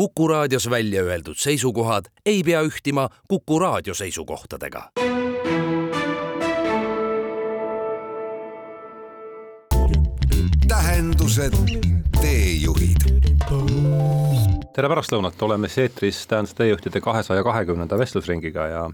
Kuku 0.00 0.28
raadios 0.28 0.70
välja 0.70 1.02
öeldud 1.02 1.36
seisukohad 1.36 2.04
ei 2.26 2.42
pea 2.42 2.62
ühtima 2.64 3.08
Kuku 3.28 3.58
raadio 3.58 3.94
seisukohtadega. 3.94 4.82
tähendused, 10.68 11.52
teejuhid. 12.20 13.04
tere 14.72 14.88
pärastlõunat, 14.88 15.36
oleme 15.42 15.68
siis 15.68 15.78
eetris 15.84 16.26
Tähenduse 16.26 16.56
teejuhtide 16.62 17.00
kahesaja 17.04 17.44
kahekümnenda 17.44 17.98
vestlusringiga 17.98 18.66
ja 18.66 18.86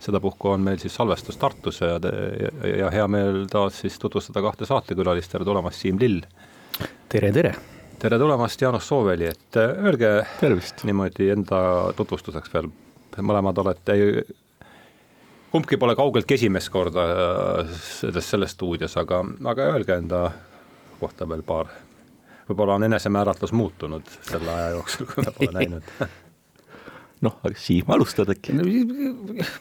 sedapuhku 0.00 0.54
on 0.54 0.64
meil 0.64 0.78
siis 0.80 0.94
salvestus 0.94 1.36
Tartus 1.36 1.82
ja, 1.84 2.00
ja, 2.00 2.76
ja 2.76 2.88
hea 2.90 3.04
meel 3.08 3.44
taas 3.52 3.82
siis 3.84 3.98
tutvustada 3.98 4.40
kahte 4.40 4.64
saatekülalist, 4.64 5.32
tere 5.32 5.44
tulemast, 5.44 5.84
Siim 5.84 6.00
Lill. 6.00 6.24
tere, 7.08 7.32
tere. 7.32 7.54
Tere 8.00 8.18
tulemast, 8.18 8.60
Jaanus 8.60 8.88
Sooveli, 8.88 9.26
et 9.28 9.56
äh, 9.56 9.72
öelge 9.84 10.10
Tervist. 10.40 10.84
niimoodi 10.88 11.28
enda 11.34 11.60
tutvustuseks 11.96 12.52
veel, 12.54 12.70
mõlemad 13.20 13.60
olete, 13.60 13.96
kumbki 15.52 15.76
pole 15.80 15.96
kaugeltki 15.98 16.38
esimest 16.38 16.72
korda 16.72 17.04
äh, 17.10 17.74
selles, 17.84 18.30
selles 18.30 18.56
stuudios, 18.56 18.96
aga, 19.00 19.20
aga 19.52 19.68
öelge 19.74 19.98
enda 20.00 20.22
kohta 21.00 21.28
veel 21.28 21.44
paar, 21.44 21.68
võib-olla 22.48 22.78
on 22.80 22.88
enesemääratlus 22.88 23.52
muutunud 23.52 24.08
selle 24.30 24.54
aja 24.54 24.74
jooksul, 24.78 25.10
kui 25.10 25.26
me 25.26 25.36
pole 25.36 25.56
näinud 25.60 25.94
noh, 27.24 27.36
Siim, 27.60 27.88
alustad 27.92 28.30
äkki? 28.32 28.54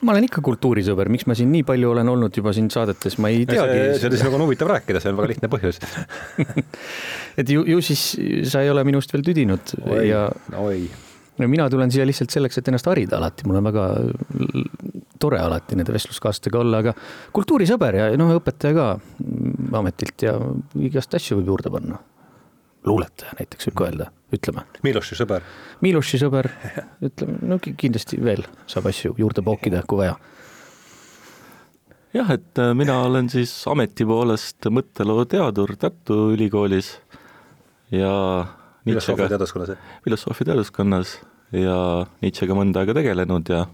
ma 0.05 0.13
olen 0.13 0.27
ikka 0.29 0.43
kultuurisõber, 0.45 1.11
miks 1.11 1.27
ma 1.29 1.35
siin 1.37 1.51
nii 1.53 1.65
palju 1.67 1.91
olen 1.91 2.11
olnud 2.13 2.39
juba 2.39 2.53
siin 2.55 2.69
saadetes, 2.73 3.19
ma 3.21 3.31
ei 3.33 3.45
teagi. 3.49 3.99
sellest 4.01 4.25
nagu 4.25 4.39
on 4.39 4.45
huvitav 4.47 4.71
rääkida, 4.71 5.01
see 5.03 5.11
on 5.11 5.19
väga 5.19 5.33
lihtne 5.33 5.51
põhjus 5.51 5.81
et 7.39 7.51
ju, 7.51 7.65
ju 7.67 7.83
siis 7.85 8.05
sa 8.51 8.63
ei 8.63 8.71
ole 8.71 8.85
minust 8.87 9.13
veel 9.13 9.25
tüdinud 9.27 9.75
oi, 9.83 10.03
ja 10.07 10.25
oi. 10.59 10.85
no 11.39 11.49
mina 11.51 11.67
tulen 11.71 11.91
siia 11.91 12.07
lihtsalt 12.07 12.35
selleks, 12.35 12.61
et 12.61 12.71
ennast 12.71 12.87
harida 12.89 13.19
alati, 13.19 13.47
mul 13.49 13.59
on 13.59 13.69
väga 13.71 13.87
tore 15.19 15.41
alati 15.43 15.75
nende 15.79 15.95
vestluskaaslastega 15.95 16.61
olla, 16.61 16.83
aga 16.83 16.95
kultuurisõber 17.35 17.99
ja 17.99 18.07
noh, 18.19 18.37
õpetaja 18.39 18.77
ka 18.77 18.87
ametilt 19.79 20.27
ja 20.27 20.37
igast 20.79 21.19
asju 21.19 21.41
võib 21.41 21.53
juurde 21.55 21.73
panna. 21.75 21.99
Luuletaja 22.87 23.33
näiteks 23.39 23.67
võib 23.69 23.75
ka 23.79 23.87
öelda, 23.89 24.09
ütleme. 24.35 24.63
Miloši 24.85 25.17
sõber. 25.19 25.43
Miloši 25.83 26.19
sõber, 26.21 26.49
ütleme, 27.05 27.39
no 27.49 27.57
ki- 27.59 27.75
kindlasti 27.79 28.19
veel 28.23 28.45
saab 28.71 28.87
asju 28.91 29.15
juurde 29.19 29.43
pookida, 29.45 29.83
kui 29.87 29.99
vaja. 30.03 30.15
jah, 32.13 32.31
et 32.33 32.57
äh, 32.61 32.73
mina 32.73 33.01
olen 33.05 33.29
siis 33.29 33.51
ameti 33.69 34.05
poolest 34.05 34.65
mõtteloo 34.73 35.25
teadur 35.29 35.75
Tartu 35.77 36.31
Ülikoolis 36.33 36.95
ja 37.91 38.13
filosoofia 38.85 39.27
teaduskonnas. 39.29 39.75
filosoofia 40.03 40.45
teaduskonnas 40.53 41.17
ja 41.51 42.05
Nietzschega 42.21 42.55
mõnda 42.57 42.81
aega 42.81 42.95
tegelenud 42.97 43.49
ja 43.53 43.65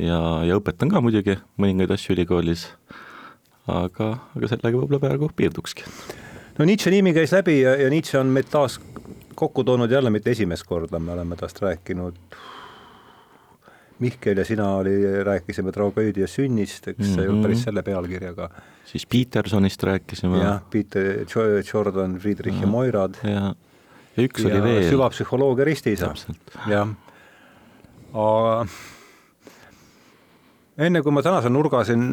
ja, 0.00 0.18
ja 0.48 0.56
õpetan 0.58 0.90
ka 0.90 1.00
muidugi 1.04 1.36
mõningaid 1.60 1.92
asju 1.94 2.14
ülikoolis. 2.16 2.68
aga, 3.70 4.16
aga 4.34 4.48
sellega 4.50 4.78
võib-olla 4.80 4.98
praegu 5.02 5.28
piirdukski. 5.36 5.84
No 6.60 6.68
Nietzsche 6.68 6.92
nimi 6.92 7.14
käis 7.16 7.32
läbi 7.32 7.62
ja, 7.62 7.74
ja 7.80 7.88
Nietzsche 7.92 8.20
on 8.20 8.32
meid 8.34 8.50
taas 8.52 8.76
kokku 9.34 9.64
toonud 9.64 9.90
jälle 9.90 10.10
mitte 10.12 10.34
esimest 10.34 10.66
korda, 10.68 11.00
me 11.00 11.14
oleme 11.14 11.36
tast 11.40 11.62
rääkinud. 11.64 12.18
Mihkel 14.00 14.38
ja 14.40 14.44
sina 14.48 14.66
oli, 14.80 14.94
rääkisime 15.24 15.72
tragöödia 15.72 16.26
sünnist, 16.28 16.88
eks 16.88 16.98
mm 16.98 17.04
-hmm. 17.04 17.14
see 17.14 17.24
ei 17.24 17.28
olnud 17.28 17.44
päris 17.44 17.64
selle 17.64 17.82
pealkirjaga. 17.82 18.50
siis 18.84 19.06
Petersonist 19.06 19.82
rääkisime. 19.82 20.38
jah, 20.38 20.62
Peter 20.70 21.24
Jo- 21.34 21.62
Jordan, 21.74 22.18
Friedrich 22.18 22.60
ja 22.60 22.66
Moirad. 22.66 23.14
ja, 23.24 23.54
ja 24.16 24.22
üks 24.22 24.44
oli 24.46 24.62
veel. 24.62 24.90
süvapsühholoogia 24.90 25.64
ristiisa. 25.64 26.14
jah, 26.66 26.88
aga 28.12 28.66
enne 30.78 31.02
kui 31.02 31.12
ma 31.12 31.22
tänase 31.24 31.50
nurga 31.50 31.82
siin, 31.84 32.04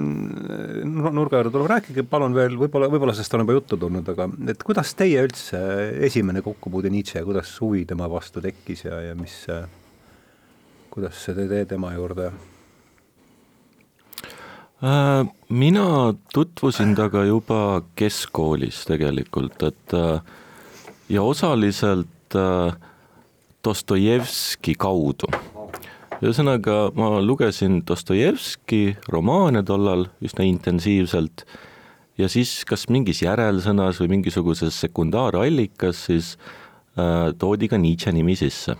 nurga 0.87 1.41
juurde 1.41 1.53
tulen, 1.53 1.69
rääkige 1.75 2.03
palun 2.09 2.35
veel, 2.35 2.57
võib-olla, 2.59 2.89
võib-olla 2.91 3.15
sellest 3.15 3.37
on 3.37 3.45
juba 3.45 3.57
juttu 3.59 3.79
tulnud, 3.79 4.11
aga 4.15 4.27
et 4.53 4.65
kuidas 4.65 4.93
teie 4.97 5.23
üldse 5.27 5.61
esimene 6.07 6.41
kokkupuude 6.45 6.91
Nietzsche, 6.93 7.23
kuidas 7.27 7.53
huvi 7.61 7.85
tema 7.87 8.09
vastu 8.11 8.43
tekkis 8.43 8.85
ja, 8.87 8.99
ja 9.09 9.15
mis, 9.19 9.39
kuidas 10.93 11.23
see 11.23 11.47
tee 11.47 11.65
tema 11.69 11.93
juurde? 11.95 12.31
Äh, 14.77 15.25
mina 15.49 16.13
tutvusin 16.33 16.91
temaga 16.95 17.23
juba 17.25 17.81
keskkoolis 17.97 18.83
tegelikult, 18.85 19.63
et 19.65 19.93
äh, 19.97 20.21
ja 21.09 21.23
osaliselt 21.25 22.35
äh, 22.35 22.75
Dostojevski 23.65 24.75
kaudu. 24.77 25.31
Ühesõnaga, 26.23 26.91
ma 26.97 27.19
lugesin 27.21 27.81
Dostojevski 27.85 28.97
romaane 29.11 29.61
tollal 29.65 30.07
üsna 30.25 30.45
intensiivselt. 30.47 31.43
Ja 32.17 32.29
siis 32.31 32.63
kas 32.65 32.87
mingis 32.89 33.21
järelsõnas 33.21 33.99
või 34.01 34.15
mingisuguses 34.15 34.79
sekundaarallikas 34.81 36.07
siis 36.07 36.31
äh, 36.97 37.29
toodi 37.37 37.69
ka 37.69 37.77
Nietzsche 37.77 38.11
nimi 38.11 38.35
sisse. 38.35 38.75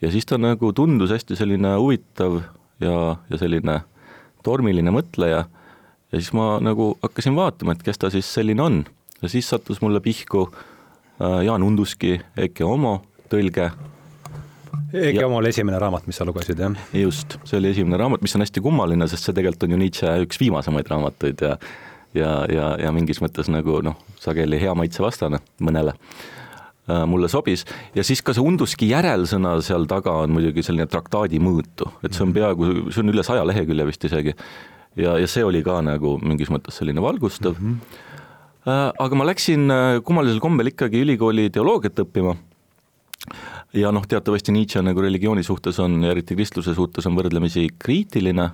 ja 0.00 0.10
siis 0.12 0.26
ta 0.28 0.36
nagu 0.38 0.72
tundus 0.72 1.10
hästi 1.10 1.36
selline 1.36 1.72
huvitav 1.80 2.42
ja, 2.80 3.16
ja 3.30 3.38
selline 3.40 3.80
tormiline 4.44 4.92
mõtleja. 4.92 5.46
Ja 6.12 6.20
siis 6.20 6.32
ma 6.36 6.60
nagu 6.62 6.94
hakkasin 7.02 7.34
vaatama, 7.34 7.72
et 7.72 7.82
kes 7.82 7.98
ta 7.98 8.10
siis 8.10 8.28
selline 8.30 8.62
on. 8.62 8.84
Ja 9.22 9.28
siis 9.32 9.48
sattus 9.48 9.82
mulle 9.82 10.00
pihku 10.00 10.46
äh, 10.46 11.42
Jaan 11.48 11.66
Unduski 11.66 12.20
Eke 12.36 12.64
Homo 12.64 13.00
tõlge 13.32 13.72
Ege 14.92 15.20
Ja- 15.20 15.26
oli 15.28 15.48
esimene 15.48 15.78
raamat, 15.78 16.06
mis 16.06 16.16
sa 16.16 16.24
lugesid, 16.24 16.58
jah? 16.58 16.76
just, 16.92 17.38
see 17.44 17.58
oli 17.58 17.72
esimene 17.74 17.98
raamat, 18.00 18.22
mis 18.22 18.34
on 18.36 18.44
hästi 18.44 18.62
kummaline, 18.64 19.08
sest 19.08 19.28
see 19.28 19.34
tegelikult 19.36 19.66
on 19.66 19.76
ju 19.76 19.82
Nietzsche 19.82 20.14
üks 20.26 20.40
viimasemaid 20.40 20.88
raamatuid 20.92 21.42
ja 21.42 21.56
ja, 22.16 22.30
ja, 22.52 22.70
ja 22.80 22.92
mingis 22.94 23.20
mõttes 23.22 23.50
nagu 23.52 23.80
noh, 23.84 23.98
sageli 24.22 24.60
hea 24.60 24.72
maitse 24.78 25.02
vastane 25.04 25.40
mõnele 25.62 25.94
äh, 25.96 27.04
mulle 27.08 27.28
sobis 27.32 27.66
ja 27.96 28.04
siis 28.06 28.22
ka 28.24 28.34
see 28.36 28.44
Unduski 28.44 28.88
järelsõna 28.90 29.56
seal 29.64 29.86
taga 29.90 30.14
on 30.24 30.34
muidugi 30.36 30.64
selline 30.66 30.88
traktaadi 30.90 31.40
mõõtu, 31.42 31.90
et 32.06 32.16
see 32.16 32.26
on 32.26 32.34
peaaegu, 32.36 32.72
see 32.90 33.04
on 33.04 33.14
üle 33.14 33.26
saja 33.26 33.46
lehekülje 33.48 33.88
vist 33.90 34.08
isegi. 34.08 34.36
ja, 34.96 35.16
ja 35.20 35.30
see 35.30 35.44
oli 35.44 35.62
ka 35.66 35.80
nagu 35.84 36.16
mingis 36.22 36.52
mõttes 36.52 36.78
selline 36.80 37.04
valgustav 37.04 37.58
mm. 37.58 37.78
-hmm. 38.66 38.92
aga 39.06 39.20
ma 39.20 39.30
läksin 39.32 39.70
äh, 39.70 40.02
kummalisel 40.02 40.40
kombel 40.40 40.72
ikkagi 40.72 41.04
ülikooli 41.06 41.50
teoloogiat 41.50 42.04
õppima 42.06 42.36
ja 43.76 43.92
noh, 43.94 44.06
teatavasti 44.08 44.54
Nietzsche 44.54 44.82
nagu 44.84 45.02
religiooni 45.04 45.44
suhtes 45.46 45.78
on, 45.82 45.98
eriti 46.08 46.36
kristluse 46.36 46.74
suhtes 46.76 47.06
on 47.08 47.16
võrdlemisi 47.18 47.68
kriitiline 47.78 48.50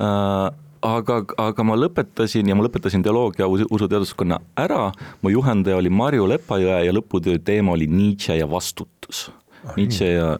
äh,, 0.00 0.48
aga, 0.82 1.20
aga 1.42 1.66
ma 1.66 1.76
lõpetasin 1.78 2.48
ja 2.50 2.56
ma 2.58 2.66
lõpetasin 2.66 3.04
teoloogia 3.04 3.48
usu- 3.50 3.68
usuteaduskonna 3.70 4.40
ära, 4.58 4.90
mu 5.22 5.32
juhendaja 5.32 5.78
oli 5.78 5.92
Marju 5.92 6.26
Lepajõe 6.30 6.82
ja 6.86 6.94
lõputöö 6.94 7.38
teema 7.44 7.76
oli 7.76 7.86
Nietzsche 7.90 8.38
ja 8.38 8.48
vastutus. 8.50 9.28
Nietzsche 9.76 10.12
ja, 10.14 10.36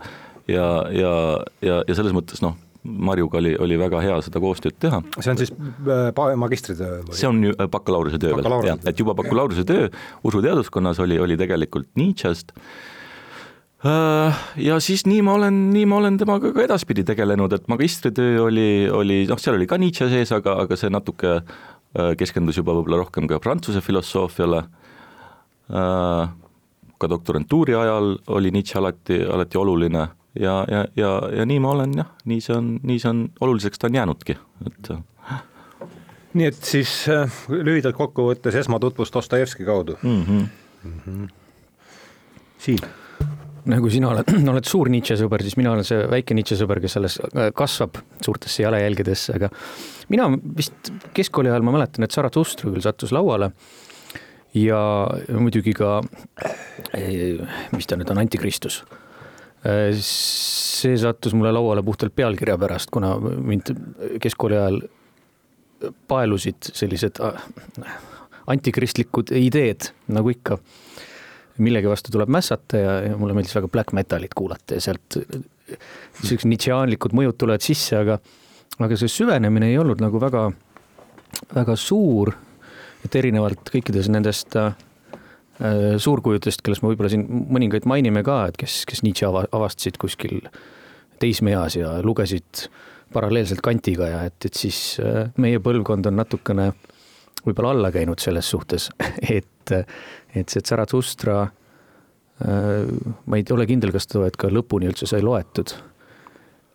ja, 0.51 0.67
ja, 0.91 1.15
ja, 1.63 1.81
ja 1.87 1.99
selles 1.99 2.15
mõttes 2.17 2.43
noh, 2.43 2.59
Marjuga 2.83 3.39
oli, 3.39 3.53
oli 3.63 3.77
väga 3.79 4.01
hea 4.03 4.15
seda 4.27 4.41
koostööd 4.43 4.75
teha 4.83 4.99
see 5.23 5.31
on 5.31 5.39
siis 5.39 5.53
äh, 5.55 6.33
magistritöö 6.35 6.97
see 7.15 7.29
on 7.29 7.39
äh, 7.53 7.69
bakalaureusetöö 7.71 8.33
veel, 8.33 8.43
Bakalaureuse. 8.43 8.73
jah, 8.73 8.89
et 8.91 8.99
juba 8.99 9.15
bakalaureusetöö 9.21 9.87
usuteaduskonnas 10.27 10.99
oli, 11.05 11.21
oli 11.23 11.37
tegelikult 11.39 11.87
Nietzsche'st. 11.95 12.51
Äh, 13.83 14.43
ja 14.63 14.77
siis 14.81 15.03
nii 15.11 15.25
ma 15.27 15.33
olen, 15.35 15.57
nii 15.75 15.87
ma 15.91 15.97
olen 15.99 16.15
temaga 16.21 16.53
ka 16.55 16.63
edaspidi 16.63 17.03
tegelenud, 17.05 17.53
et 17.57 17.65
magistritöö 17.67 18.45
oli, 18.45 18.87
oli 18.87 19.25
noh, 19.27 19.41
seal 19.43 19.57
oli 19.59 19.67
ka 19.67 19.79
Nietzsche 19.83 20.07
sees, 20.13 20.31
aga, 20.37 20.55
aga 20.63 20.79
see 20.79 20.91
natuke 20.93 21.33
äh, 21.41 22.13
keskendus 22.19 22.61
juba 22.61 22.77
võib-olla 22.77 23.01
rohkem 23.03 23.27
ka 23.31 23.41
prantsuse 23.43 23.83
filosoofiale. 23.83 24.63
ka 26.99 27.09
doktorantuuri 27.09 27.75
ajal 27.75 28.17
oli 28.37 28.51
Nietzsche 28.53 28.79
alati, 28.79 29.17
alati 29.25 29.59
oluline 29.59 30.03
ja, 30.35 30.65
ja, 30.69 30.85
ja, 30.97 31.11
ja 31.39 31.47
nii 31.49 31.61
ma 31.63 31.71
olen 31.73 31.95
jah, 31.97 32.11
nii 32.29 32.41
see 32.45 32.55
on, 32.55 32.73
nii 32.83 32.99
see 33.03 33.11
on, 33.11 33.23
oluliseks 33.41 33.79
ta 33.79 33.89
on 33.89 33.97
jäänudki, 33.97 34.37
et 34.67 34.91
nii 36.35 36.51
et 36.51 36.65
siis 36.65 36.93
äh, 37.11 37.43
lühidalt 37.49 37.97
kokku 37.97 38.29
võttes 38.31 38.59
esmatutvus 38.63 39.15
Dostojevski 39.15 39.65
kaudu 39.65 39.99
mm. 40.03 40.27
Mhm. 40.29 40.99
-hmm. 41.07 41.31
Siim 42.59 43.02
nagu 43.71 43.91
sina 43.93 44.11
oled, 44.11 44.33
oled 44.53 44.69
suur 44.69 44.91
Nietzsche 44.93 45.17
sõber, 45.21 45.45
siis 45.45 45.59
mina 45.61 45.75
olen 45.75 45.87
see 45.87 46.01
väike 46.11 46.37
Nietzsche 46.39 46.59
sõber, 46.59 46.81
kes 46.83 46.99
alles 47.01 47.19
äh, 47.29 47.51
kasvab 47.57 48.01
suurtesse 48.25 48.65
jalajälgedesse, 48.65 49.37
aga 49.39 49.53
mina 50.13 50.29
vist 50.59 50.93
keskkooli 51.17 51.53
ajal 51.53 51.67
ma 51.67 51.77
mäletan, 51.79 52.07
et 52.07 52.15
Zarathustra 52.15 52.71
küll 52.73 52.85
sattus 52.85 53.15
lauale 53.15 53.53
ja 54.59 54.81
muidugi 55.33 55.73
ka, 55.77 56.01
mis 57.73 57.89
ta 57.89 57.97
nüüd 57.97 58.11
on, 58.13 58.21
Antikristus. 58.21 58.83
see 59.63 60.97
sattus 60.99 61.33
mulle 61.39 61.55
lauale 61.55 61.85
puhtalt 61.87 62.13
pealkirja 62.13 62.59
pärast, 62.61 62.91
kuna 62.93 63.15
mind 63.23 63.71
keskkooli 64.21 64.59
ajal 64.59 64.83
paelusid 66.09 66.73
sellised 66.75 67.21
äh, 67.23 67.95
antikristlikud 68.47 69.33
ideed, 69.37 69.91
nagu 70.13 70.33
ikka 70.33 70.59
millegi 71.65 71.91
vastu 71.91 72.13
tuleb 72.15 72.31
mässata 72.33 72.81
ja, 72.81 72.95
ja 73.09 73.17
mulle 73.19 73.37
meeldis 73.37 73.55
väga 73.57 73.71
black 73.73 73.95
metalit 73.97 74.35
kuulata 74.39 74.79
ja 74.79 74.85
sealt 74.85 75.19
siuksed 76.23 76.49
nitšiaanlikud 76.51 77.15
mõjud 77.17 77.39
tulevad 77.41 77.65
sisse, 77.65 77.97
aga, 77.99 78.19
aga 78.83 78.99
see 78.99 79.11
süvenemine 79.11 79.71
ei 79.73 79.79
olnud 79.81 80.03
nagu 80.03 80.21
väga, 80.23 80.49
väga 81.55 81.77
suur. 81.79 82.35
et 83.03 83.17
erinevalt 83.19 83.67
kõikidest 83.67 84.13
nendest 84.15 84.55
äh, 84.57 84.77
suurkujudest, 85.99 86.63
kellest 86.63 86.85
me 86.85 86.93
võib-olla 86.93 87.11
siin 87.11 87.25
mõningaid 87.27 87.87
mainime 87.91 88.23
ka, 88.23 88.45
et 88.47 88.59
kes, 88.61 88.85
kes 88.87 89.03
Nietzsche 89.03 89.27
ava, 89.27 89.43
avastasid 89.51 89.99
kuskil 89.99 90.39
teismeeas 91.19 91.77
ja 91.81 91.97
lugesid 92.03 92.69
paralleelselt 93.13 93.61
Kantiga 93.61 94.07
ja 94.07 94.23
et, 94.29 94.39
et 94.47 94.55
siis 94.55 95.01
äh, 95.03 95.33
meie 95.37 95.59
põlvkond 95.63 96.07
on 96.07 96.21
natukene 96.23 96.71
võib-olla 97.47 97.73
alla 97.75 97.91
käinud 97.95 98.23
selles 98.23 98.49
suhtes, 98.51 98.91
et, 99.39 99.75
et 100.35 100.53
see 100.53 100.65
Zarathustra, 100.65 101.43
äh, 102.45 102.93
ma 103.27 103.41
ei 103.41 103.47
ole 103.55 103.67
kindel, 103.71 103.95
kas 103.95 104.09
ta 104.11 104.25
ka 104.39 104.51
lõpuni 104.53 104.91
üldse 104.91 105.09
sai 105.11 105.25
loetud, 105.25 105.75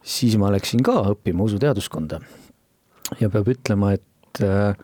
siis 0.07 0.37
ma 0.39 0.51
läksin 0.53 0.83
ka 0.85 0.99
õppima 1.13 1.47
usuteaduskonda. 1.47 2.21
ja 3.19 3.29
peab 3.31 3.47
ütlema, 3.51 3.93
et 3.95 4.43
äh, 4.43 4.75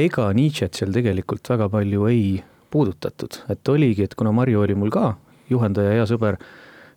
ega 0.00 0.30
Nietzsche't 0.34 0.78
seal 0.78 0.94
tegelikult 0.94 1.48
väga 1.52 1.68
palju 1.70 2.08
ei 2.10 2.42
puudutatud, 2.72 3.42
et 3.52 3.68
oligi, 3.68 4.06
et 4.06 4.14
kuna 4.18 4.32
Marju 4.32 4.62
oli 4.64 4.74
mul 4.78 4.90
ka 4.92 5.14
juhendaja, 5.52 5.92
hea 5.98 6.08
sõber 6.08 6.38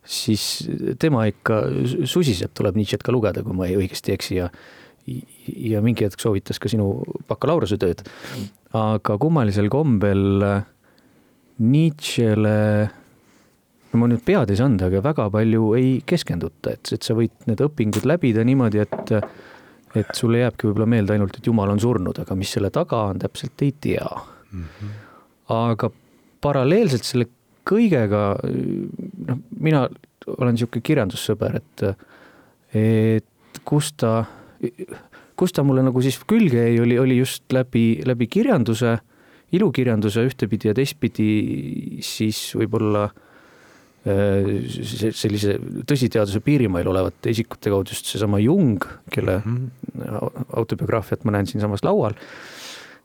siis 0.06 0.64
tema 1.02 1.26
ikka 1.28 1.62
susis, 2.08 2.40
et 2.46 2.54
tuleb 2.56 2.78
Nietzsche't 2.78 3.04
ka 3.04 3.14
lugeda, 3.14 3.42
kui 3.44 3.56
ma 3.56 3.68
ei 3.68 3.76
õigesti 3.78 4.14
eksi 4.14 4.38
ja 4.38 4.50
ja 5.06 5.82
mingi 5.84 6.06
hetk 6.06 6.22
soovitas 6.22 6.58
ka 6.62 6.70
sinu 6.70 6.90
bakalaureusetööd. 7.28 8.04
aga 8.76 9.18
kummalisel 9.22 9.68
kombel 9.72 10.44
Nietzschele, 11.56 12.56
no 13.92 14.00
ma 14.00 14.08
nüüd 14.10 14.24
pead 14.26 14.50
ei 14.52 14.58
saanud, 14.58 14.82
aga 14.84 15.00
väga 15.04 15.28
palju 15.32 15.70
ei 15.78 15.92
keskenduta, 16.04 16.74
et, 16.76 16.90
et 16.92 17.06
sa 17.06 17.16
võid 17.16 17.32
need 17.48 17.62
õpingud 17.64 18.08
läbida 18.08 18.44
niimoodi, 18.44 18.82
et 18.84 19.14
et 19.96 20.10
sulle 20.12 20.42
jääbki 20.42 20.68
võib-olla 20.68 20.88
meelde 20.92 21.14
ainult, 21.14 21.38
et 21.38 21.46
jumal 21.48 21.70
on 21.72 21.80
surnud, 21.80 22.18
aga 22.20 22.34
mis 22.36 22.50
selle 22.52 22.68
taga 22.74 23.06
on, 23.08 23.20
täpselt 23.22 23.62
ei 23.64 23.72
tea 23.80 24.04
mm. 24.04 24.64
-hmm. 24.64 24.90
aga 25.56 25.90
paralleelselt 26.44 27.06
selle 27.06 27.28
kõigega, 27.66 28.22
noh, 29.28 29.38
mina 29.58 29.86
olen 30.26 30.54
niisugune 30.54 30.84
kirjandussõber, 30.86 31.56
et, 31.60 31.84
et 32.76 33.60
kus 33.64 33.92
ta, 33.98 34.24
kus 35.36 35.52
ta 35.52 35.64
mulle 35.66 35.84
nagu 35.86 36.02
siis 36.04 36.18
külge 36.28 36.64
jäi, 36.68 36.80
oli, 36.80 36.98
oli 36.98 37.18
just 37.18 37.52
läbi, 37.52 38.00
läbi 38.06 38.28
kirjanduse, 38.30 38.96
ilukirjanduse 39.56 40.24
ühtepidi 40.26 40.70
ja 40.70 40.74
teistpidi 40.74 41.28
siis 42.04 42.40
võib-olla 42.58 43.04
äh, 43.06 43.16
sellise 44.06 45.58
tõsiteaduse 45.88 46.40
piirimail 46.44 46.88
olevate 46.90 47.32
isikute 47.34 47.72
kaudu 47.72 47.94
just 47.94 48.08
seesama 48.10 48.40
Jung, 48.42 48.84
kelle 49.12 49.40
mm 49.44 49.56
-hmm. 49.56 50.46
autobiograafiat 50.56 51.24
ma 51.24 51.36
näen 51.36 51.46
siinsamas 51.46 51.84
laual. 51.84 52.14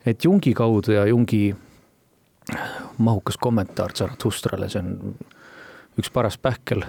et 0.06 0.26
Jungi 0.26 0.54
kaudu 0.54 0.92
ja 0.92 1.06
Jungi 1.06 1.56
mahukas 2.98 3.38
kommentaar 3.38 3.94
Zarathustrale, 3.94 4.70
see 4.70 4.82
on 4.82 5.16
üks 6.00 6.12
paras 6.14 6.38
pähkel. 6.38 6.84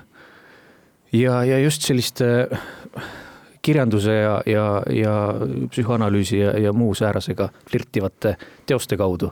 ja, 1.12 1.44
ja 1.44 1.58
just 1.58 1.82
selliste 1.82 2.48
kirjanduse 3.62 4.14
ja, 4.14 4.42
ja, 4.46 4.64
ja 4.90 5.12
psühhoanalüüsi 5.70 6.38
ja, 6.38 6.56
ja 6.58 6.72
muu 6.72 6.94
säärasega 6.94 7.48
flirtivate 7.70 8.36
teoste 8.66 8.96
kaudu 8.96 9.30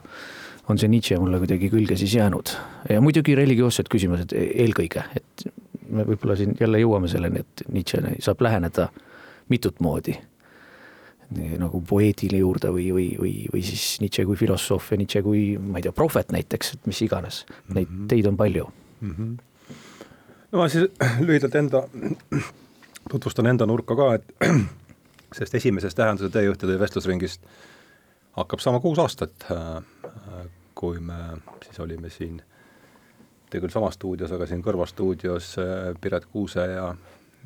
on 0.69 0.79
see 0.79 0.87
Nietzsche 0.91 1.17
mulle 1.19 1.39
kuidagi 1.41 1.69
külge 1.69 1.97
siis 1.99 2.15
jäänud. 2.15 2.53
ja 2.89 3.01
muidugi 3.01 3.35
religioossed 3.35 3.89
küsimused 3.91 4.35
eelkõige, 4.37 5.03
et 5.15 5.45
me 5.89 6.05
võib-olla 6.07 6.37
siin 6.39 6.55
jälle 6.59 6.79
jõuame 6.79 7.09
selleni, 7.11 7.43
et 7.43 7.63
Nietzsche'le 7.67 8.15
saab 8.23 8.41
läheneda 8.41 8.89
mitut 9.51 9.81
moodi 9.83 10.15
nagu 11.31 11.79
poeedile 11.87 12.41
juurde 12.41 12.71
või, 12.75 12.89
või, 12.91 13.05
või, 13.19 13.33
või 13.53 13.61
siis 13.63 14.01
Nietzsche 14.03 14.25
kui 14.27 14.39
filosoof 14.39 14.91
ja 14.91 14.99
Nietzsche 14.99 15.21
kui, 15.23 15.43
ma 15.59 15.79
ei 15.79 15.85
tea, 15.85 15.93
prohvet 15.95 16.33
näiteks, 16.35 16.73
et 16.75 16.89
mis 16.91 16.99
iganes, 17.05 17.45
neid 17.69 17.87
mm 17.87 18.01
-hmm. 18.01 18.07
teid 18.11 18.27
on 18.27 18.37
palju 18.37 18.67
mm. 19.01 19.11
-hmm. 19.11 19.75
no 20.51 20.59
ma 20.59 20.67
siis 20.69 20.89
lühidalt 21.27 21.55
enda, 21.55 21.83
tutvustan 23.09 23.47
enda 23.47 23.65
nurka 23.65 23.95
ka, 23.95 24.13
et 24.15 24.33
sest 25.37 25.55
esimesest 25.55 25.97
tähenduse 25.97 26.29
teejuhtide 26.29 26.79
vestlusringist 26.79 27.45
hakkab 28.37 28.59
saama 28.63 28.79
kuus 28.79 28.99
aastat, 28.99 29.47
äh, 29.51 30.45
kui 30.75 30.99
me 30.99 31.19
siis 31.65 31.79
olime 31.83 32.09
siin, 32.09 32.39
mitte 33.43 33.59
küll 33.59 33.73
samas 33.73 33.97
stuudios, 33.99 34.31
aga 34.31 34.47
siin 34.47 34.63
kõrvastuudios 34.65 35.53
äh, 35.59 35.91
Piret 36.01 36.27
Kuuse 36.31 36.65
ja, 36.75 36.87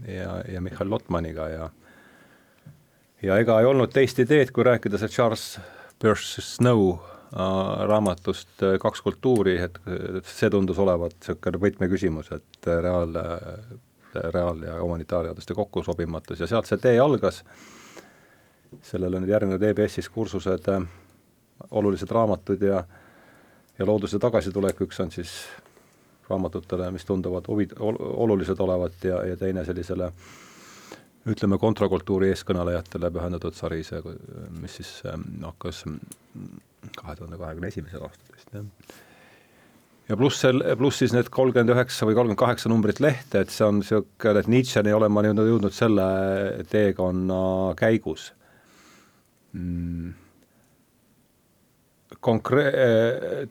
ja, 0.08 0.38
ja 0.52 0.62
Mihhail 0.62 0.90
Lotmaniga 0.90 1.50
ja 1.50 1.70
ja 3.24 3.38
ega 3.42 3.60
ei 3.62 3.66
olnud 3.66 3.94
teist 3.94 4.20
ideed, 4.22 4.52
kui 4.54 4.66
rääkida 4.68 5.00
see 5.02 5.10
Charles 5.10 5.46
Peirce 6.02 6.44
Snow 6.46 6.92
äh, 6.92 7.02
raamatust 7.90 8.66
Kaks 8.82 9.02
kultuuri, 9.02 9.58
et 9.66 9.80
see 10.30 10.52
tundus 10.54 10.80
olevat 10.82 11.18
niisugune 11.18 11.62
võtmeküsimus, 11.66 12.32
et 12.38 12.70
reaal, 12.86 13.18
reaal- 14.34 14.64
ja 14.64 14.82
humanitaarteaduste 14.82 15.54
kokkusobimatus. 15.54 16.40
Ja 16.40 16.48
sealt 16.48 16.70
see 16.70 16.78
tee 16.78 17.00
algas, 17.00 17.44
sellele 18.82 19.20
nüüd 19.20 19.32
järgnenud 19.32 19.64
EBS-is 19.64 20.10
kursused, 20.10 20.70
olulised 21.72 22.12
raamatud 22.12 22.62
ja 22.62 22.84
ja 23.80 23.86
looduse 23.86 24.20
tagasitulek, 24.20 24.82
üks 24.82 25.00
on 25.04 25.12
siis 25.12 25.32
raamatutele, 26.30 26.90
mis 26.92 27.06
tunduvad 27.06 27.48
huvi, 27.48 27.68
olulised 28.26 28.60
olevat 28.60 29.04
ja, 29.04 29.22
ja 29.28 29.38
teine 29.38 29.66
sellisele 29.66 30.12
ütleme, 31.30 31.58
kontrakultuuri 31.62 32.30
eeskõnelejatele 32.34 33.12
pühendatud 33.14 33.58
sari, 33.58 33.82
see, 33.84 34.02
mis 34.62 34.78
siis 34.80 34.92
ähm, 35.10 35.26
hakkas 35.44 35.84
kahe 36.96 37.16
tuhande 37.18 37.38
kahekümne 37.42 37.72
esimesel 37.74 38.06
aastal 38.06 38.38
vist, 38.38 38.54
jah. 38.54 39.02
Ja 40.10 40.18
pluss 40.18 40.42
sel-, 40.44 40.64
pluss 40.78 41.02
siis 41.02 41.14
need 41.16 41.30
kolmkümmend 41.34 41.74
üheksa 41.76 42.08
või 42.08 42.18
kolmkümmend 42.18 42.42
kaheksa 42.42 42.72
numbrit 42.72 43.02
lehte, 43.04 43.46
et 43.46 43.54
see 43.54 43.66
on 43.68 43.80
niisugune, 43.82 44.42
et 44.42 44.52
Nietzsche'ni 44.52 44.94
olen 44.94 45.14
ma 45.14 45.24
nüüd 45.26 45.42
jõudnud 45.42 45.76
selle 45.76 46.06
teekonna 46.72 47.40
käigus 47.80 48.30
mm 49.56 50.22
konkre-, 52.26 52.72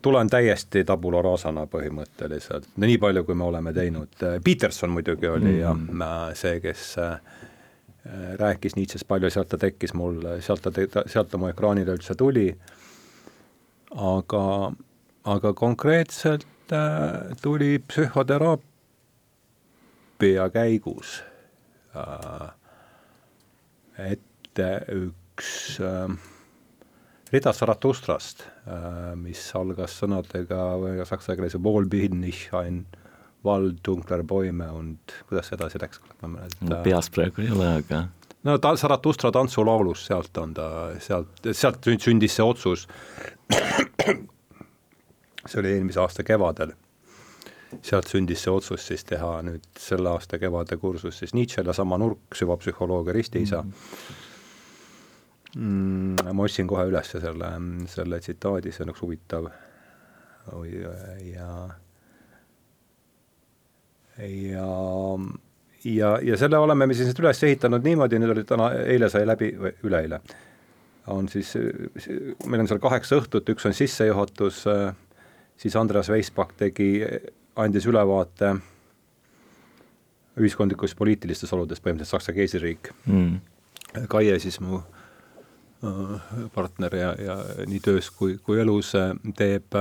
tulen 0.02 0.26
täiesti 0.26 0.80
tabula 0.88 1.20
rasana 1.22 1.62
põhimõtteliselt, 1.70 2.64
nii 2.82 2.96
palju, 2.98 3.22
kui 3.22 3.36
me 3.38 3.44
oleme 3.46 3.70
teinud, 3.76 4.16
Peterson 4.42 4.90
muidugi 4.90 5.28
oli 5.30 5.52
mm 5.60 5.84
-hmm. 5.84 6.02
ja 6.02 6.34
see, 6.34 6.58
kes 6.64 6.96
Äh, 8.06 8.36
rääkis 8.36 8.76
Nietzsche'st 8.76 9.08
palju, 9.08 9.31
sealt 9.32 9.48
ta 9.48 9.56
tekkis 9.56 9.94
mul, 9.96 10.19
sealt 10.44 10.60
ta, 10.60 11.05
sealt 11.08 11.31
ta 11.32 11.38
mu 11.40 11.48
ekraanile 11.48 11.94
üldse 11.96 12.12
tuli. 12.20 12.50
aga, 13.94 14.72
aga 15.24 15.54
konkreetselt 15.56 16.72
äh, 16.72 17.36
tuli 17.43 17.78
psühhoteraapia 17.88 20.50
käigus 20.52 21.22
äh, 21.96 22.48
ette 24.12 24.84
üks 24.93 25.81
äh, 25.81 26.08
rida 27.32 27.52
Zarathustrast 27.52 28.44
äh,, 28.66 29.16
mis 29.16 29.54
algas 29.56 30.00
sõnadega 30.02 31.04
saksa 31.08 31.36
keeles 31.36 31.62
Wohl 31.62 31.86
bin 31.88 32.22
ich 32.24 32.52
ein 32.52 32.86
Wald, 33.44 33.78
dunkler 33.84 34.22
Bäume 34.24 34.72
und 34.72 34.98
kuidas 35.28 35.46
see 35.48 35.56
edasi 35.58 35.78
läks? 35.81 36.00
peas 36.84 37.10
praegu 37.12 37.40
ei 37.44 37.50
ole, 37.52 37.66
aga 37.81 38.08
no 38.44 38.58
ta, 38.60 38.74
Zarathustra 38.76 39.32
tantsulaulus, 39.32 40.06
sealt 40.08 40.36
on 40.40 40.54
ta, 40.56 40.69
sealt, 41.00 41.28
sealt 41.52 41.84
sündis 42.04 42.36
see 42.36 42.44
otsus. 42.44 42.88
See 45.46 45.60
oli 45.60 45.72
eelmise 45.74 46.01
aasta 46.01 46.22
kevadel. 46.24 46.72
sealt 47.82 48.06
sündis 48.06 48.43
see 48.44 48.53
otsus 48.55 48.86
siis 48.86 49.05
teha 49.05 49.43
nüüd 49.43 49.65
selle 49.79 50.08
aasta 50.15 50.39
kevade 50.39 50.77
kursus 50.79 51.19
siis 51.19 51.34
Nietzsche'le 51.34 51.74
sama 51.74 51.98
nurk, 51.98 52.34
süvapsühholoogia 52.34 53.13
ristiisa 53.13 53.63
mm. 53.63 53.72
-hmm. 55.56 56.32
ma 56.32 56.43
ostsin 56.43 56.67
kohe 56.67 56.84
üles 56.86 57.10
selle, 57.10 57.51
selle 57.89 58.20
tsitaadi, 58.20 58.72
see 58.72 58.84
on 58.84 58.91
üks 58.94 59.03
huvitav 59.03 59.44
ja 61.32 61.69
ja, 64.19 64.69
ja, 65.84 66.19
ja 66.22 66.36
selle 66.36 66.58
oleme 66.58 66.86
me 66.86 66.94
siis 66.94 67.10
nüüd 67.10 67.22
üles 67.24 67.43
ehitanud 67.46 67.86
niimoodi, 67.86 68.20
nüüd 68.22 68.34
oli 68.34 68.44
täna, 68.48 68.70
eile 68.86 69.10
sai 69.13 69.27
läbi, 69.27 69.51
või 69.58 69.72
üleeile, 69.89 70.20
on 71.13 71.29
siis, 71.29 71.55
meil 72.46 72.63
on 72.63 72.70
seal 72.70 72.82
kaheksa 72.82 73.19
õhtut, 73.20 73.51
üks 73.55 73.67
on 73.69 73.74
sissejuhatus, 73.77 74.65
siis 75.56 75.77
Andreas 75.77 76.11
Veisbach 76.13 76.56
tegi, 76.58 77.01
andis 77.56 77.87
ülevaate 77.87 78.55
ühiskondlikust 80.41 80.99
poliitilistes 80.99 81.53
oludes, 81.55 81.81
põhimõtteliselt 81.81 82.19
Saksa 82.19 82.34
keisririik 82.34 82.91
mm.. 83.06 83.37
Kaie 84.11 84.39
siis 84.43 84.58
mu 84.61 84.81
partner 86.55 86.96
ja, 86.96 87.13
ja 87.20 87.37
nii 87.69 87.81
töös 87.84 88.11
kui, 88.11 88.39
kui 88.43 88.61
elus 88.61 88.94
teeb 89.37 89.77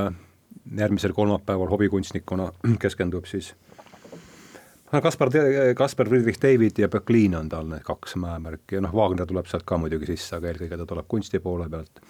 järgmisel 0.78 1.14
kolmapäeval 1.16 1.72
hobikunstnikuna 1.72 2.52
keskendub 2.84 3.26
siis 3.30 3.54
Kaspar, 5.02 5.30
Kaspar 5.76 6.10
Friedrich 6.10 6.42
David 6.42 6.78
ja 6.78 6.90
Böcklin 6.90 7.36
on 7.36 7.50
tal 7.50 7.66
need 7.66 7.82
kaks 7.82 8.14
mäemärki 8.22 8.78
ja 8.78 8.82
noh, 8.86 8.94
Wagner 8.94 9.26
tuleb 9.26 9.50
sealt 9.50 9.66
ka 9.66 9.80
muidugi 9.82 10.12
sisse, 10.12 10.36
aga 10.38 10.52
eelkõige 10.52 10.78
ta 10.78 10.86
tuleb 10.86 11.08
kunsti 11.10 11.42
poole 11.42 11.66
pealt. 11.70 12.02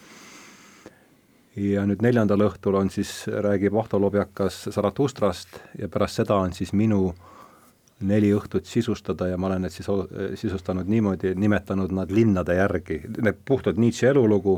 Ja 1.55 1.86
nüüd 1.86 2.01
neljandal 2.01 2.48
õhtul 2.48 2.77
on 2.79 2.89
siis, 2.93 3.24
räägib 3.27 3.75
Ahto 3.77 4.00
Lobjakas 4.01 4.63
Zaratustrast 4.74 5.60
ja 5.79 5.89
pärast 5.91 6.22
seda 6.22 6.39
on 6.41 6.53
siis 6.53 6.74
minu 6.74 7.13
neli 8.03 8.33
õhtut 8.36 8.67
sisustada 8.67 9.29
ja 9.29 9.38
ma 9.38 9.48
olen 9.48 9.67
need 9.67 9.75
siis 9.75 9.88
sisustanud 10.41 10.89
niimoodi, 10.89 11.36
nimetanud 11.39 11.93
nad 11.95 12.12
linnade 12.12 12.57
järgi, 12.57 13.00
need 13.22 13.43
puhtalt 13.45 13.77
Nietzsche 13.79 14.10
elulugu 14.10 14.57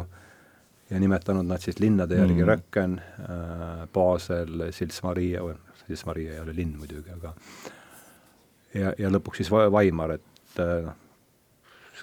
ja 0.89 0.99
nimetanud 0.99 1.45
nad 1.45 1.61
siis 1.61 1.79
linnade 1.79 2.17
järgi 2.17 2.41
mm. 2.41 2.47
Röcken 2.47 2.99
äh,, 2.99 3.87
Basel, 3.93 4.69
Sils 4.71 5.03
Maria, 5.03 5.43
Sils 5.85 6.05
Maria 6.05 6.33
ei 6.33 6.39
ole 6.39 6.55
linn 6.55 6.77
muidugi, 6.79 7.11
aga 7.13 7.33
ja, 8.73 8.93
ja 8.97 9.11
lõpuks 9.11 9.43
siis 9.43 9.51
Vaimar, 9.51 10.17
et 10.17 10.61
äh, 10.61 10.77
noh, 10.85 11.01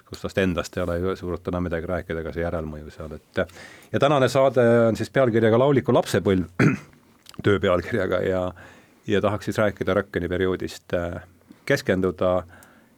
kus 0.01 0.21
tast 0.21 0.37
endast 0.41 0.77
ei 0.77 0.83
ole 0.83 0.97
ju 0.99 1.15
suurt 1.15 1.47
enam 1.47 1.67
midagi 1.67 1.89
rääkida, 1.89 2.23
ega 2.23 2.33
see 2.33 2.43
järelmõju 2.45 2.91
seal, 2.93 3.13
et 3.17 3.43
ja 3.93 4.01
tänane 4.01 4.29
saade 4.29 4.65
on 4.87 4.97
siis 4.99 5.11
pealkirjaga 5.13 5.59
Lauliku 5.59 5.93
lapsepõlv, 5.93 6.49
töö 7.45 7.59
pealkirjaga 7.59 8.21
ja 8.25 8.43
ja 9.07 9.21
tahaks 9.21 9.45
siis 9.45 9.57
rääkida 9.59 9.93
Rökkeni 9.93 10.29
perioodist, 10.31 10.93
äh, 10.93 11.23
keskenduda 11.65 12.43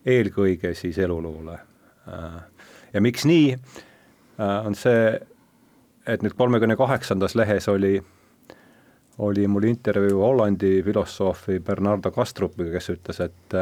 eelkõige 0.06 0.74
siis 0.78 0.98
eluloole. 1.02 1.60
Äh, 2.08 2.42
ja 2.94 3.02
miks 3.02 3.26
nii, 3.26 3.56
on 4.38 4.76
see, 4.76 5.16
et 6.08 6.24
nüüd 6.24 6.36
kolmekümne 6.38 6.76
kaheksandas 6.76 7.36
lehes 7.36 7.68
oli 7.72 7.98
oli 9.18 9.48
mul 9.48 9.64
intervjuu 9.64 10.22
Hollandi 10.22 10.84
filosoofi 10.84 11.60
Bernardo 11.60 12.12
Kastrupiga, 12.12 12.74
kes 12.76 12.90
ütles, 12.92 13.22
et 13.24 13.56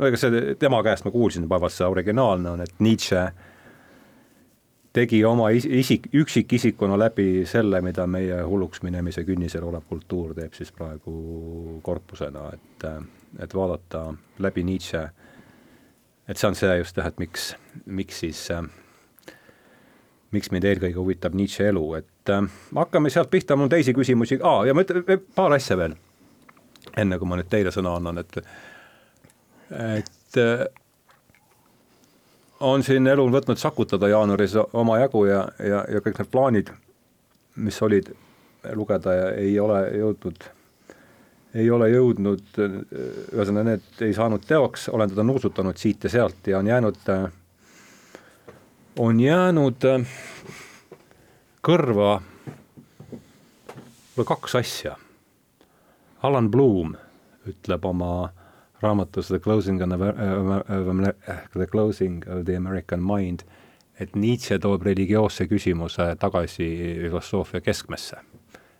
no 0.00 0.08
ega 0.08 0.18
see 0.20 0.54
tema 0.58 0.80
käest 0.82 1.04
ma 1.04 1.12
kuulsin, 1.14 1.48
vaevalt 1.48 1.76
see 1.76 1.88
originaalne 1.88 2.54
on, 2.54 2.64
et 2.64 2.80
Nietzsche 2.80 3.24
tegi 4.96 5.20
oma 5.24 5.50
isik, 5.54 6.08
üksikisikuna 6.16 6.98
läbi 6.98 7.44
selle, 7.46 7.82
mida 7.84 8.06
meie 8.10 8.40
hulluks 8.42 8.82
minemise 8.82 9.24
künnisel 9.28 9.64
olev 9.68 9.84
kultuur 9.88 10.34
teeb 10.34 10.56
siis 10.56 10.72
praegu 10.74 11.78
korpusena, 11.86 12.48
et, 12.56 12.86
et 13.38 13.54
vaadata 13.54 14.08
läbi 14.42 14.64
Nietzsche, 14.66 15.04
et 16.26 16.40
see 16.40 16.48
on 16.48 16.58
see 16.58 16.78
just 16.80 16.98
jah, 16.98 17.10
et 17.12 17.22
miks, 17.22 17.52
miks 17.86 18.24
siis 18.24 18.42
äh, 18.56 18.64
miks 20.34 20.50
mind 20.54 20.66
eelkõige 20.66 20.98
huvitab 20.98 21.36
Nietzsche 21.38 21.68
elu, 21.70 21.84
et 22.00 22.34
äh, 22.34 22.50
hakkame 22.74 23.12
sealt 23.12 23.30
pihta, 23.30 23.56
mul 23.56 23.68
on 23.68 23.76
teisi 23.76 23.94
küsimusi, 23.94 24.40
aa, 24.42 24.64
ja 24.66 24.74
ma 24.74 24.86
ütlen 24.86 25.22
paar 25.36 25.54
asja 25.54 25.78
veel, 25.78 25.94
enne 26.98 27.18
kui 27.20 27.30
ma 27.30 27.38
nüüd 27.38 27.50
teile 27.52 27.70
sõna 27.74 27.94
annan, 28.00 28.24
et 28.24 28.42
et 29.70 30.38
äh, 30.38 30.66
on 32.60 32.82
siin 32.82 33.06
elu 33.06 33.26
võtnud 33.32 33.58
sakutada 33.58 34.08
jaanuaris 34.08 34.56
omajagu 34.72 35.24
ja, 35.30 35.44
ja, 35.58 35.84
ja 35.88 36.00
kõik 36.04 36.20
need 36.20 36.32
plaanid, 36.32 36.72
mis 37.56 37.82
olid 37.82 38.10
lugeda 38.76 39.14
ja 39.14 39.28
ei 39.40 39.54
ole 39.60 39.80
jõudnud, 39.96 40.48
ei 41.54 41.70
ole 41.70 41.88
jõudnud, 41.90 42.42
ühesõnaga 42.60 43.68
need 43.72 44.02
ei 44.06 44.14
saanud 44.14 44.44
teoks, 44.46 44.88
olen 44.92 45.10
teda 45.10 45.24
nuusutanud 45.24 45.78
siit 45.80 46.04
ja 46.04 46.12
sealt 46.12 46.50
ja 46.52 46.58
on 46.58 46.68
jäänud 46.68 47.00
on 48.98 49.20
jäänud 49.20 49.86
kõrva 51.64 52.20
kaks 54.26 54.54
asja. 54.60 54.96
Alan 56.22 56.50
Bloom 56.50 56.92
ütleb 57.48 57.84
oma 57.88 58.30
raamatus 58.82 59.28
The 59.28 59.38
Closing, 59.38 59.82
on 59.82 59.88
the, 59.88 59.96
uh, 59.96 61.34
the 61.52 61.66
Closing 61.66 62.24
of 62.28 62.44
the 62.44 62.56
American 62.56 63.02
Mind, 63.02 63.44
et 64.00 64.16
Nietzsche 64.16 64.58
toob 64.58 64.82
religioosse 64.82 65.46
küsimuse 65.46 66.14
tagasi 66.18 66.68
filosoofia 67.02 67.60
keskmesse. 67.60 68.16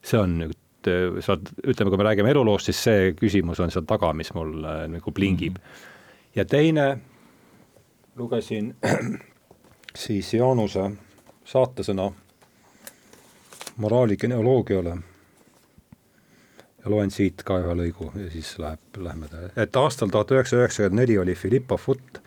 see 0.02 0.16
on 0.16 0.38
nüüd 0.40 0.88
sealt, 1.20 1.50
ütleme, 1.60 1.90
kui 1.92 1.98
me 2.00 2.04
räägime 2.06 2.30
eluloost, 2.32 2.70
siis 2.70 2.78
see 2.86 3.10
küsimus 3.12 3.60
on 3.60 3.68
seal 3.70 3.84
taga, 3.84 4.14
mis 4.16 4.32
mul 4.32 4.54
nagu 4.88 5.12
plingib 5.12 5.58
mm. 5.58 5.64
-hmm. 5.64 6.30
ja 6.36 6.44
teine, 6.44 6.98
lugesin 8.16 8.76
siis 10.04 10.34
Jaanuse 10.34 10.90
saatesõna 11.44 12.10
moraali 13.76 14.16
geneoloogiale 14.16 14.96
ja 16.84 16.90
loen 16.90 17.10
siit 17.10 17.42
ka 17.44 17.58
ühe 17.60 17.76
lõigu 17.76 18.10
ja 18.16 18.30
siis 18.32 18.54
läheb, 18.58 18.80
lähme, 18.96 19.28
et 19.56 19.76
aastal 19.76 20.08
tuhat 20.08 20.30
üheksasada 20.32 20.64
üheksakümmend 20.64 21.00
neli 21.02 21.18
oli 21.18 21.34
Philippa 21.34 21.76
Foot 21.76 22.20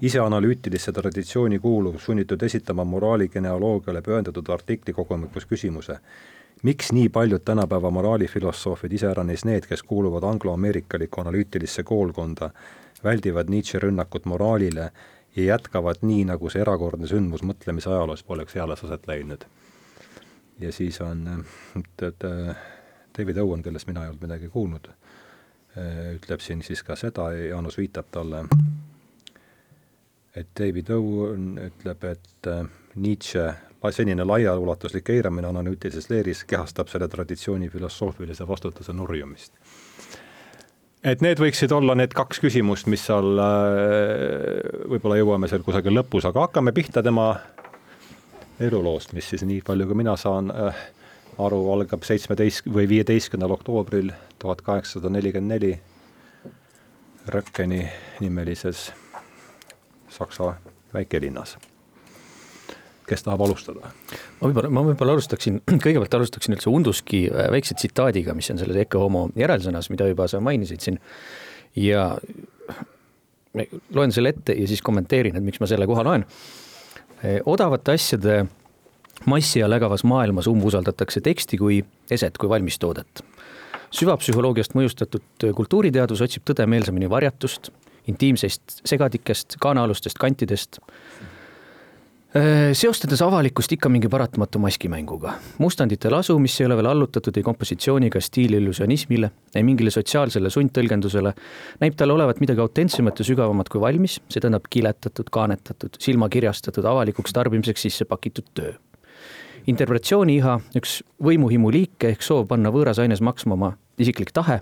iseanalüütilisse 0.00 0.92
traditsiooni 0.92 1.58
kuuluv 1.58 1.98
sunnitud 1.98 2.42
esitama 2.42 2.84
moraali 2.84 3.28
geneoloogiale 3.28 4.02
pühendatud 4.02 4.48
artikli 4.48 4.92
kogumikus 4.92 5.46
küsimuse, 5.46 5.98
miks 6.62 6.92
nii 6.92 7.08
paljud 7.08 7.42
tänapäeva 7.44 7.90
moraalifilosoofid, 7.90 8.92
iseäranis 8.92 9.44
need, 9.44 9.66
kes 9.68 9.82
kuuluvad 9.82 10.22
angloameerikalikku 10.22 11.20
analüütilisse 11.20 11.82
koolkonda, 11.82 12.50
väldivad 13.04 13.50
Nietzsche 13.50 13.78
rünnakut 13.82 14.24
moraalile 14.24 14.90
ja 15.36 15.44
jätkavad 15.44 16.02
nii, 16.02 16.24
nagu 16.24 16.50
see 16.50 16.62
erakordne 16.62 17.08
sündmus 17.10 17.42
mõtlemise 17.42 17.90
ajaloos 17.90 18.22
poleks 18.22 18.56
eales 18.56 18.84
aset 18.84 19.06
leidnud. 19.06 19.44
ja 20.60 20.72
siis 20.72 21.00
on, 21.00 21.44
et, 21.76 22.02
et 22.02 22.24
David 23.18 23.38
Owen, 23.42 23.62
kellest 23.62 23.88
mina 23.90 24.04
ei 24.04 24.12
olnud 24.12 24.24
midagi 24.24 24.48
kuulnud, 24.52 24.88
ütleb 26.16 26.40
siin 26.44 26.62
siis 26.64 26.82
ka 26.84 26.96
seda, 26.96 27.30
Jaanus 27.36 27.78
viitab 27.80 28.08
talle, 28.12 28.44
et 30.36 30.48
David 30.58 30.90
Owen 30.96 31.52
ütleb, 31.68 32.08
et 32.08 32.50
Nietzsche 32.96 33.50
senine 33.90 34.24
laiaulatuslik 34.24 35.10
eiramine 35.10 35.48
analüütilises 35.48 36.10
leeris 36.10 36.44
kehastab 36.44 36.88
selle 36.88 37.08
traditsiooni 37.08 37.68
filosoofilise 37.68 38.46
vastutuse 38.48 38.92
nurjumist. 38.92 39.52
Et 41.02 41.22
need 41.24 41.40
võiksid 41.42 41.72
olla 41.74 41.96
need 41.98 42.12
kaks 42.14 42.38
küsimust, 42.44 42.86
mis 42.86 43.02
seal 43.08 43.40
äh, 43.42 44.84
võib-olla 44.92 45.16
jõuame 45.18 45.48
seal 45.50 45.64
kusagil 45.66 45.96
lõpus, 45.98 46.28
aga 46.28 46.44
hakkame 46.46 46.70
pihta 46.76 47.02
tema 47.02 47.32
eluloost, 48.62 49.10
mis 49.16 49.32
siis 49.32 49.42
nii 49.42 49.64
palju, 49.66 49.88
kui 49.90 49.98
mina 49.98 50.14
saan 50.20 50.52
äh, 50.54 50.84
aru, 51.46 51.62
algab 51.72 52.04
seitsmeteist 52.06 52.68
või 52.68 52.88
viieteistkümnendal 52.90 53.56
oktoobril 53.58 54.12
tuhat 54.42 54.62
kaheksasada 54.66 55.12
nelikümmend 55.12 55.56
neli 55.56 55.74
Röckeni 57.30 57.84
nimelises 58.20 58.88
Saksa 60.10 60.54
väikelinnas 60.94 61.56
kes 63.12 63.24
tahab 63.26 63.44
alustada? 63.46 63.92
ma 64.40 64.48
võib-olla, 64.48 64.70
ma 64.72 64.84
võib-olla 64.86 65.16
alustaksin, 65.16 65.60
kõigepealt 65.84 66.16
alustaksin 66.18 66.56
üldse 66.56 66.70
Unduski 66.72 67.24
äh, 67.28 67.48
väikse 67.52 67.76
tsitaadiga, 67.78 68.34
mis 68.38 68.50
on 68.54 68.60
selles 68.62 68.78
Ecce 68.84 69.00
Homo 69.00 69.28
järelsõnas, 69.38 69.90
mida 69.92 70.08
juba 70.10 70.28
sa 70.30 70.40
mainisid 70.44 70.84
siin. 70.84 70.98
ja 71.76 72.12
loen 73.92 74.12
selle 74.12 74.32
ette 74.32 74.56
ja 74.56 74.66
siis 74.68 74.82
kommenteerin, 74.84 75.36
et 75.36 75.44
miks 75.44 75.60
ma 75.60 75.68
selle 75.68 75.86
koha 75.88 76.04
loen. 76.06 76.26
Äh, 77.22 77.40
odavate 77.46 77.96
asjade 77.96 78.42
massi 79.26 79.62
all 79.62 79.72
ägavas 79.72 80.04
maailmas 80.04 80.46
umbusaldatakse 80.46 81.20
teksti 81.20 81.58
kui 81.58 81.84
eset, 82.10 82.38
kui 82.38 82.48
valmistoodet. 82.48 83.24
süvapsühholoogiast 83.92 84.72
mõjustatud 84.74 85.48
kultuuriteadus 85.54 86.22
otsib 86.24 86.46
tõde 86.48 86.64
meelsamini 86.66 87.10
varjatust, 87.10 87.68
intiimseist 88.08 88.80
segadikest, 88.88 89.58
kaanaalustest 89.60 90.18
kantidest 90.18 90.80
seostades 92.72 93.20
avalikkust 93.20 93.72
ikka 93.76 93.90
mingi 93.92 94.08
paratamatu 94.08 94.58
maskimänguga. 94.58 95.34
mustandite 95.58 96.10
lasu, 96.10 96.38
mis 96.38 96.60
ei 96.60 96.66
ole 96.66 96.76
veel 96.76 96.88
allutatud 96.88 97.36
ei 97.36 97.42
kompositsiooni 97.42 98.08
ega 98.08 98.20
stiiliillusionismile, 98.20 99.30
ei 99.54 99.62
mingile 99.62 99.90
sotsiaalsele 99.92 100.48
sundtõlgendusele, 100.50 101.34
näib 101.80 101.96
talle 101.96 102.16
olevat 102.16 102.40
midagi 102.40 102.64
autentsemat 102.64 103.20
ja 103.20 103.24
sügavamat 103.28 103.68
kui 103.68 103.80
valmis, 103.80 104.16
see 104.32 104.40
tähendab 104.40 104.64
kiletatud, 104.70 105.28
kaanetatud, 105.30 106.00
silmakirjastatud, 106.00 106.88
avalikuks 106.88 107.36
tarbimiseks 107.36 107.88
sisse 107.88 108.08
pakitud 108.08 108.48
töö. 108.54 108.72
Interpretatsiooni 109.70 110.36
iha, 110.40 110.56
üks 110.78 111.00
võimuhimu 111.22 111.70
liike 111.74 112.12
ehk 112.12 112.24
soov 112.24 112.48
panna 112.50 112.72
võõras 112.74 113.00
aines 113.02 113.22
maksma 113.24 113.56
oma 113.58 113.72
isiklik 114.02 114.32
tahe, 114.34 114.60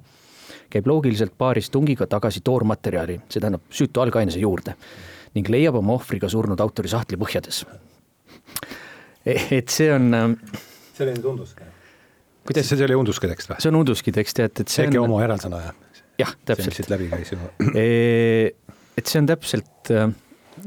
käib 0.70 0.88
loogiliselt 0.90 1.34
paaris 1.38 1.70
tungiga 1.72 2.06
tagasi 2.10 2.42
toormaterjali, 2.44 3.20
see 3.28 3.40
tähendab 3.40 3.64
süütu 3.74 4.02
algainese 4.02 4.42
juurde 4.42 4.76
ning 5.36 5.50
leiab 5.52 5.78
oma 5.78 5.94
ohvri 5.94 6.18
ka 6.22 6.28
surnud 6.30 6.60
autori 6.60 6.90
sahtli 6.90 7.18
põhjades. 7.20 7.64
et 9.26 9.68
see 9.68 9.92
on. 9.94 10.14
Ähm, 10.14 10.38
see 10.96 11.06
oli 11.06 11.14
nüüd 11.18 11.28
Unduski? 11.34 11.68
kuidas? 12.46 12.72
see 12.72 12.86
oli 12.86 12.98
Unduski 12.98 13.30
tekst 13.30 13.52
või? 13.52 13.60
see 13.62 13.70
on 13.70 13.78
Unduski 13.82 14.14
tekst 14.16 14.42
jah, 14.42 14.50
et, 14.50 14.64
et 14.64 14.72
see 14.72 14.88
on. 14.90 14.98
oma 15.04 15.22
järelsõna 15.22 15.62
jah? 15.68 15.78
jah, 16.20 16.34
täpselt. 16.48 16.76
siit 16.76 16.90
läbi 16.92 17.08
käis 17.12 17.32
ju. 17.34 17.38
et 18.98 19.06
see 19.06 19.22
on 19.22 19.30
täpselt 19.30 19.92
äh, 19.94 20.10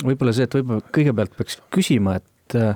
võib-olla 0.01 0.33
see, 0.35 0.47
et 0.47 0.57
võib-olla 0.57 0.85
kõigepealt 0.95 1.37
peaks 1.37 1.59
küsima, 1.73 2.17
et, 2.21 2.57
äh, 2.57 2.75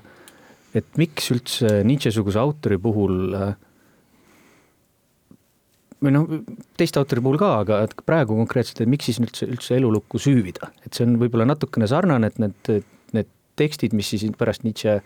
et 0.76 1.00
miks 1.00 1.32
üldse 1.32 1.82
Nietzsche-suguse 1.88 2.40
autori 2.42 2.78
puhul 2.82 3.36
äh, 3.38 3.56
või 6.04 6.14
noh, 6.14 6.28
teiste 6.78 7.02
autori 7.02 7.24
puhul 7.24 7.40
ka, 7.42 7.52
aga 7.64 7.80
et 7.88 7.94
praegu 8.06 8.38
konkreetselt, 8.38 8.84
et 8.84 8.92
miks 8.92 9.10
siis 9.10 9.20
üldse, 9.22 9.48
üldse 9.50 9.78
elulukku 9.78 10.22
süüvida, 10.22 10.72
et 10.86 10.94
see 10.94 11.08
on 11.08 11.18
võib-olla 11.22 11.48
natukene 11.50 11.90
sarnane, 11.90 12.30
et 12.30 12.42
need, 12.42 12.74
need 13.18 13.32
tekstid, 13.58 13.96
mis 13.98 14.12
siis 14.14 14.26
pärast 14.38 14.66
Nietzsche 14.68 14.98
äh, 15.00 15.06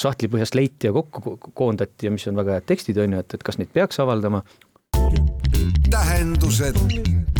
sahtlipõhjast 0.00 0.58
leiti 0.58 0.90
ja 0.90 0.96
kokku 0.96 1.38
koondati 1.56 2.08
ja 2.08 2.14
mis 2.14 2.26
on 2.28 2.40
väga 2.40 2.58
head 2.58 2.68
tekstid, 2.68 3.00
on 3.00 3.16
ju, 3.16 3.22
et, 3.24 3.38
et 3.38 3.46
kas 3.46 3.60
neid 3.60 3.72
peaks 3.72 4.00
avaldama. 4.02 4.42
tähendused, 5.90 6.76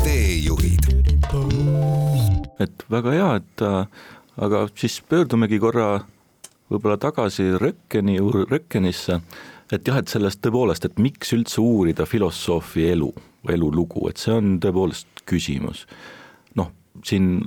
teejuhid. 0.00 0.88
et 2.60 2.86
väga 2.90 3.12
hea, 3.18 3.28
et 3.42 3.66
äh, 3.66 4.08
aga 4.40 4.64
siis 4.72 5.02
pöördumegi 5.04 5.60
korra 5.60 5.98
võib-olla 6.70 6.96
tagasi 7.02 7.50
Rökkeni, 7.58 8.18
Rökkenisse 8.50 9.20
et 9.74 9.86
jah, 9.86 10.00
et 10.00 10.10
sellest 10.10 10.40
tõepoolest, 10.44 10.86
et 10.86 10.98
miks 11.02 11.32
üldse 11.36 11.60
uurida 11.62 12.06
filosoofi 12.08 12.88
elu, 12.90 13.10
elulugu, 13.54 14.08
et 14.10 14.20
see 14.20 14.34
on 14.34 14.56
tõepoolest 14.62 15.22
küsimus. 15.30 15.86
noh, 16.58 16.72
siin 17.06 17.38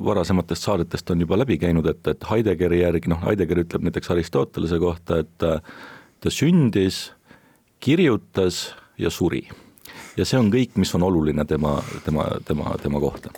varasematest 0.00 0.68
saadetest 0.68 1.10
on 1.10 1.24
juba 1.24 1.38
läbi 1.40 1.58
käinud, 1.58 1.86
et, 1.90 2.06
et 2.06 2.28
Heideggeri 2.30 2.82
järgi, 2.82 3.10
noh, 3.10 3.22
Heidegger 3.26 3.64
ütleb 3.64 3.88
näiteks 3.88 4.14
Aristotelese 4.14 4.78
kohta, 4.78 5.22
et 5.24 5.38
ta 6.22 6.30
sündis, 6.30 7.10
kirjutas 7.82 8.68
ja 8.98 9.10
suri 9.10 9.42
ja 10.16 10.26
see 10.28 10.38
on 10.38 10.50
kõik, 10.52 10.74
mis 10.80 10.92
on 10.96 11.04
oluline 11.06 11.44
tema, 11.48 11.76
tema, 12.04 12.26
tema, 12.46 12.74
tema 12.82 13.00
kohta. 13.00 13.32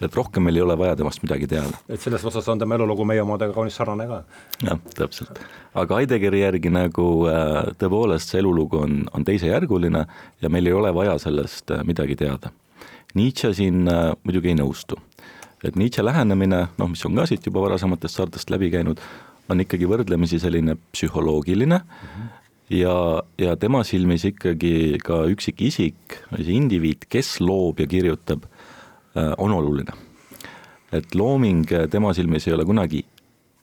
et 0.00 0.14
rohkem 0.14 0.46
meil 0.46 0.58
ei 0.58 0.64
ole 0.64 0.76
vaja 0.78 0.96
temast 0.96 1.22
midagi 1.22 1.46
teada. 1.50 1.78
et 1.88 2.00
selles 2.00 2.24
osas 2.24 2.48
on 2.48 2.58
tema 2.58 2.74
elulugu 2.74 3.04
meie 3.04 3.22
omadega 3.22 3.54
kaunis 3.54 3.76
sarnane 3.76 4.06
ka. 4.10 4.22
jah, 4.62 4.80
täpselt. 4.94 5.40
aga 5.74 6.00
Heideggeri 6.00 6.42
järgi 6.42 6.72
nagu 6.74 7.08
äh, 7.30 7.72
tõepoolest 7.80 8.32
see 8.32 8.40
elulugu 8.42 8.82
on, 8.82 9.04
on 9.14 9.24
teisejärguline 9.24 10.06
ja 10.42 10.50
meil 10.50 10.66
ei 10.66 10.76
ole 10.76 10.94
vaja 10.94 11.18
sellest 11.22 11.70
äh, 11.70 11.84
midagi 11.84 12.16
teada. 12.16 12.52
Nietzsche 13.14 13.52
siin 13.54 13.86
äh, 13.88 14.10
muidugi 14.24 14.52
ei 14.52 14.58
nõustu. 14.58 14.98
et 15.64 15.76
Nietzsche 15.76 16.04
lähenemine, 16.04 16.66
noh, 16.78 16.90
mis 16.90 17.04
on 17.06 17.14
ka 17.16 17.26
siit 17.26 17.46
juba 17.46 17.62
varasematest 17.64 18.18
saartest 18.18 18.50
läbi 18.50 18.70
käinud, 18.70 19.00
on 19.48 19.62
ikkagi 19.62 19.86
võrdlemisi 19.86 20.40
selline 20.42 20.74
psühholoogiline 20.92 21.78
mm, 21.78 22.10
-hmm 22.10 22.34
ja, 22.70 23.22
ja 23.38 23.56
tema 23.60 23.82
silmis 23.86 24.24
ikkagi 24.28 24.98
ka 25.04 25.24
üksikisik, 25.30 26.20
see 26.36 26.56
indiviid, 26.56 27.06
kes 27.12 27.36
loob 27.44 27.82
ja 27.82 27.88
kirjutab, 27.90 28.46
äh, 29.16 29.32
on 29.38 29.54
oluline. 29.56 30.02
et 30.92 31.14
looming 31.14 31.66
tema 31.90 32.12
silmis 32.14 32.46
ei 32.46 32.54
ole 32.54 32.64
kunagi 32.64 33.04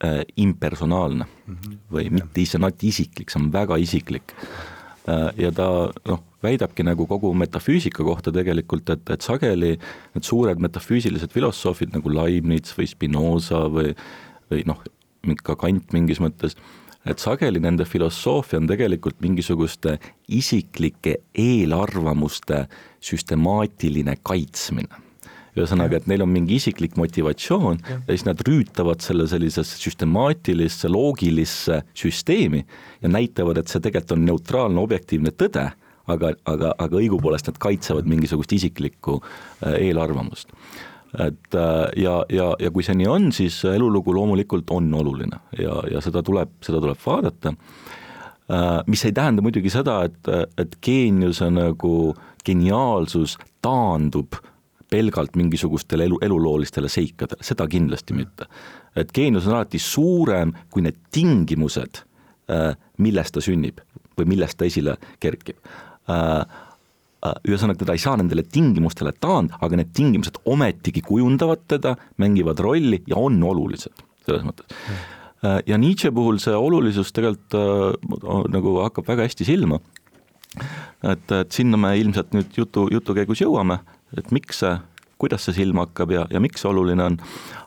äh, 0.04 0.22
impersonaalne 0.38 1.26
-hmm. 1.26 1.78
või 1.92 2.10
mitte 2.12 2.42
isanati 2.42 2.88
isiklik, 2.88 3.30
see 3.30 3.42
on 3.42 3.52
väga 3.54 3.78
isiklik 3.78 4.34
äh,. 5.08 5.32
ja 5.38 5.52
ta 5.52 5.92
noh, 6.08 6.24
väidabki 6.44 6.84
nagu 6.84 7.08
kogu 7.08 7.34
metafüüsika 7.34 8.04
kohta 8.04 8.32
tegelikult, 8.32 8.90
et, 8.90 9.10
et 9.10 9.22
sageli 9.22 9.78
need 10.16 10.24
suured 10.24 10.60
metafüüsilised 10.60 11.32
filosoofid 11.32 11.96
nagu 11.96 12.10
Leibniz 12.10 12.76
või 12.78 12.88
Spinoza 12.88 13.68
või, 13.72 13.96
või 14.52 14.64
noh, 14.66 14.84
ka 15.44 15.56
Kant 15.56 15.94
mingis 15.94 16.20
mõttes 16.20 16.58
et 17.06 17.20
sageli 17.20 17.60
nende 17.64 17.86
filosoofia 17.86 18.62
on 18.62 18.68
tegelikult 18.70 19.20
mingisuguste 19.24 19.98
isiklike 20.32 21.18
eelarvamuste 21.36 22.66
süstemaatiline 23.04 24.16
kaitsmine 24.24 25.02
ühesõnaga, 25.54 26.00
et 26.00 26.08
neil 26.10 26.24
on 26.26 26.32
mingi 26.34 26.58
isiklik 26.58 26.96
motivatsioon 26.98 27.78
ja. 27.84 28.00
ja 28.00 28.16
siis 28.16 28.26
nad 28.26 28.40
rüütavad 28.48 29.04
selle 29.06 29.28
sellisesse 29.30 29.78
süstemaatilisse, 29.78 30.90
loogilisse 30.90 31.84
süsteemi 31.98 32.64
ja 33.04 33.12
näitavad, 33.12 33.62
et 33.62 33.70
see 33.70 33.84
tegelikult 33.84 34.18
on 34.18 34.26
neutraalne 34.26 34.82
objektiivne 34.82 35.34
tõde, 35.38 35.68
aga, 36.10 36.34
aga, 36.50 36.74
aga 36.74 37.00
õigupoolest 37.04 37.52
nad 37.52 37.62
kaitsevad 37.62 38.10
mingisugust 38.10 38.58
isiklikku 38.58 39.20
äh, 39.22 39.78
eelarvamust 39.90 40.58
et 41.20 41.56
äh, 41.56 41.92
ja, 42.04 42.24
ja, 42.30 42.54
ja 42.60 42.72
kui 42.74 42.86
see 42.86 42.96
nii 42.98 43.10
on, 43.10 43.32
siis 43.36 43.60
elulugu 43.70 44.16
loomulikult 44.16 44.72
on 44.74 44.90
oluline 44.98 45.40
ja, 45.60 45.76
ja 45.92 46.02
seda 46.02 46.24
tuleb, 46.26 46.56
seda 46.66 46.82
tuleb 46.82 46.98
vaadata. 47.06 47.54
Äh, 48.50 48.80
mis 48.88 49.06
ei 49.06 49.14
tähenda 49.16 49.46
muidugi 49.46 49.72
seda, 49.74 50.02
et, 50.10 50.32
et 50.58 50.78
geeniuse 50.84 51.52
nagu 51.54 52.14
geniaalsus 52.46 53.38
taandub 53.64 54.40
pelgalt 54.94 55.38
mingisugustele 55.40 56.06
elu, 56.10 56.20
eluloolistele 56.22 56.90
seikadele, 56.90 57.46
seda 57.46 57.68
kindlasti 57.70 58.18
mitte. 58.18 58.50
et 58.96 59.10
geenius 59.14 59.48
on 59.48 59.56
alati 59.56 59.80
suurem 59.82 60.52
kui 60.70 60.84
need 60.86 60.98
tingimused, 61.12 62.04
äh, 62.50 62.74
millest 62.98 63.38
ta 63.38 63.42
sünnib 63.42 63.82
või 64.18 64.28
millest 64.36 64.58
ta 64.58 64.66
esile 64.70 64.98
kerkib 65.20 65.58
ühesõnaga, 67.48 67.80
teda 67.84 67.96
ei 67.96 68.02
saa 68.04 68.18
nendele 68.20 68.44
tingimustele 68.44 69.14
taand, 69.24 69.54
aga 69.64 69.80
need 69.80 69.94
tingimused 69.96 70.42
ometigi 70.50 71.04
kujundavad 71.06 71.66
teda, 71.72 71.96
mängivad 72.22 72.60
rolli 72.64 73.04
ja 73.08 73.20
on 73.20 73.40
olulised, 73.44 74.06
selles 74.28 74.46
mõttes 74.48 74.68
mm. 74.68 75.60
ja 75.70 75.80
Nietzsche 75.80 76.12
puhul 76.16 76.40
see 76.44 76.56
olulisus 76.56 77.14
tegelikult 77.16 77.58
äh, 77.60 78.40
nagu 78.54 78.78
hakkab 78.84 79.08
väga 79.14 79.28
hästi 79.28 79.48
silma. 79.48 79.80
et, 81.04 81.32
et 81.32 81.52
sinna 81.52 81.80
me 81.80 81.96
ilmselt 81.98 82.36
nüüd 82.36 82.58
jutu, 82.58 82.88
jutu 82.92 83.16
käigus 83.18 83.42
jõuame, 83.42 83.80
et 84.18 84.30
miks 84.36 84.62
see 84.64 84.76
kuidas 85.24 85.48
see 85.48 85.56
silma 85.58 85.88
hakkab 85.88 86.14
ja, 86.14 86.26
ja 86.34 86.42
miks 86.44 86.64
see 86.64 86.70
oluline 86.70 87.06
on. 87.06 87.18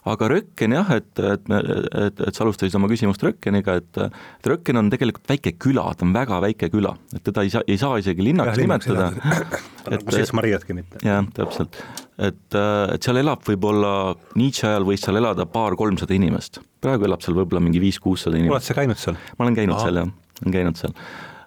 aga 0.07 0.29
Rökken 0.31 0.77
jah, 0.77 0.91
et, 0.95 1.11
et 1.19 1.49
me, 1.51 1.61
et, 2.07 2.23
et 2.29 2.37
sa 2.37 2.45
alustasid 2.45 2.77
oma 2.79 2.91
küsimust 2.91 3.25
Rökkeniga, 3.27 3.79
et, 3.81 4.01
et 4.07 4.51
Rökken 4.51 4.81
on 4.81 4.91
tegelikult 4.93 5.29
väike 5.31 5.57
küla, 5.63 5.89
ta 5.97 6.07
on 6.07 6.15
väga 6.17 6.41
väike 6.45 6.71
küla, 6.73 6.95
et 7.17 7.25
teda 7.27 7.47
ei 7.47 7.53
saa, 7.53 7.65
ei 7.67 7.79
saa 7.81 8.01
isegi 8.03 8.27
linnaks 8.29 8.61
nimetada. 8.61 9.11
et 9.95 10.11
siis 10.15 10.35
Mariatki 10.37 10.77
mitte. 10.77 11.03
jah, 11.07 11.27
täpselt, 11.37 11.79
et, 12.19 12.43
et 12.57 13.07
seal 13.07 13.23
elab 13.23 13.45
võib-olla 13.47 13.93
Nietzsche 14.39 14.69
ajal 14.71 14.87
võis 14.89 15.05
seal 15.05 15.21
elada 15.23 15.49
paar-kolmsada 15.51 16.17
inimest, 16.17 16.61
praegu 16.85 17.09
elab 17.09 17.25
seal 17.25 17.39
võib-olla 17.39 17.65
mingi 17.65 17.83
viis-kuussada 17.83 18.39
inimest. 18.39 18.59
oled 18.59 18.69
sa 18.69 18.79
käinud 18.79 19.01
seal? 19.01 19.19
ma 19.39 19.49
olen 19.49 19.59
käinud 19.59 19.79
Aha. 19.79 19.89
seal 19.89 20.05
jah, 20.05 20.13
olen 20.45 20.61
käinud 20.61 20.85
seal 20.85 20.95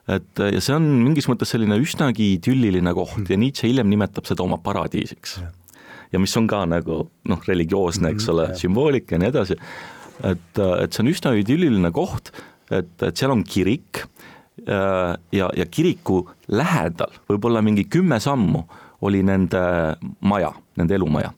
et 0.10 0.42
ja 0.56 0.62
see 0.64 0.76
on 0.76 0.88
mingis 1.04 1.30
mõttes 1.30 1.52
selline 1.54 1.78
üsnagi 1.82 2.34
idülliline 2.38 2.94
koht 2.98 3.30
ja 3.30 3.38
Nietzsche 3.40 3.70
hiljem 3.70 3.90
nimetab 3.92 4.28
seda 4.30 4.46
oma 4.46 4.60
paradiisiks 4.64 5.38
ja 6.12 6.22
mis 6.22 6.36
on 6.40 6.48
ka 6.50 6.64
nagu 6.70 7.02
noh, 7.30 7.42
religioosne, 7.48 8.14
eks 8.14 8.28
mhm, 8.28 8.36
ole, 8.36 8.48
sümboolika 8.60 9.16
ja 9.16 9.24
nii 9.24 9.32
edasi, 9.32 9.58
et, 10.28 10.62
et 10.62 10.94
see 10.94 11.04
on 11.04 11.12
üsna 11.12 11.34
idülliline 11.40 11.92
koht, 11.96 12.34
et, 12.70 12.92
et 13.06 13.18
seal 13.18 13.34
on 13.34 13.44
kirik 13.48 14.04
äh, 14.04 15.16
ja, 15.36 15.50
ja 15.56 15.68
kiriku 15.70 16.24
lähedal, 16.52 17.14
võib-olla 17.30 17.64
mingi 17.66 17.88
kümme 17.92 18.20
sammu, 18.24 18.66
oli 19.06 19.22
nende 19.24 19.62
maja, 20.28 20.52
nende 20.80 20.98
elumaja. 20.98 21.32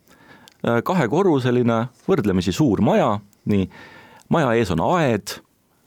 Äh, 0.66 0.82
kahekorruseline, 0.86 1.84
võrdlemisi 2.08 2.54
suur 2.56 2.82
maja, 2.86 3.16
nii, 3.52 3.68
maja 4.34 4.56
ees 4.58 4.72
on 4.74 4.84
aed, 4.88 5.40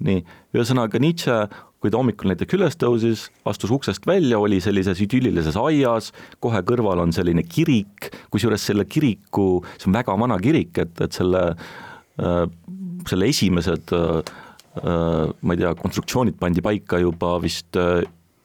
nii, 0.05 0.25
ühesõnaga 0.55 1.01
Nietzsche 1.03 1.45
kui 1.85 1.93
ta 1.93 2.01
hommikul 2.01 2.31
näiteks 2.33 2.57
üles 2.57 2.79
tõusis, 2.81 3.27
astus 3.45 3.73
uksest 3.75 4.07
välja, 4.09 4.39
oli 4.41 4.57
sellises 4.65 5.03
idüllilises 5.05 5.59
aias, 5.61 6.15
kohe 6.41 6.63
kõrval 6.65 7.03
on 7.03 7.13
selline 7.13 7.45
kirik, 7.45 8.09
kusjuures 8.33 8.65
selle 8.71 8.87
kiriku, 8.89 9.59
see 9.77 9.91
on 9.91 9.99
väga 9.99 10.17
vana 10.17 10.39
kirik, 10.41 10.73
et, 10.81 10.95
et 11.05 11.13
selle 11.13 11.43
äh,, 11.53 12.47
selle 13.05 13.29
esimesed 13.29 13.93
äh, 13.93 14.33
äh, 14.81 15.29
ma 15.29 15.59
ei 15.59 15.61
tea, 15.61 15.75
konstruktsioonid 15.83 16.41
pandi 16.41 16.65
paika 16.65 17.03
juba 17.05 17.37
vist 17.45 17.77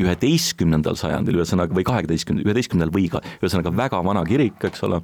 üheteistkümnendal 0.04 1.00
sajandil, 1.00 1.40
ühesõnaga, 1.40 1.80
või 1.80 1.88
kaheksateistkümnendal, 1.88 2.52
üheteistkümnendal 2.52 2.96
või 2.96 3.08
ka, 3.16 3.24
ühesõnaga 3.40 3.72
väga 3.86 4.04
vana 4.04 4.28
kirik, 4.28 4.60
eks 4.68 4.84
ole, 4.88 5.00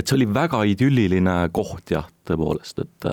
et 0.00 0.06
see 0.06 0.16
oli 0.16 0.32
väga 0.32 0.64
idülliline 0.72 1.42
koht 1.52 1.92
jah, 1.92 2.08
tõepoolest, 2.28 2.86
et 2.86 3.12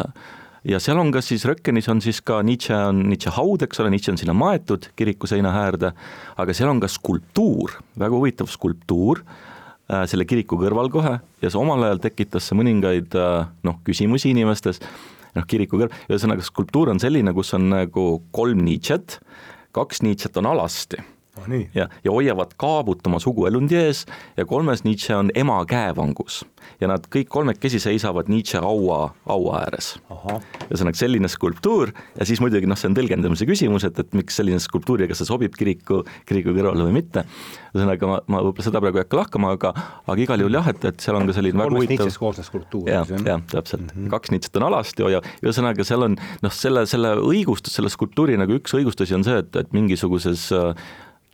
ja 0.67 0.79
seal 0.83 0.99
on 0.99 1.11
ka 1.13 1.21
siis 1.23 1.45
Rökkenis 1.47 1.89
on 1.91 2.01
siis 2.03 2.21
ka 2.25 2.41
Nietzsche 2.45 2.75
on 2.75 3.03
Nietzsche 3.09 3.31
haud, 3.35 3.63
eks 3.65 3.79
ole, 3.79 3.91
Nietzsche 3.93 4.13
on 4.13 4.19
sinna 4.19 4.35
maetud 4.37 4.89
kiriku 4.99 5.29
seina 5.29 5.53
äärde, 5.61 5.93
aga 6.39 6.55
seal 6.55 6.71
on 6.71 6.81
ka 6.83 6.89
skulptuur, 6.91 7.77
väga 7.99 8.15
huvitav 8.15 8.49
skulptuur 8.51 9.23
äh, 9.23 10.03
selle 10.09 10.27
kiriku 10.29 10.59
kõrval 10.59 10.91
kohe 10.93 11.15
ja 11.19 11.51
see 11.51 11.61
omal 11.61 11.85
ajal 11.87 12.03
tekitas 12.09 12.49
see 12.49 12.59
mõningaid 12.59 13.15
äh, 13.19 13.45
noh, 13.67 13.79
küsimusi 13.87 14.33
inimestes, 14.33 14.81
noh 15.37 15.47
kiriku 15.49 15.79
kõrval, 15.79 16.03
ühesõnaga 16.09 16.45
skulptuur 16.45 16.91
on 16.93 16.99
selline, 17.03 17.33
kus 17.37 17.53
on 17.57 17.69
nagu 17.71 18.09
kolm 18.35 18.65
Nietzsche't, 18.65 19.21
kaks 19.75 20.03
Nietzsche't 20.03 20.37
on 20.41 20.51
alasti. 20.51 21.03
Ja, 21.75 21.87
ja 22.03 22.11
hoiavad 22.11 22.53
kaabut 22.57 23.07
oma 23.07 23.19
suguelundi 23.19 23.77
ees 23.79 24.05
ja 24.37 24.45
kolmes 24.45 24.83
Nietzsche 24.83 25.15
on 25.15 25.31
ema 25.35 25.59
käevangus 25.69 26.43
ja 26.81 26.89
nad 26.91 27.05
kõik 27.11 27.29
kolmekesi 27.31 27.79
seisavad 27.81 28.29
Nietzsche 28.31 28.59
haua, 28.63 29.13
haua 29.27 29.61
ääres. 29.63 29.93
ühesõnaga 30.67 30.99
selline 30.99 31.29
skulptuur 31.31 31.91
ja 32.17 32.27
siis 32.27 32.41
muidugi 32.43 32.69
noh, 32.69 32.77
see 32.79 32.89
on 32.91 32.97
tõlgendamise 32.97 33.47
küsimus, 33.49 33.85
et, 33.87 33.99
et 33.99 34.13
miks 34.17 34.39
selline 34.39 34.59
skulptuur 34.63 35.03
ja 35.03 35.09
kas 35.09 35.21
see 35.21 35.29
sobib 35.29 35.55
kiriku, 35.57 36.01
kiriku 36.29 36.53
kõrvale 36.55 36.87
või 36.87 36.97
mitte. 36.99 37.25
ühesõnaga 37.73 38.11
ma, 38.11 38.19
ma 38.27 38.43
võib-olla 38.45 38.67
seda 38.67 38.83
praegu 38.83 39.01
ei 39.01 39.05
hakka 39.05 39.21
lahkama, 39.21 39.53
aga, 39.57 39.73
aga 40.05 40.19
igal 40.25 40.43
juhul 40.43 40.59
jah, 40.59 40.71
et, 40.73 40.87
et 40.91 41.03
seal 41.03 41.19
on 41.19 41.29
ka 41.29 41.37
selline 41.37 41.63
väga 41.63 41.77
huvitav. 41.77 42.13
koosnev 42.23 42.47
skulptuur. 42.47 42.89
jah, 42.89 43.13
jah, 43.17 43.43
täpselt 43.51 43.85
mm, 43.85 43.95
-hmm. 43.95 44.13
kaks 44.15 44.33
Nietzsche't 44.33 44.61
on 44.61 44.69
alasti 44.69 45.07
ja 45.15 45.23
ühesõnaga 45.43 45.85
seal 45.87 46.09
on 46.09 46.17
noh, 46.43 46.53
selle, 46.53 46.85
selle 46.89 47.15
õigustus, 47.23 47.75
selle 47.79 47.91
skulptuuri 47.93 48.37
nagu 48.39 48.59
üks 48.59 48.75
õigustusi 48.75 49.15
on 49.17 49.23
see, 49.27 49.39
et, 49.43 49.55
et 49.55 49.73
mingisuguses 49.75 50.49
äh, 50.55 50.73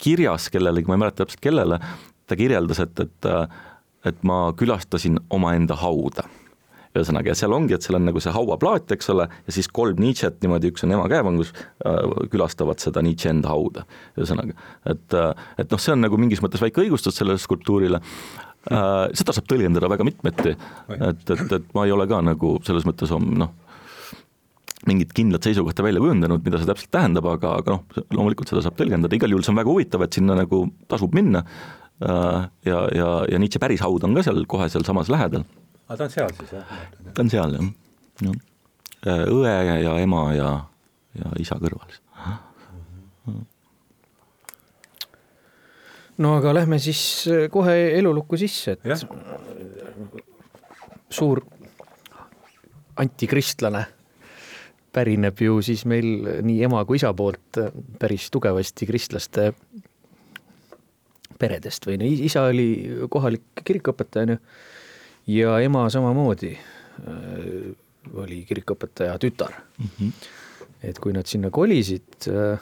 kirjas 0.02 0.50
kellelegi, 0.54 0.90
ma 0.90 0.98
ei 0.98 1.04
mäleta 1.06 1.24
täpselt 1.24 1.44
kellele, 1.44 1.80
ta 2.28 2.38
kirjeldas, 2.40 2.82
et, 2.84 3.00
et, 3.00 3.30
et 4.12 4.26
ma 4.28 4.48
külastasin 4.58 5.20
omaenda 5.34 5.78
hauda. 5.80 6.28
Ühesõnaga, 6.96 7.34
ja 7.34 7.36
seal 7.36 7.52
ongi, 7.52 7.76
et 7.76 7.84
seal 7.84 7.98
on 7.98 8.06
nagu 8.08 8.22
see 8.24 8.32
hauaplaat, 8.32 8.94
eks 8.96 9.10
ole, 9.12 9.26
ja 9.28 9.52
siis 9.52 9.68
kolm 9.68 10.00
Nietzsche't 10.00 10.40
niimoodi, 10.44 10.72
üks 10.72 10.86
on 10.88 10.94
ema 10.96 11.10
käevangus 11.12 11.52
äh,, 11.52 11.98
külastavad 12.32 12.80
seda 12.80 13.04
Nietzsche 13.04 13.34
enda 13.34 13.52
hauda. 13.52 13.84
ühesõnaga, 14.16 14.56
et, 14.94 15.18
et 15.60 15.76
noh, 15.76 15.82
see 15.82 15.92
on 15.92 16.06
nagu 16.06 16.20
mingis 16.22 16.44
mõttes 16.44 16.64
väike 16.64 16.86
õigustus 16.86 17.20
sellele 17.20 17.42
skulptuurile. 17.42 18.00
Äh,, 18.72 19.12
seda 19.12 19.36
saab 19.36 19.52
tõlgendada 19.52 19.92
väga 19.92 20.08
mitmeti, 20.08 20.56
et, 20.96 21.36
et, 21.36 21.46
et 21.60 21.68
ma 21.76 21.84
ei 21.84 21.92
ole 21.92 22.08
ka 22.08 22.22
nagu 22.24 22.56
selles 22.64 22.88
mõttes 22.88 23.12
noh, 23.12 23.52
mingit 24.90 25.14
kindlat 25.18 25.46
seisukohta 25.46 25.84
välja 25.86 26.04
kujundanud, 26.04 26.44
mida 26.46 26.62
see 26.62 26.70
täpselt 26.70 26.92
tähendab, 26.94 27.28
aga, 27.32 27.58
aga 27.62 27.78
noh, 27.78 28.06
loomulikult 28.14 28.52
seda 28.52 28.64
saab 28.66 28.78
tõlgendada, 28.80 29.18
igal 29.18 29.34
juhul 29.34 29.46
see 29.46 29.54
on 29.54 29.60
väga 29.62 29.72
huvitav, 29.72 30.06
et 30.06 30.18
sinna 30.18 30.38
nagu 30.38 30.66
tasub 30.92 31.16
minna 31.18 31.44
äh, 31.46 32.48
ja, 32.70 32.82
ja, 32.96 33.12
ja 33.32 33.42
Nietzsche 33.42 33.62
päris 33.62 33.84
haud 33.86 34.06
on 34.06 34.18
ka 34.18 34.26
seal 34.26 34.44
kohe 34.50 34.70
sealsamas 34.72 35.12
lähedal 35.14 35.46
aga 35.88 35.98
ta 35.98 36.04
on 36.06 36.14
seal 36.14 36.32
siis 36.38 36.54
jah? 36.56 36.78
ta 37.14 37.22
on 37.24 37.30
seal 37.30 37.58
jah, 37.58 37.68
jah. 38.26 38.38
Äh, 39.06 39.26
õe 39.30 39.52
ja, 39.52 39.76
ja 39.84 39.98
ema 40.02 40.22
ja, 40.34 40.50
ja 41.20 41.34
isa 41.42 41.60
kõrval. 41.62 41.94
no 46.18 46.38
aga 46.40 46.56
lähme 46.58 46.80
siis 46.82 47.02
äh, 47.30 47.46
kohe 47.54 47.76
elulukku 48.00 48.40
sisse, 48.42 48.78
et 48.78 48.90
ja. 48.90 48.98
suur 51.14 51.44
antikristlane 52.98 53.86
pärineb 54.96 55.42
ju 55.44 55.60
siis 55.66 55.84
meil 55.90 56.40
nii 56.46 56.64
ema 56.68 56.86
kui 56.88 57.00
isa 57.02 57.12
poolt 57.18 57.60
päris 58.00 58.30
tugevasti 58.32 58.88
kristlaste 58.88 59.52
peredest 61.40 61.88
või 61.88 62.00
no 62.00 62.08
isa 62.08 62.48
oli 62.48 62.70
kohalik 63.12 63.66
kirikuõpetaja 63.68 64.30
onju 64.30 64.40
ja 65.28 65.58
ema 65.66 65.88
samamoodi 65.90 66.54
äh, 66.54 67.74
oli 68.14 68.44
kirikuõpetaja 68.48 69.18
tütar 69.22 69.58
mm. 69.78 69.90
-hmm. 69.98 70.32
et 70.84 71.00
kui 71.02 71.14
nad 71.14 71.26
sinna 71.26 71.50
kolisid, 71.50 72.30
äh, 72.30 72.60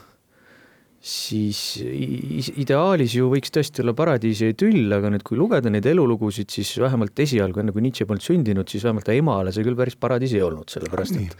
siis 1.03 1.83
ideaalis 1.83 3.17
ju 3.17 3.27
võiks 3.31 3.51
tõesti 3.51 3.83
olla 3.83 3.93
paradiis 3.93 4.41
ja 4.41 4.53
idüll, 4.53 4.87
aga 4.95 5.11
nüüd, 5.11 5.25
kui 5.27 5.37
lugeda 5.37 5.69
neid 5.69 5.85
elulugusid, 5.85 6.49
siis 6.49 6.71
vähemalt 6.79 7.19
esialgu, 7.19 7.59
enne 7.59 7.75
kui 7.75 7.83
Nietzsche 7.83 8.07
polnud 8.07 8.23
sündinud, 8.23 8.69
siis 8.71 8.85
vähemalt 8.87 9.09
ta 9.09 9.13
emale 9.13 9.51
see 9.51 9.67
küll 9.67 9.75
päris 9.75 9.99
paradiis 9.99 10.33
ei 10.33 10.41
olnud, 10.41 10.71
sellepärast 10.71 11.19
et 11.19 11.35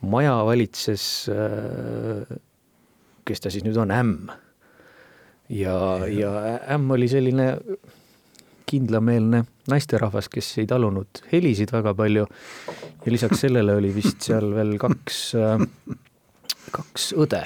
maja 0.00 0.34
valitses, 0.46 1.04
äh, 1.32 2.38
kes 3.26 3.44
ta 3.44 3.52
siis 3.52 3.66
nüüd 3.66 3.78
on, 3.80 3.92
ämm. 3.92 4.32
ja, 5.48 5.78
ja 6.06 6.32
ämm 6.74 6.90
oli 6.96 7.08
selline 7.08 7.54
kindlameelne 8.68 9.44
naisterahvas, 9.68 10.28
kes 10.32 10.50
ei 10.62 10.66
talunud 10.68 11.22
helisid 11.32 11.72
väga 11.72 11.94
palju. 11.96 12.26
ja 13.04 13.12
lisaks 13.12 13.40
sellele 13.46 13.78
oli 13.80 13.94
vist 13.94 14.28
seal 14.28 14.52
veel 14.54 14.76
kaks, 14.80 15.22
äh, 15.34 15.64
kaks 16.70 17.12
õde, 17.16 17.42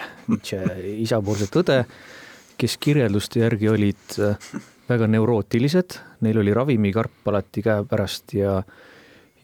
isapoolset 0.99 1.57
õde, 1.63 1.83
kes 2.59 2.77
kirjelduste 2.83 3.43
järgi 3.43 3.71
olid 3.71 4.19
äh, 4.19 4.53
väga 4.89 5.09
neurootilised, 5.11 5.99
neil 6.27 6.41
oli 6.43 6.55
ravimikarp 6.55 7.29
alati 7.31 7.63
käepärast 7.65 8.35
ja 8.37 8.61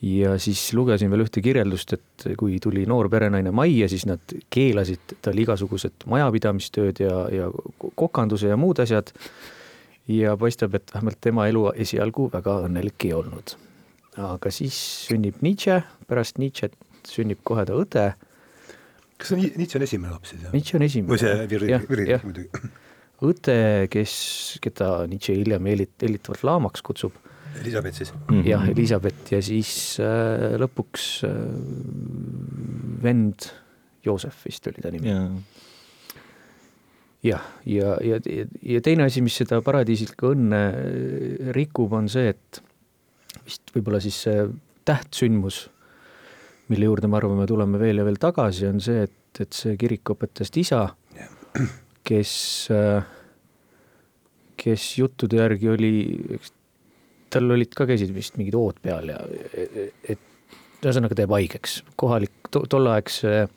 ja 0.02 0.36
siis 0.38 0.62
lugesin 0.78 1.10
veel 1.10 1.24
ühte 1.24 1.42
kirjeldust, 1.42 1.92
et 1.96 2.26
kui 2.38 2.58
tuli 2.62 2.84
noor 2.86 3.08
perenaine 3.10 3.50
majja, 3.54 3.88
siis 3.90 4.06
nad 4.06 4.34
keelasid 4.54 5.16
tal 5.24 5.38
igasugused 5.38 6.06
majapidamistööd 6.10 7.02
ja, 7.02 7.14
ja 7.34 7.48
kokanduse 7.98 8.52
ja 8.52 8.58
muud 8.60 8.78
asjad 8.84 9.10
ja 10.08 10.36
paistab, 10.40 10.76
et 10.78 10.94
vähemalt 10.94 11.20
tema 11.20 11.48
elu 11.50 11.66
esialgu 11.74 12.28
väga 12.32 12.60
õnnelik 12.68 13.08
ei 13.08 13.14
olnud. 13.16 13.56
aga 14.18 14.50
siis 14.50 14.76
sünnib 15.06 15.42
Nietzsche, 15.46 15.82
pärast 16.08 16.38
Nietzsche't 16.42 16.74
sünnib 17.06 17.42
kohe 17.46 17.64
ta 17.68 17.76
õde. 17.78 18.10
kas 19.18 19.32
see 19.32 19.52
Nietzsche 19.56 19.78
on 19.78 19.86
esimene 19.86 20.12
laps 20.14 20.34
siis? 20.34 20.46
Nietzsche 20.52 20.78
on 20.78 20.86
esimene. 20.86 21.12
või 21.12 21.22
see 21.22 21.48
Viril 21.50 22.18
muidugi. 22.24 22.70
õde, 23.28 23.58
kes, 23.90 24.14
keda 24.62 24.92
Nietzsche 25.10 25.34
hiljem 25.34 25.70
eelit-, 25.70 25.98
hellitavalt 26.02 26.46
laamaks 26.46 26.82
kutsub. 26.86 27.18
Elizabeth 27.60 27.96
siis 27.96 28.12
mm. 28.12 28.26
-hmm. 28.28 28.48
jah, 28.48 28.68
Elizabeth 28.68 29.32
ja 29.32 29.42
siis 29.42 29.98
äh, 30.00 30.58
lõpuks 30.60 31.08
äh, 31.28 31.32
vend 33.02 33.50
Joosef 34.04 34.44
vist 34.46 34.66
oli 34.66 34.82
ta 34.82 34.90
nimi 34.94 35.08
yeah 35.08 35.32
jah, 37.22 37.42
ja, 37.66 37.96
ja, 38.00 38.18
ja, 38.24 38.46
ja 38.62 38.80
teine 38.84 39.06
asi, 39.08 39.22
mis 39.24 39.36
seda 39.40 39.60
paradiislikku 39.64 40.32
õnne 40.36 40.62
äh, 40.70 41.50
rikub, 41.56 41.92
on 41.98 42.08
see, 42.10 42.30
et 42.34 42.60
vist 43.44 43.72
võib-olla 43.74 44.00
siis 44.02 44.20
see 44.26 44.46
tähtsündmus, 44.88 45.64
mille 46.72 46.88
juurde 46.88 47.10
me 47.10 47.18
arvame, 47.18 47.46
tuleme 47.48 47.80
veel 47.80 48.00
ja 48.00 48.06
veel 48.06 48.20
tagasi, 48.22 48.68
on 48.70 48.80
see, 48.84 49.06
et, 49.08 49.42
et 49.42 49.56
see 49.56 49.76
kirikuõpetajast 49.80 50.60
isa, 50.62 50.82
kes, 52.08 52.32
äh, 52.74 53.02
kes 54.58 54.90
juttude 55.00 55.42
järgi 55.42 55.72
oli, 55.74 55.92
tal 57.30 57.50
olid 57.54 57.74
ka, 57.76 57.86
käisid 57.88 58.12
vist 58.14 58.38
mingid 58.40 58.56
hood 58.56 58.80
peal 58.82 59.12
ja 59.12 59.18
et 60.08 60.24
ühesõnaga 60.84 61.16
teeb 61.18 61.32
haigeks, 61.34 61.82
kohalik 61.98 62.50
to, 62.54 62.62
tolleaegse 62.70 63.48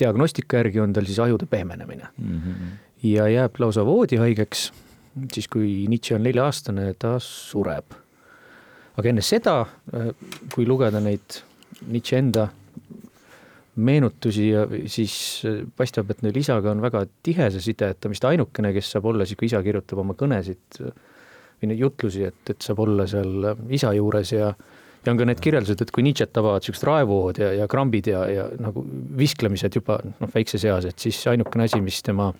diagnostika 0.00 0.60
järgi 0.60 0.82
on 0.82 0.94
tal 0.94 1.06
siis 1.08 1.20
ajude 1.22 1.46
pehmenemine 1.50 2.08
mm. 2.16 2.40
-hmm. 2.40 2.72
ja 3.08 3.28
jääb 3.28 3.60
lausa 3.62 3.86
voodihaigeks, 3.86 4.72
siis 5.32 5.48
kui 5.48 5.86
Nietzsche 5.88 6.16
on 6.16 6.22
nelja-aastane, 6.22 6.94
ta 6.98 7.16
sureb. 7.18 7.94
aga 8.96 9.08
enne 9.08 9.22
seda, 9.22 9.66
kui 10.54 10.66
lugeda 10.66 11.00
neid 11.00 11.40
Nietzsche 11.86 12.18
enda 12.18 12.48
meenutusi 13.76 14.48
ja 14.48 14.66
siis 14.86 15.42
paistab, 15.76 16.10
et 16.10 16.22
neil 16.22 16.36
isaga 16.36 16.70
on 16.70 16.82
väga 16.82 17.06
tihe 17.22 17.50
see 17.50 17.60
side, 17.60 17.88
et 17.90 18.00
ta 18.00 18.08
vist 18.08 18.24
ainukene, 18.24 18.72
kes 18.72 18.90
saab 18.94 19.04
olla 19.10 19.26
siis, 19.26 19.38
kui 19.38 19.46
isa 19.46 19.62
kirjutab 19.62 19.98
oma 19.98 20.14
kõnesid 20.14 20.84
või 21.64 21.72
neid 21.72 21.82
jutlusi, 21.82 22.24
et, 22.28 22.40
et 22.52 22.64
saab 22.64 22.84
olla 22.84 23.08
seal 23.10 23.52
isa 23.72 23.92
juures 23.96 24.32
ja 24.36 24.54
ja 25.04 25.12
on 25.12 25.20
ka 25.20 25.26
need 25.28 25.40
kirjeldused, 25.44 25.82
et 25.84 25.92
kui 25.92 26.04
Nietzsche't 26.06 26.32
tabavad 26.32 26.64
siuksed 26.64 26.86
raevuhood 26.88 27.40
ja, 27.42 27.50
ja 27.58 27.68
krambid 27.68 28.08
ja, 28.08 28.24
ja 28.30 28.46
nagu 28.56 28.84
visklemised 29.18 29.76
juba 29.76 29.98
noh, 30.06 30.30
väikses 30.32 30.64
eas, 30.64 30.88
et 30.88 30.98
siis 30.98 31.18
ainukene 31.28 31.68
asi, 31.68 31.80
mis 31.84 32.00
tema 32.04 32.30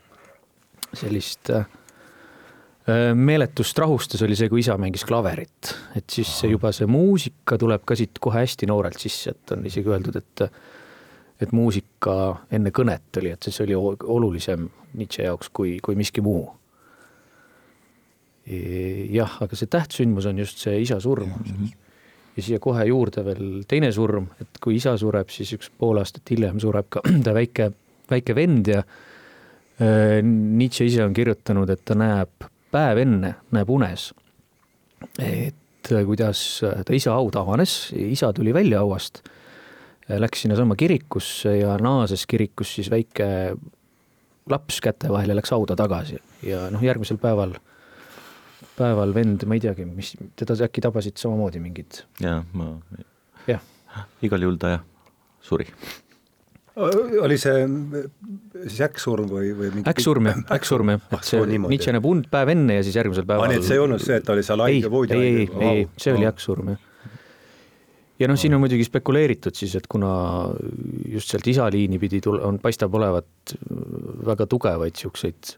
sellist 0.97 1.51
äh, 1.53 1.67
meeletust 3.17 3.79
rahustas, 3.81 4.23
oli 4.25 4.37
see, 4.39 4.49
kui 4.53 4.63
isa 4.65 4.79
mängis 4.81 5.05
klaverit, 5.09 5.75
et 5.99 6.09
siis 6.11 6.31
see 6.41 6.55
juba 6.55 6.73
see 6.73 6.89
muusika 6.91 7.59
tuleb 7.61 7.85
ka 7.85 7.97
siit 7.99 8.21
kohe 8.23 8.45
hästi 8.45 8.69
noorelt 8.71 9.01
sisse, 9.01 9.35
et 9.35 9.57
on 9.57 9.69
isegi 9.69 9.93
öeldud, 9.93 10.21
et 10.21 10.49
et 11.43 11.51
muusika 11.53 12.13
enne 12.55 12.71
kõnet 12.71 13.19
oli, 13.19 13.33
et 13.35 13.49
see 13.51 13.65
oli 13.65 13.75
olulisem 13.75 14.69
Nietzsche 14.95 15.25
jaoks 15.27 15.51
kui, 15.53 15.81
kui 15.83 15.97
miski 15.99 16.23
muu. 16.23 16.47
Jah, 18.45 19.39
aga 19.41 19.57
see 19.57 19.71
tähtsündmus 19.73 20.29
on 20.29 20.39
just 20.43 20.61
see 20.61 20.83
isa 20.83 21.01
surm. 21.01 21.33
Mm. 21.33 21.57
-hmm 21.57 21.81
ja 22.35 22.43
siia 22.43 22.59
kohe 22.59 22.85
juurde 22.89 23.23
veel 23.23 23.63
teine 23.71 23.93
surm, 23.95 24.27
et 24.43 24.59
kui 24.63 24.79
isa 24.79 24.97
sureb, 24.99 25.31
siis 25.31 25.53
üks 25.55 25.71
pool 25.79 26.01
aastat 26.01 26.31
hiljem 26.35 26.59
sureb 26.63 26.89
ka 26.91 27.03
ta 27.27 27.35
väike, 27.37 27.71
väike 28.11 28.35
vend 28.35 28.71
ja 28.73 28.81
äh, 28.83 30.19
Nietzsche 30.25 30.89
ise 30.89 31.05
on 31.05 31.15
kirjutanud, 31.15 31.71
et 31.71 31.85
ta 31.87 31.95
näeb 31.99 32.49
päev 32.75 33.03
enne, 33.05 33.37
näeb 33.55 33.71
unes, 33.71 34.09
et 35.23 35.55
kuidas 35.85 36.41
ta 36.65 36.97
isa 36.97 37.15
haud 37.15 37.37
avanes, 37.39 37.93
isa 37.95 38.33
tuli 38.35 38.55
välja 38.57 38.81
hauast, 38.83 39.23
läks 40.09 40.43
sinnasama 40.45 40.77
kirikusse 40.77 41.59
ja 41.61 41.77
naases 41.81 42.27
kirikus 42.29 42.75
siis 42.77 42.91
väike 42.93 43.27
laps 44.51 44.81
käte 44.85 45.09
vahel 45.13 45.33
ja 45.33 45.37
läks 45.39 45.53
hauda 45.55 45.77
tagasi. 45.77 46.19
Ja 46.45 46.67
noh, 46.73 46.83
järgmisel 46.85 47.17
päeval 47.21 47.55
päeval 48.79 49.15
vend, 49.17 49.45
ma 49.49 49.59
ei 49.59 49.65
teagi, 49.65 49.87
mis, 49.89 50.15
teda 50.39 50.57
äkki 50.67 50.85
tabasid 50.85 51.21
samamoodi 51.21 51.63
mingid? 51.63 52.05
jaa, 52.23 52.41
ma, 52.57 52.73
jah. 53.51 53.63
igal 54.25 54.47
juhul 54.47 54.59
ta 54.61 54.77
jah, 54.77 54.89
suri. 55.45 55.69
oli 57.23 57.37
see 57.39 57.61
siis 58.65 58.81
äkksurm 58.89 59.29
või, 59.31 59.53
või 59.55 59.69
mingi 59.77 59.91
äkksurm 59.93 60.31
jah, 60.31 60.41
äkksurm 60.57 60.91
jah, 60.97 61.05
et 61.15 61.29
see 61.29 61.61
Nietzsche 61.63 61.95
näeb 61.95 62.09
und 62.11 62.27
päev 62.33 62.51
enne 62.57 62.81
ja 62.81 62.87
siis 62.87 62.99
järgmisel 62.99 63.29
päeval 63.29 63.47
aa, 63.47 63.53
nii 63.53 63.63
et 63.63 63.69
see 63.69 63.79
ei 63.79 63.85
olnud 63.85 64.03
see, 64.03 64.19
et 64.19 64.27
ta 64.27 64.35
oli 64.35 64.43
seal 64.47 64.65
haige 64.65 64.91
voodi 64.91 65.15
ei, 65.15 65.29
ei, 65.29 65.47
ei, 65.61 65.71
ei, 65.85 65.87
see 66.03 66.17
oli 66.17 66.27
äkksurm 66.33 66.75
jah 66.75 66.83
ja 68.19 68.31
noh, 68.31 68.39
siin 68.39 68.55
on 68.55 68.63
muidugi 68.63 68.87
spekuleeritud 68.87 69.57
siis, 69.59 69.75
et 69.79 69.87
kuna 69.91 70.11
just 71.11 71.33
sealt 71.33 71.47
isa 71.51 71.67
liini 71.73 71.99
pidi 72.03 72.21
tul-, 72.25 72.41
on, 72.47 72.59
paistab 72.63 72.95
olevat 72.95 73.55
väga 74.27 74.47
tugevaid 74.51 74.95
niisuguseid 74.95 75.55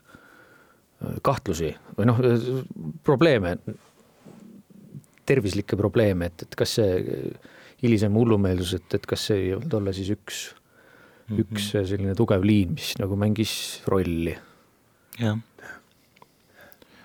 kahtlusi 1.24 1.72
või 1.96 2.09
noh, 2.09 2.20
probleeme, 3.04 3.56
tervislikke 5.26 5.78
probleeme, 5.78 6.30
et, 6.30 6.46
et 6.46 6.56
kas 6.59 6.76
see 6.78 7.00
hilisem 7.82 8.14
hullumeelsus, 8.16 8.76
et, 8.78 8.96
et 8.98 9.09
kas 9.09 9.26
see 9.30 9.48
ei 9.48 9.50
olnud 9.56 9.74
olla 9.80 9.92
siis 9.96 10.12
üks 10.14 10.46
mm, 10.52 11.37
-hmm. 11.37 11.42
üks 11.44 11.68
selline 11.74 12.14
tugev 12.18 12.46
liin, 12.46 12.72
mis 12.78 12.94
nagu 13.00 13.18
mängis 13.20 13.82
rolli. 13.90 14.37
jah, 15.20 15.38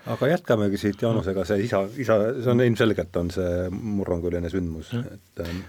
aga 0.06 0.32
jätkamegi 0.32 0.80
siit 0.80 1.02
Jaanusega, 1.02 1.44
see 1.44 1.66
isa, 1.68 1.84
isa, 1.96 2.18
see 2.40 2.50
on 2.50 2.64
ilmselgelt 2.64 3.16
on 3.16 3.30
see 3.30 3.68
murranguline 3.70 4.50
sündmus, 4.52 4.94
et 5.02 5.44
ähm, 5.44 5.62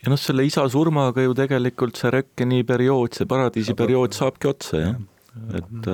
ja 0.00 0.12
noh, 0.12 0.20
selle 0.20 0.46
isa 0.48 0.64
surmaga 0.72 1.22
ju 1.24 1.36
tegelikult 1.36 2.00
see 2.00 2.12
Rökkeni 2.16 2.64
periood, 2.64 3.14
see 3.16 3.28
paradiisi 3.28 3.76
periood 3.78 4.16
saabki 4.16 4.50
otsa, 4.54 4.82
jah. 4.86 5.00
et, 5.60 5.90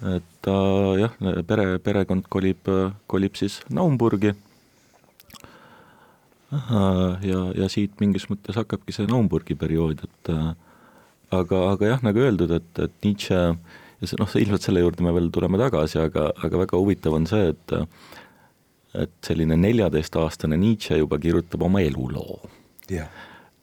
et 0.00 0.30
ta 0.44 0.54
jah, 1.00 1.16
pere, 1.48 1.66
perekond 1.84 2.28
kolib, 2.32 2.70
kolib 3.10 3.36
siis 3.36 3.60
Naumburgi. 3.68 4.32
ja, 6.50 7.40
ja 7.54 7.68
siit 7.70 8.00
mingis 8.00 8.26
mõttes 8.30 8.56
hakkabki 8.58 8.94
see 8.96 9.06
Naumburgi 9.10 9.54
periood, 9.58 10.02
et 10.06 10.32
aga, 10.32 11.60
aga 11.74 11.92
jah, 11.92 12.02
nagu 12.02 12.24
öeldud, 12.24 12.50
et, 12.56 12.72
et 12.82 12.96
Nietzsche 13.04 13.38
ja 14.00 14.08
see 14.08 14.18
noh, 14.20 14.30
ilmselt 14.40 14.66
selle 14.66 14.82
juurde 14.82 15.04
me 15.04 15.12
veel 15.14 15.28
tuleme 15.34 15.60
tagasi, 15.60 16.00
aga, 16.02 16.30
aga 16.42 16.64
väga 16.64 16.80
huvitav 16.80 17.16
on 17.18 17.28
see, 17.30 17.52
et 17.52 17.76
et 18.90 19.12
selline 19.22 19.54
neljateistaastane 19.54 20.56
Nietzsche 20.58 20.96
juba 20.98 21.18
kirjutab 21.22 21.62
oma 21.62 21.78
eluloo. 21.86 22.40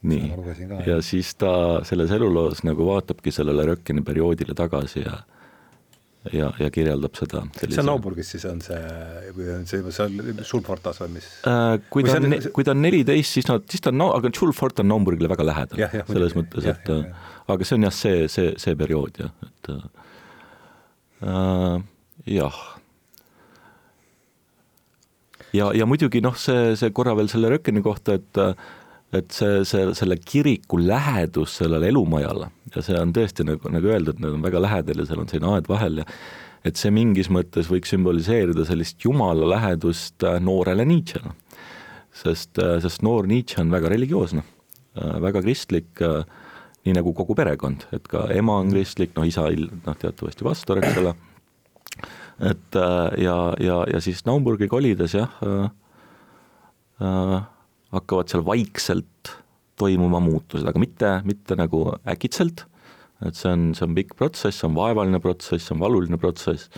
Nii, 0.08 0.30
ja 0.88 1.02
siis 1.04 1.34
ta 1.36 1.82
selles 1.88 2.13
eluloos 2.15 2.62
nagu 2.63 2.86
vaatabki 2.88 3.34
sellele 3.34 3.65
Rökkini 3.73 4.06
perioodile 4.08 4.56
tagasi 4.56 5.02
ja 5.02 5.17
ja, 6.36 6.50
ja 6.62 6.70
kirjeldab 6.74 7.18
seda 7.18 7.44
sellise.... 7.58 7.76
see 7.76 7.84
on 7.84 7.90
Nauburgis 7.92 8.32
siis 8.34 8.46
on 8.50 8.62
see, 8.63 8.80
või 9.36 9.50
on 9.56 9.66
see, 9.70 9.82
see 9.96 10.06
on 10.08 10.42
Schulfortas 10.44 11.02
või 11.04 11.18
mis 11.18 11.28
äh,? 11.50 11.78
kui 11.94 12.06
ta 12.08 12.18
on, 12.20 12.38
kui 12.56 12.68
ta 12.68 12.76
on 12.76 12.82
neliteist, 12.84 13.38
siis 13.40 13.50
nad, 13.50 13.66
siis 13.72 13.84
ta 13.84 13.94
on, 13.94 14.06
aga 14.08 14.32
Schulfort 14.36 14.84
on 14.84 14.90
Nauburgile 14.92 15.32
väga 15.32 15.48
lähedal, 15.48 15.84
selles 16.10 16.38
mõttes, 16.38 16.68
et 16.68 16.92
ja, 16.92 16.98
ja. 17.04 17.28
aga 17.56 17.68
see 17.68 17.78
on 17.80 17.88
jah, 17.90 17.96
see, 18.00 18.26
see, 18.32 18.56
see 18.62 18.80
periood 18.80 19.22
jah, 19.24 19.32
et 19.48 19.72
äh, 21.28 21.78
jah 22.38 22.60
ja, 25.56 25.72
ja 25.76 25.88
muidugi 25.90 26.22
noh, 26.24 26.36
see, 26.40 26.74
see 26.80 26.92
korra 26.96 27.16
veel 27.18 27.30
selle 27.32 27.52
Rökkeni 27.56 27.84
kohta, 27.86 28.18
et 28.20 28.42
et 29.15 29.32
see, 29.32 29.62
see, 29.67 29.93
selle 29.96 30.17
kiriku 30.20 30.80
lähedus 30.82 31.58
sellele 31.62 31.88
elumajale 31.93 32.50
ja 32.76 32.84
see 32.84 32.98
on 33.00 33.13
tõesti 33.15 33.46
nagu, 33.48 33.72
nagu 33.72 33.93
öeldud, 33.93 34.20
need 34.20 34.36
on 34.36 34.43
väga 34.43 34.62
lähedal 34.65 35.00
ja 35.02 35.08
seal 35.08 35.24
on 35.24 35.30
selline 35.32 35.54
aed 35.56 35.70
vahel 35.72 36.02
ja 36.02 36.08
et 36.67 36.80
see 36.80 36.91
mingis 36.93 37.30
mõttes 37.32 37.70
võiks 37.72 37.91
sümboliseerida 37.93 38.65
sellist 38.67 39.04
jumala 39.06 39.48
lähedust 39.54 40.26
äh, 40.28 40.39
noorele 40.43 40.86
Nietzschele. 40.88 41.32
sest, 42.12 42.58
äh, 42.60 42.78
sest 42.82 43.04
noor 43.06 43.28
Nietzsche 43.30 43.62
on 43.62 43.72
väga 43.72 43.91
religioosne, 43.93 44.43
äh, 44.98 45.17
väga 45.22 45.43
kristlik, 45.46 46.04
nii 46.88 46.96
nagu 46.96 47.13
kogu 47.13 47.36
perekond, 47.36 47.84
et 47.93 48.08
ka 48.08 48.28
ema 48.34 48.60
on 48.62 48.72
kristlik, 48.72 49.13
noh 49.15 49.28
isa 49.28 49.48
noh, 49.52 49.98
teatavasti 50.00 50.46
pastor, 50.48 50.80
eks 50.82 51.02
ole, 51.02 51.13
et 52.48 52.80
ja, 53.20 53.38
ja, 53.60 53.82
ja 53.91 54.02
siis 54.04 54.24
Naumburgi 54.26 54.70
kolides 54.72 55.15
jah 55.17 55.39
äh,, 55.43 55.70
äh, 57.02 57.38
hakkavad 57.95 58.32
seal 58.32 58.43
vaikselt 58.47 59.34
toimuma 59.78 60.19
muutused, 60.23 60.65
aga 60.67 60.82
mitte, 60.82 61.12
mitte 61.28 61.58
nagu 61.58 61.84
äkitselt, 62.10 62.65
et 63.26 63.38
see 63.38 63.52
on, 63.52 63.69
see 63.78 63.86
on 63.86 63.97
pikk 63.97 64.15
protsess, 64.17 64.60
see 64.60 64.69
on 64.69 64.78
vaevaline 64.78 65.21
protsess, 65.23 65.67
see 65.67 65.76
on 65.76 65.84
valuline 65.84 66.19
protsess, 66.21 66.71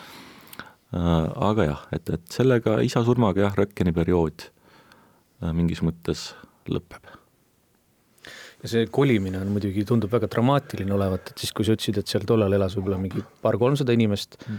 äh, 0.93 1.29
aga 1.49 1.69
jah, 1.71 1.85
et, 1.95 2.11
et 2.15 2.35
sellega 2.35 2.79
isa 2.85 3.03
surmaga 3.07 3.47
jah, 3.47 3.55
Rökkeni 3.59 3.95
periood 3.95 4.49
äh, 4.49 5.53
mingis 5.55 5.83
mõttes 5.85 6.29
lõpeb. 6.69 7.15
Ja 8.59 8.67
see 8.67 8.89
kolimine 8.91 9.39
on 9.39 9.53
muidugi, 9.55 9.85
tundub 9.87 10.11
väga 10.11 10.27
dramaatiline 10.31 10.91
olevat, 10.91 11.31
et 11.31 11.41
siis, 11.45 11.53
kui 11.55 11.63
sa 11.63 11.77
ütlesid, 11.77 12.01
et 12.01 12.11
seal 12.11 12.25
tollal 12.27 12.51
elas 12.57 12.75
võib-olla 12.75 12.99
mingi 12.99 13.23
paar-kolmsada 13.43 13.95
inimest 13.95 14.35
mm., 14.43 14.57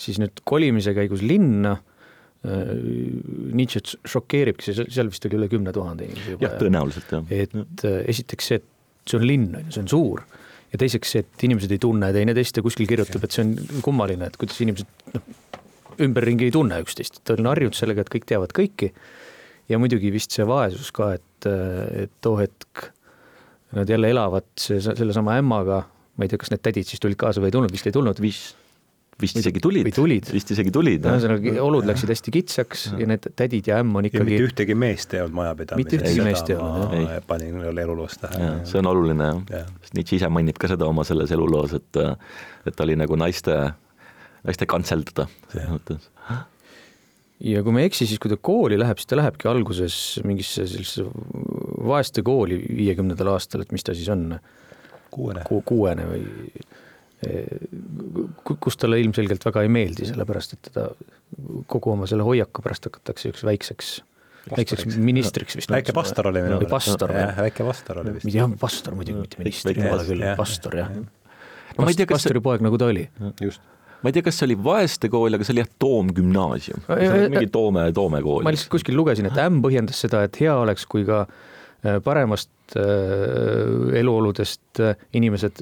siis 0.00 0.20
nüüd 0.20 0.42
kolimise 0.48 0.92
käigus 0.96 1.24
linna 1.24 1.74
Nietzsche't 2.40 3.98
šokeeribki, 4.08 4.64
see, 4.64 4.86
seal 4.88 5.10
vist 5.12 5.26
oli 5.28 5.36
üle 5.36 5.48
kümne 5.52 5.74
tuhande 5.76 6.06
inimese 6.06 6.36
juba. 6.36 6.46
jah, 6.46 6.54
tõenäoliselt 6.56 7.10
jah. 7.12 7.32
et 7.36 7.84
äh, 7.84 7.98
esiteks 8.08 8.48
see, 8.48 8.60
et 8.62 9.10
see 9.10 9.18
on 9.20 9.26
linn, 9.28 9.50
on 9.58 9.66
ju, 9.66 9.74
see 9.76 9.82
on 9.84 9.90
suur 9.92 10.22
ja 10.70 10.80
teiseks 10.80 11.12
see, 11.12 11.24
et 11.24 11.44
inimesed 11.48 11.72
ei 11.74 11.82
tunne 11.82 12.08
teineteist 12.14 12.56
ja 12.56 12.64
kuskil 12.64 12.88
kirjutab, 12.88 13.26
et 13.26 13.34
see 13.34 13.44
on 13.44 13.82
kummaline, 13.84 14.30
et 14.30 14.38
kuidas 14.40 14.60
inimesed 14.64 15.12
noh, 15.14 15.26
ümberringi 16.00 16.48
ei 16.48 16.54
tunne 16.54 16.78
üksteist, 16.80 17.20
et 17.20 17.34
on 17.34 17.50
harjunud 17.50 17.76
sellega, 17.76 18.04
et 18.04 18.12
kõik 18.12 18.28
teavad 18.30 18.54
kõiki. 18.56 18.92
ja 19.68 19.78
muidugi 19.78 20.10
vist 20.14 20.32
see 20.34 20.46
vaesus 20.46 20.90
ka, 20.94 21.12
et, 21.18 21.50
et 22.06 22.14
too 22.24 22.38
hetk 22.40 22.88
nad 23.76 23.90
jälle 23.90 24.10
elavad 24.10 24.48
see, 24.58 24.80
sellesama 24.82 25.36
ämmaga, 25.38 25.84
ma 26.16 26.26
ei 26.26 26.30
tea, 26.32 26.40
kas 26.40 26.50
need 26.54 26.62
tädid 26.64 26.88
siis 26.88 27.02
tulid 27.02 27.18
kaasa 27.20 27.42
või 27.42 27.52
ei 27.52 27.58
tulnud, 27.58 27.72
vist 27.74 27.86
ei 27.86 27.94
tulnud. 27.94 28.22
vist 28.22 28.56
vist 29.22 29.40
isegi 29.40 29.62
tulid, 29.62 29.90
tulid., 29.94 30.30
vist 30.34 30.52
isegi 30.54 30.72
tulid. 30.74 31.06
ühesõnaga 31.06 31.54
olud 31.64 31.88
läksid 31.88 32.12
hästi 32.12 32.34
kitsaks 32.34 32.86
ja. 32.92 33.00
ja 33.02 33.10
need 33.12 33.28
tädid 33.38 33.70
ja 33.70 33.80
ämm 33.84 34.00
on 34.00 34.08
ikkagi. 34.08 34.26
mitte 34.28 34.48
ühtegi 34.48 34.76
meest 34.78 35.14
ei 35.16 35.24
olnud 35.24 35.38
majapidamises. 35.40 35.84
mitte 35.84 36.00
ühtegi 36.00 36.26
meest 36.26 36.52
ei 36.52 36.58
olnud, 36.58 36.94
jah. 37.00 37.18
panin 37.28 37.60
eluloos 37.70 38.18
tähele. 38.22 38.52
see 38.68 38.82
on 38.82 38.90
oluline 38.92 39.30
jah 39.30 39.42
ja. 39.50 39.64
ja., 39.64 39.92
Nietzsche 39.96 40.20
ise 40.20 40.30
mainib 40.30 40.58
ka 40.60 40.70
seda 40.70 40.86
oma 40.86 41.02
selles 41.06 41.32
eluloos, 41.34 41.74
et, 41.74 42.00
et 42.68 42.76
ta 42.76 42.86
oli 42.86 42.94
nagu 42.98 43.16
naiste, 43.18 43.56
naiste 44.46 44.68
kantseldada 44.70 45.26
selles 45.50 45.70
mõttes 45.72 46.10
ja 47.40 47.62
kui 47.64 47.74
ma 47.74 47.82
ei 47.82 47.88
eksi, 47.88 48.06
siis 48.08 48.20
kui 48.20 48.30
ta 48.32 48.36
kooli 48.36 48.78
läheb, 48.80 49.00
siis 49.00 49.08
ta 49.10 49.18
lähebki 49.18 49.48
alguses 49.50 49.94
mingisse 50.28 50.66
sellisesse 50.68 51.06
vaeste 51.88 52.24
kooli 52.26 52.60
viiekümnendal 52.68 53.32
aastal, 53.34 53.64
et 53.64 53.72
mis 53.74 53.86
ta 53.86 53.96
siis 53.96 54.10
on? 54.12 54.34
kuuene 55.10 55.42
Ku,. 55.42 55.58
kuuene 55.66 56.04
või 56.06 56.22
kus 58.64 58.78
talle 58.80 59.00
ilmselgelt 59.02 59.44
väga 59.44 59.64
ei 59.66 59.72
meeldi, 59.72 60.06
sellepärast 60.08 60.54
et 60.56 60.70
teda 60.70 60.86
kogu 61.68 61.92
oma 61.92 62.08
selle 62.08 62.24
hoiaku 62.24 62.64
pärast 62.64 62.88
hakatakse 62.88 63.34
üks 63.34 63.44
väikseks 63.44 63.90
väikseks 64.48 64.96
ministriks 64.96 65.58
vist. 65.58 65.72
väike 65.72 65.92
pastor 65.96 66.30
oli 66.30 66.42
minu 66.44 66.56
meelest. 66.56 66.70
pastor. 66.72 67.12
väike 67.42 67.66
pastor 67.66 68.00
oli 68.04 68.14
vist. 68.16 68.30
jah, 68.34 68.48
pastor 68.60 68.96
muidugi, 68.96 69.26
mitte 69.26 69.42
minister, 69.42 69.76
jumala 69.76 70.06
küll, 70.06 70.24
pastor 70.38 70.78
jah. 70.80 70.94
no 70.96 71.84
ma 71.84 71.92
ei 71.92 71.98
tea, 71.98 72.08
kas 72.08 72.22
pastori 72.22 72.42
poeg 72.44 72.64
nagu 72.64 72.80
ta 72.80 72.88
oli. 72.92 73.04
just 73.40 73.60
ma 74.00 74.08
ei 74.08 74.16
tea, 74.16 74.24
kas 74.24 74.40
see 74.40 74.48
oli 74.48 74.56
Vaeste 74.64 75.10
kool, 75.12 75.36
aga 75.36 75.46
see 75.46 75.54
oli 75.54 75.64
jah, 75.64 75.70
Toom 75.82 76.14
gümnaasium, 76.16 76.88
mingi 76.88 77.50
Toome, 77.52 77.84
Toome 77.96 78.22
kool. 78.24 78.44
ma 78.46 78.54
lihtsalt 78.54 78.72
kuskil 78.72 78.96
lugesin, 78.96 79.28
et 79.28 79.38
ämm 79.44 79.60
põhjendas 79.64 80.00
seda, 80.06 80.24
et 80.26 80.40
hea 80.40 80.56
oleks, 80.56 80.86
kui 80.90 81.04
ka 81.08 81.26
äh, 81.26 82.00
paremast 82.04 82.78
äh, 82.80 83.92
eluoludest 84.00 84.80
äh, 84.80 84.96
inimesed 85.20 85.60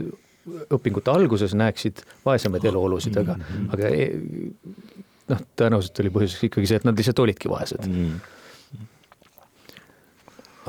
õpingute 0.74 1.12
alguses 1.12 1.54
näeksid 1.58 2.02
vaesemaid 2.24 2.64
eluolusid, 2.70 3.16
aga 3.20 3.36
-hmm. 3.36 3.68
aga 3.74 3.92
e, 3.92 4.08
noh, 5.32 5.44
tõenäoliselt 5.58 6.02
oli 6.04 6.12
põhjuseks 6.14 6.48
ikkagi 6.48 6.70
see, 6.70 6.80
et 6.80 6.88
nad 6.88 6.98
lihtsalt 6.98 7.22
olidki 7.24 7.50
vaesed 7.52 7.86
mm. 7.86 8.18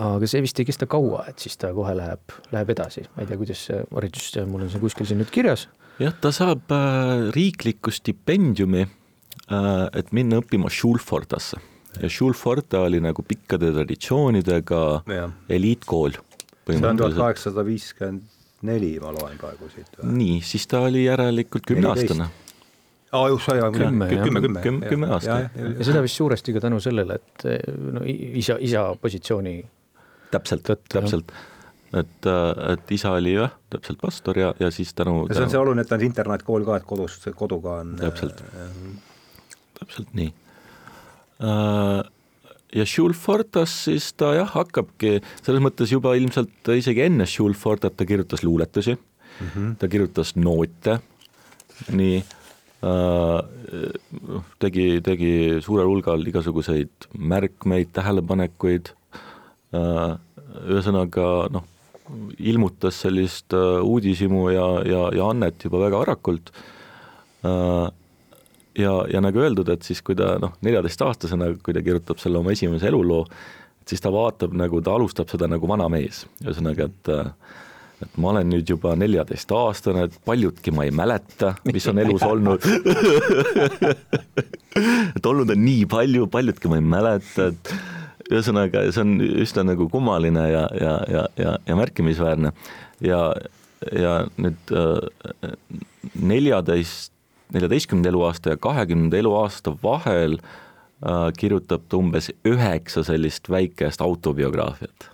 aga 0.05 0.29
see 0.31 0.43
vist 0.45 0.61
ei 0.61 0.69
kesta 0.69 0.89
kaua, 0.89 1.25
et 1.31 1.39
siis 1.39 1.57
ta 1.59 1.73
kohe 1.75 1.95
läheb, 1.97 2.37
läheb 2.53 2.75
edasi, 2.75 3.05
ma 3.15 3.23
ei 3.23 3.31
tea, 3.31 3.39
kuidas 3.41 3.65
see 3.69 3.81
haridus, 3.93 4.31
mul 4.49 4.67
on 4.67 4.71
see 4.73 4.83
kuskil 4.83 5.09
siin 5.09 5.21
nüüd 5.21 5.33
kirjas. 5.33 5.67
jah, 5.99 6.15
ta 6.21 6.31
saab 6.35 6.71
äh, 6.75 7.27
riiklikku 7.35 7.91
stipendiumi 7.91 8.85
äh,, 8.85 9.85
et 9.93 10.15
minna 10.15 10.41
õppima 10.43 10.71
Schulfortasse 10.73 11.61
ja 11.97 12.09
Schulforta 12.09 12.83
oli 12.85 12.99
nagu 13.01 13.23
pikkade 13.25 13.71
traditsioonidega 13.73 14.81
eliitkool. 15.49 16.19
see 16.69 16.85
on 16.85 16.99
tuhat 16.99 17.17
kaheksasada 17.17 17.65
viiskümmend 17.65 18.38
neli 18.67 18.93
ma 18.99 19.11
loen 19.15 19.37
praegu 19.39 19.69
siit. 19.71 19.99
nii, 20.03 20.39
siis 20.45 20.67
ta 20.67 20.83
oli 20.87 21.05
järelikult 21.05 21.67
kümneaastane. 21.67 22.29
aa, 23.11 23.27
just, 23.29 23.51
kümme, 23.77 24.09
kümme, 24.09 24.41
kümme, 24.41 24.61
kümme, 24.61 24.87
kümme 24.87 25.11
aastat. 25.15 25.55
ja 25.55 25.87
seda 25.87 26.03
vist 26.05 26.19
suuresti 26.19 26.55
ka 26.55 26.63
tänu 26.67 26.81
sellele, 26.83 27.19
et 27.21 27.47
no 27.95 28.03
isa, 28.05 28.57
isa 28.59 28.89
positsiooni 29.01 29.55
täpselt, 30.31 30.69
täpselt. 30.89 31.33
Et, 31.89 32.27
et 32.69 32.91
isa 32.93 33.15
oli 33.17 33.31
jah, 33.33 33.55
täpselt 33.73 33.97
pastor 33.97 34.37
ja, 34.37 34.51
ja 34.61 34.67
siis 34.69 34.91
tänu 34.93 35.23
ja 35.25 35.39
see 35.39 35.47
on 35.47 35.53
see 35.55 35.57
oluline, 35.57 35.81
et 35.81 35.89
ta 35.89 35.97
on 35.97 36.05
internaatkool 36.05 36.67
ka, 36.67 36.75
et 36.77 36.85
kodus, 36.85 37.15
koduga 37.35 37.79
on 37.81 37.95
täpselt. 37.97 38.43
äh,, 38.53 39.55
täpselt 39.79 40.13
nii. 40.13 40.29
Äh, 41.39 42.03
ja 42.75 42.85
Schulfortas 42.85 43.73
siis 43.87 44.11
ta 44.17 44.33
jah, 44.37 44.49
hakkabki 44.53 45.19
selles 45.41 45.63
mõttes 45.63 45.93
juba 45.93 46.15
ilmselt 46.19 46.71
isegi 46.75 47.05
enne 47.07 47.27
Schulfortat 47.29 47.97
ta 47.97 48.07
kirjutas 48.09 48.43
luuletusi. 48.43 48.97
Mm, 49.39 49.47
-hmm. 49.47 49.75
ta 49.79 49.87
kirjutas 49.87 50.35
noote, 50.35 50.99
nii 51.95 52.17
äh,, 52.83 53.41
tegi, 54.59 55.01
tegi 55.01 55.33
suurel 55.63 55.87
hulgal 55.87 56.27
igasuguseid 56.27 57.09
märkmeid, 57.17 57.93
tähelepanekuid. 57.93 58.91
Äh,, 59.73 60.17
ühesõnaga 60.65 61.47
noh, 61.53 61.63
ilmutas 62.39 63.01
sellist 63.03 63.53
äh, 63.53 63.79
uudishimu 63.85 64.49
ja, 64.53 64.67
ja, 64.87 65.01
ja 65.15 65.29
annet 65.29 65.63
juba 65.63 65.83
väga 65.85 66.01
varakult 66.01 66.51
äh, 67.45 67.87
ja, 68.77 68.93
ja 69.11 69.21
nagu 69.23 69.41
öeldud, 69.41 69.69
et 69.73 69.87
siis 69.87 70.01
kui 70.05 70.17
ta 70.19 70.35
noh, 70.41 70.53
neljateistaastasena, 70.65 71.53
kui 71.63 71.75
ta 71.75 71.83
kirjutab 71.85 72.21
selle 72.21 72.41
oma 72.41 72.53
esimese 72.55 72.89
eluloo, 72.91 73.25
siis 73.89 74.03
ta 74.03 74.11
vaatab 74.13 74.53
nagu, 74.57 74.81
ta 74.85 74.93
alustab 74.97 75.31
seda 75.31 75.49
nagu 75.49 75.69
vana 75.69 75.89
mees, 75.91 76.25
ühesõnaga, 76.43 76.89
et 76.89 77.13
et 77.99 78.13
ma 78.15 78.29
olen 78.31 78.47
nüüd 78.47 78.69
juba 78.71 78.93
neljateistaastane, 78.95 80.05
et 80.07 80.13
paljudki 80.23 80.71
ma 80.71 80.85
ei 80.87 80.93
mäleta, 80.95 81.53
mis 81.67 81.87
on 81.91 81.99
elus 81.99 82.23
olnud. 82.23 82.63
Et 84.79 85.25
olnud 85.25 85.49
on 85.51 85.59
nii 85.59 85.83
palju, 85.89 86.27
paljudki 86.31 86.69
ma 86.71 86.77
ei 86.79 86.83
mäleta, 86.85 87.49
et 87.49 87.71
ühesõnaga, 88.29 88.85
see 88.93 89.01
on 89.03 89.17
üsna 89.43 89.65
nagu 89.67 89.89
kummaline 89.91 90.45
ja, 90.47 90.61
ja, 90.77 90.93
ja, 91.11 91.23
ja, 91.41 91.55
ja 91.65 91.75
märkimisväärne. 91.75 92.53
Ja, 93.03 93.19
ja 93.91 94.13
nüüd 94.39 94.71
äh, 94.71 95.49
neljateist, 96.15 97.11
neljateistkümnenda 97.53 98.09
eluaasta 98.09 98.55
ja 98.55 98.57
kahekümnenda 98.57 99.17
eluaasta 99.17 99.75
vahel 99.83 100.37
äh, 100.39 101.29
kirjutab 101.37 101.87
ta 101.89 101.97
umbes 101.97 102.31
üheksa 102.45 103.03
sellist 103.03 103.49
väikest 103.49 104.01
autobiograafiat. 104.01 105.09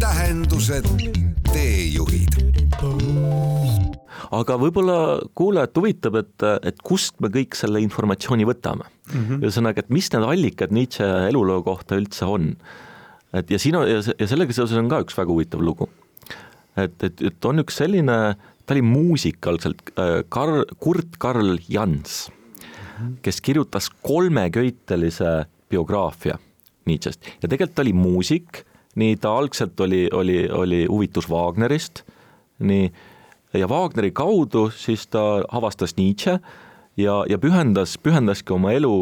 tähendused, 0.00 0.86
teejuhid 1.52 2.38
aga 4.34 4.56
võib-olla 4.60 4.98
kuulajat 5.38 5.78
huvitab, 5.80 6.18
et, 6.20 6.44
et 6.68 6.82
kust 6.84 7.16
me 7.24 7.30
kõik 7.32 7.56
selle 7.58 7.80
informatsiooni 7.84 8.46
võtame 8.48 8.84
mm 8.84 9.14
-hmm.. 9.14 9.40
ühesõnaga, 9.42 9.84
et 9.84 9.90
mis 9.94 10.10
need 10.12 10.26
allikad 10.26 10.74
Nietzsche 10.74 11.06
eluloo 11.28 11.62
kohta 11.62 11.96
üldse 12.00 12.28
on. 12.28 12.56
et 13.32 13.50
ja 13.50 13.58
siin 13.58 13.76
on 13.76 13.88
ja, 13.88 14.02
ja 14.18 14.26
sellega 14.28 14.52
seoses 14.52 14.78
on 14.78 14.88
ka 14.88 15.00
üks 15.04 15.16
väga 15.16 15.32
huvitav 15.32 15.64
lugu. 15.64 15.88
et, 16.76 17.02
et, 17.02 17.22
et 17.22 17.44
on 17.44 17.64
üks 17.64 17.80
selline, 17.80 18.36
ta 18.68 18.76
oli 18.76 18.84
muusik 18.84 19.46
algselt, 19.48 19.80
äh, 19.96 20.20
Karl, 20.28 20.66
Kurt 20.78 21.16
Karl 21.18 21.56
Jans, 21.68 22.28
kes 23.22 23.40
kirjutas 23.40 23.88
kolmeköitelise 24.02 25.46
biograafia 25.70 26.36
Nietzsche'st 26.88 27.24
ja 27.42 27.48
tegelikult 27.48 27.76
ta 27.76 27.84
oli 27.86 27.94
muusik, 27.96 28.64
nii 28.98 29.16
ta 29.22 29.32
algselt 29.38 29.80
oli, 29.80 30.08
oli, 30.12 30.42
oli 30.52 30.82
huvitus 30.90 31.28
Wagnerist, 31.30 32.02
nii 32.58 32.90
ja 33.56 33.68
Wagneri 33.70 34.10
kaudu 34.12 34.68
siis 34.74 35.06
ta 35.06 35.42
avastas 35.48 35.96
Nietzsche 35.96 36.38
ja, 36.96 37.22
ja 37.28 37.38
pühendas, 37.38 37.96
pühendaski 38.02 38.52
oma 38.52 38.74
elu 38.76 38.94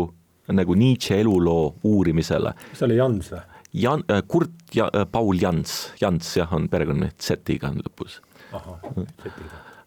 nagu 0.53 0.75
Nietzsche 0.79 1.21
eluloo 1.21 1.75
uurimisele. 1.83 2.55
mis 2.71 2.79
ta 2.79 2.87
oli, 2.87 3.01
Jans 3.01 3.33
või? 3.33 3.43
Jan-, 3.77 4.07
äh, 4.09 4.23
Kurt 4.29 4.75
ja, 4.75 4.87
äh, 4.95 5.07
Paul 5.11 5.43
Jans, 5.43 5.93
Jans 6.01 6.37
jah, 6.37 6.53
on 6.55 6.69
perekonnanimi, 6.69 7.17
Z-iga 7.21 7.73
on 7.73 7.83
lõpus. 7.83 8.21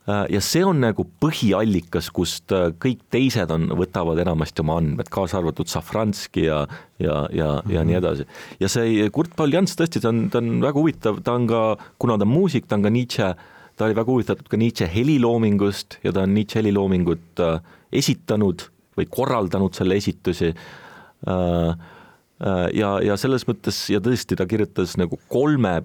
Äh, 0.10 0.26
ja 0.34 0.41
see 0.41 0.63
on 0.65 0.82
nagu 0.82 1.06
põhiallikas, 1.22 2.10
kust 2.15 2.52
kõik 2.82 3.04
teised 3.13 3.52
on, 3.54 3.67
võtavad 3.78 4.19
enamasti 4.24 4.63
oma 4.65 4.80
andmed, 4.82 5.12
kaasa 5.13 5.38
arvatud 5.39 5.69
Safranski 5.69 6.48
ja, 6.48 6.63
ja, 6.98 7.28
ja 7.30 7.52
mm, 7.52 7.62
-hmm. 7.62 7.76
ja 7.76 7.86
nii 7.86 8.00
edasi. 8.00 8.28
ja 8.60 8.72
see 8.72 9.10
Kurt 9.13 9.36
Paul 9.36 9.54
Jans 9.54 9.76
tõesti, 9.76 10.02
ta 10.02 10.10
on, 10.10 10.30
ta 10.30 10.41
on 10.41 10.60
väga 10.62 10.80
huvitav, 10.80 11.22
ta 11.24 11.38
on 11.38 11.48
ka, 11.48 11.63
kuna 12.00 12.17
ta 12.17 12.28
on 12.28 12.34
muusik, 12.34 12.67
ta 12.67 12.76
on 12.76 12.84
ka 12.84 12.89
Nietzsche 12.89 13.34
ta 13.80 13.88
oli 13.88 13.95
väga 13.95 14.12
huvitatud 14.12 14.50
ka 14.52 14.58
Nietzsche 14.60 14.89
heliloomingust 14.91 16.02
ja 16.04 16.12
ta 16.12 16.26
on 16.28 16.34
Nietzsche 16.36 16.60
heliloomingut 16.60 17.39
äh, 17.45 17.62
esitanud 18.02 18.65
või 19.00 19.08
korraldanud 19.08 19.78
selle 19.78 19.95
esitusi 19.95 20.50
äh, 20.52 21.32
äh, 21.32 22.65
ja, 22.76 22.89
ja 23.06 23.15
selles 23.19 23.48
mõttes 23.48 23.86
ja 23.93 24.04
tõesti, 24.04 24.36
ta 24.36 24.50
kirjutas 24.52 24.98
nagu 25.00 25.19
kolme, 25.32 25.78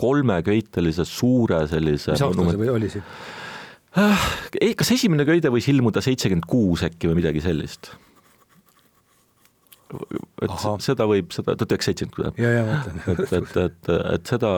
kolmeköitelise 0.00 1.06
suure 1.08 1.64
sellise 1.70 2.16
mis 2.16 2.24
aasta 2.26 2.48
see 2.50 2.60
või 2.64 2.72
oli 2.72 2.90
siin? 2.92 3.04
ei, 4.60 4.74
kas 4.78 4.92
esimene 4.96 5.26
köide 5.28 5.50
võis 5.52 5.66
ilmuda 5.72 6.02
seitsekümmend 6.04 6.46
kuus 6.50 6.84
äkki 6.86 7.10
või 7.10 7.20
midagi 7.22 7.42
sellist? 7.44 7.92
et 9.90 10.52
Aha. 10.52 10.76
seda 10.82 11.06
võib, 11.10 11.32
seda 11.34 11.56
tuhat 11.58 11.74
üheksasada 11.74 11.90
seitsekümmend 11.90 12.36
kuus. 12.38 13.00
et, 13.10 13.32
et, 13.40 13.56
et, 13.64 13.90
et 14.14 14.30
seda 14.30 14.52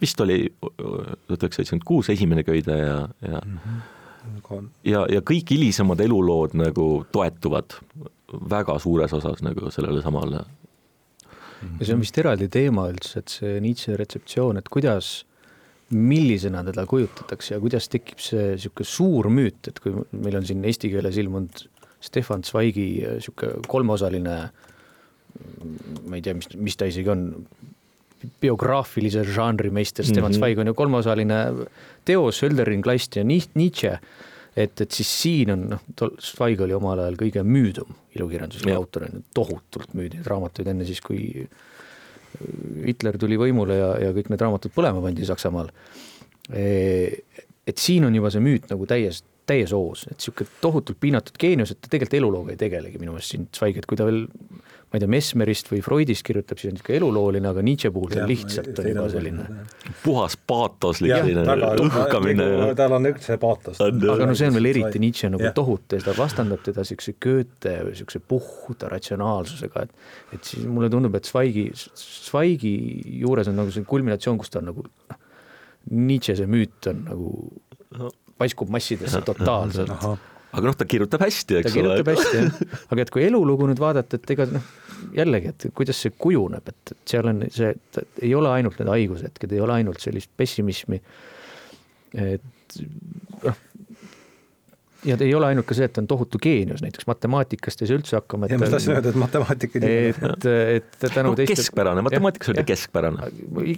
vist 0.00 0.20
oli 0.24 0.42
tuhat 0.50 1.46
üheksasada 1.46 1.60
seitsekümmend 1.60 1.86
kuus 1.86 2.10
esimene 2.12 2.44
köide 2.46 2.78
ja, 2.80 2.96
ja 3.22 3.42
mm 3.44 3.58
-hmm. 3.62 4.70
ja, 4.90 5.04
ja 5.14 5.22
kõik 5.22 5.54
hilisemad 5.54 6.00
elulood 6.00 6.56
nagu 6.58 6.88
toetuvad 7.12 7.78
väga 8.50 8.78
suures 8.78 9.12
osas 9.12 9.42
nagu 9.42 9.70
sellele 9.70 10.02
samale. 10.02 10.44
Ja 11.62 11.86
see 11.86 11.94
on 11.94 12.04
vist 12.04 12.18
eraldi 12.18 12.48
teema 12.52 12.86
üldse, 12.90 13.24
et 13.24 13.34
see 13.38 13.58
Nietzsche 13.60 13.96
retseptsioon, 13.98 14.60
et 14.60 14.70
kuidas 14.72 15.24
millisena 15.90 16.62
teda 16.64 16.86
kujutatakse 16.86 17.56
ja 17.56 17.60
kuidas 17.60 17.88
tekib 17.90 18.22
see 18.22 18.54
niisugune 18.54 18.86
suur 18.86 19.28
müüt, 19.32 19.72
et 19.72 19.80
kui 19.82 19.94
meil 20.12 20.38
on 20.38 20.46
siin 20.46 20.64
eesti 20.64 20.92
keeles 20.92 21.18
ilmunud 21.18 21.64
Stefan 22.00 22.44
Zweigi 22.46 22.88
niisugune 23.02 23.66
kolmeosaline 23.68 24.36
ma 26.06 26.18
ei 26.18 26.22
tea, 26.24 26.34
mis, 26.38 26.48
mis 26.58 26.78
ta 26.78 26.88
isegi 26.90 27.10
on, 27.12 27.26
biograafilise 28.42 29.24
žanri 29.32 29.70
meister 29.72 30.04
Stefan 30.04 30.30
mm 30.30 30.34
-hmm. 30.34 30.38
Zweig 30.38 30.58
on 30.58 30.66
ju 30.66 30.74
kolmeosaline 30.74 31.38
teos, 32.04 32.42
Hölderlin, 32.42 32.82
Kleist 32.82 33.16
ja 33.16 33.24
Nietzsche. 33.24 33.98
Et, 34.56 34.80
et 34.80 34.90
siis 34.90 35.10
siin 35.22 35.52
on 35.54 35.66
noh, 35.74 35.82
Zweig 36.20 36.60
oli 36.64 36.74
omal 36.76 37.04
ajal 37.04 37.18
kõige 37.20 37.44
müüdum 37.46 37.90
ilukirjanduslik 38.16 38.74
autor, 38.74 39.06
tohutult 39.34 39.94
müüdi 39.94 40.18
neid 40.18 40.30
raamatuid 40.30 40.70
enne 40.72 40.86
siis, 40.88 41.02
kui 41.04 41.46
Hitler 42.86 43.18
tuli 43.20 43.38
võimule 43.40 43.76
ja, 43.78 43.90
ja 44.06 44.14
kõik 44.16 44.30
need 44.32 44.42
raamatud 44.42 44.74
põlema 44.74 45.02
pandi 45.04 45.26
Saksamaal. 45.28 45.70
E, 46.50 46.64
et 47.66 47.78
siin 47.78 48.06
on 48.08 48.14
juba 48.16 48.30
see 48.32 48.42
müüt 48.42 48.70
nagu 48.70 48.86
täies, 48.90 49.22
täies 49.50 49.74
hoos, 49.74 50.06
et 50.08 50.18
niisugune 50.18 50.60
tohutult 50.62 50.98
piinatud 51.02 51.38
geenius, 51.40 51.74
et 51.74 51.80
ta 51.82 51.90
tegelikult 51.90 52.18
elulooga 52.20 52.54
ei 52.54 52.60
tegelegi 52.60 53.00
minu 53.02 53.14
meelest 53.14 53.34
siin 53.34 53.48
Zweig, 53.54 53.78
et 53.78 53.88
kui 53.90 53.98
ta 53.98 54.06
veel 54.08 54.24
ma 54.90 54.98
ei 54.98 55.02
tea, 55.04 55.10
Mesmerist 55.10 55.68
või 55.70 55.78
Freudist 55.86 56.24
kirjutab, 56.26 56.58
siis 56.58 56.72
on 56.72 56.74
niisugune 56.74 56.96
elulooline, 56.98 57.46
aga 57.52 57.62
Nietzsche 57.62 57.92
puhul 57.94 58.10
see 58.10 58.24
lihtsalt 58.26 58.80
on 58.82 58.88
juba 58.90 59.04
selline. 59.12 59.44
puhas 60.02 60.34
paatoslik 60.50 61.12
selline 61.14 61.68
uhkamine. 61.84 62.48
tal 62.78 62.96
on 62.98 63.06
üldse 63.12 63.36
paatos. 63.42 63.78
aga 63.86 64.26
no 64.26 64.34
see 64.38 64.50
on 64.50 64.56
veel 64.58 64.70
eriti 64.72 65.02
Nietzsche 65.02 65.30
nagu 65.30 65.52
tohutu 65.54 66.00
ja 66.00 66.06
ta 66.08 66.14
vastandab 66.18 66.64
teda 66.66 66.82
niisuguse 66.82 67.14
Goethe 67.22 67.76
või 67.86 67.94
niisuguse 67.94 68.22
puhta 68.34 68.90
ratsionaalsusega, 68.90 69.86
et 69.86 70.34
et 70.34 70.50
siis 70.52 70.66
mulle 70.66 70.90
tundub, 70.90 71.14
et 71.14 71.28
Zweigi, 71.30 71.68
Zweigi 71.94 72.74
juures 73.22 73.50
on 73.50 73.60
nagu 73.62 73.70
see 73.74 73.86
kulminatsioon, 73.86 74.42
kus 74.42 74.50
ta 74.50 74.58
on 74.58 74.72
nagu 74.72 74.86
noh, 74.88 75.22
Nietzsche 75.94 76.34
see 76.40 76.50
müüt 76.50 76.90
on 76.90 77.06
nagu 77.06 77.30
paiskub 78.40 78.74
massidesse 78.74 79.22
totaalselt 79.22 79.94
aga 80.50 80.66
noh, 80.66 80.76
ta 80.76 80.86
kirjutab 80.88 81.24
hästi, 81.24 81.60
eks 81.60 81.70
ole. 81.70 81.72
ta 81.72 81.76
kirjutab 81.76 82.12
ole. 82.12 82.18
hästi, 82.18 82.42
jah. 82.42 82.84
aga 82.90 83.06
et 83.06 83.14
kui 83.14 83.24
elulugu 83.26 83.70
nüüd 83.70 83.82
vaadata, 83.82 84.20
et 84.20 84.34
ega 84.36 84.46
noh, 84.50 84.68
jällegi, 85.16 85.54
et 85.54 85.68
kuidas 85.76 86.02
see 86.04 86.14
kujuneb, 86.18 86.70
et, 86.72 86.94
et 86.94 87.14
seal 87.14 87.30
on 87.30 87.42
see, 87.54 87.72
et 87.74 88.02
ei 88.26 88.34
ole 88.36 88.52
ainult 88.52 88.78
need 88.80 88.92
haigushetked, 88.92 89.56
ei 89.56 89.64
ole 89.64 89.78
ainult 89.80 90.02
sellist 90.02 90.32
pessimismi, 90.40 91.00
et 92.18 92.78
noh, 93.44 93.58
ja 95.06 95.16
ei 95.24 95.32
ole 95.34 95.48
ainult 95.50 95.68
ka 95.68 95.76
see, 95.76 95.86
et 95.88 95.94
ta 95.96 96.02
on 96.02 96.08
tohutu 96.10 96.40
geenius, 96.42 96.82
näiteks 96.84 97.08
matemaatikast 97.08 97.82
ei 97.82 97.90
saa 97.90 98.00
üldse 98.00 98.18
hakkama. 98.18 98.50
ja 98.50 98.58
ma 98.60 98.68
tahtsin 98.72 98.96
öelda, 98.96 99.12
et 99.14 99.20
matemaatika 99.20 99.80
et, 99.80 100.48
et 100.50 101.06
tänu 101.06 101.32
no, 101.32 101.38
teiste 101.38 101.56
keskpärane, 101.62 102.04
matemaatikas 102.04 102.52
oli 102.52 102.66
keskpärane. 102.68 103.30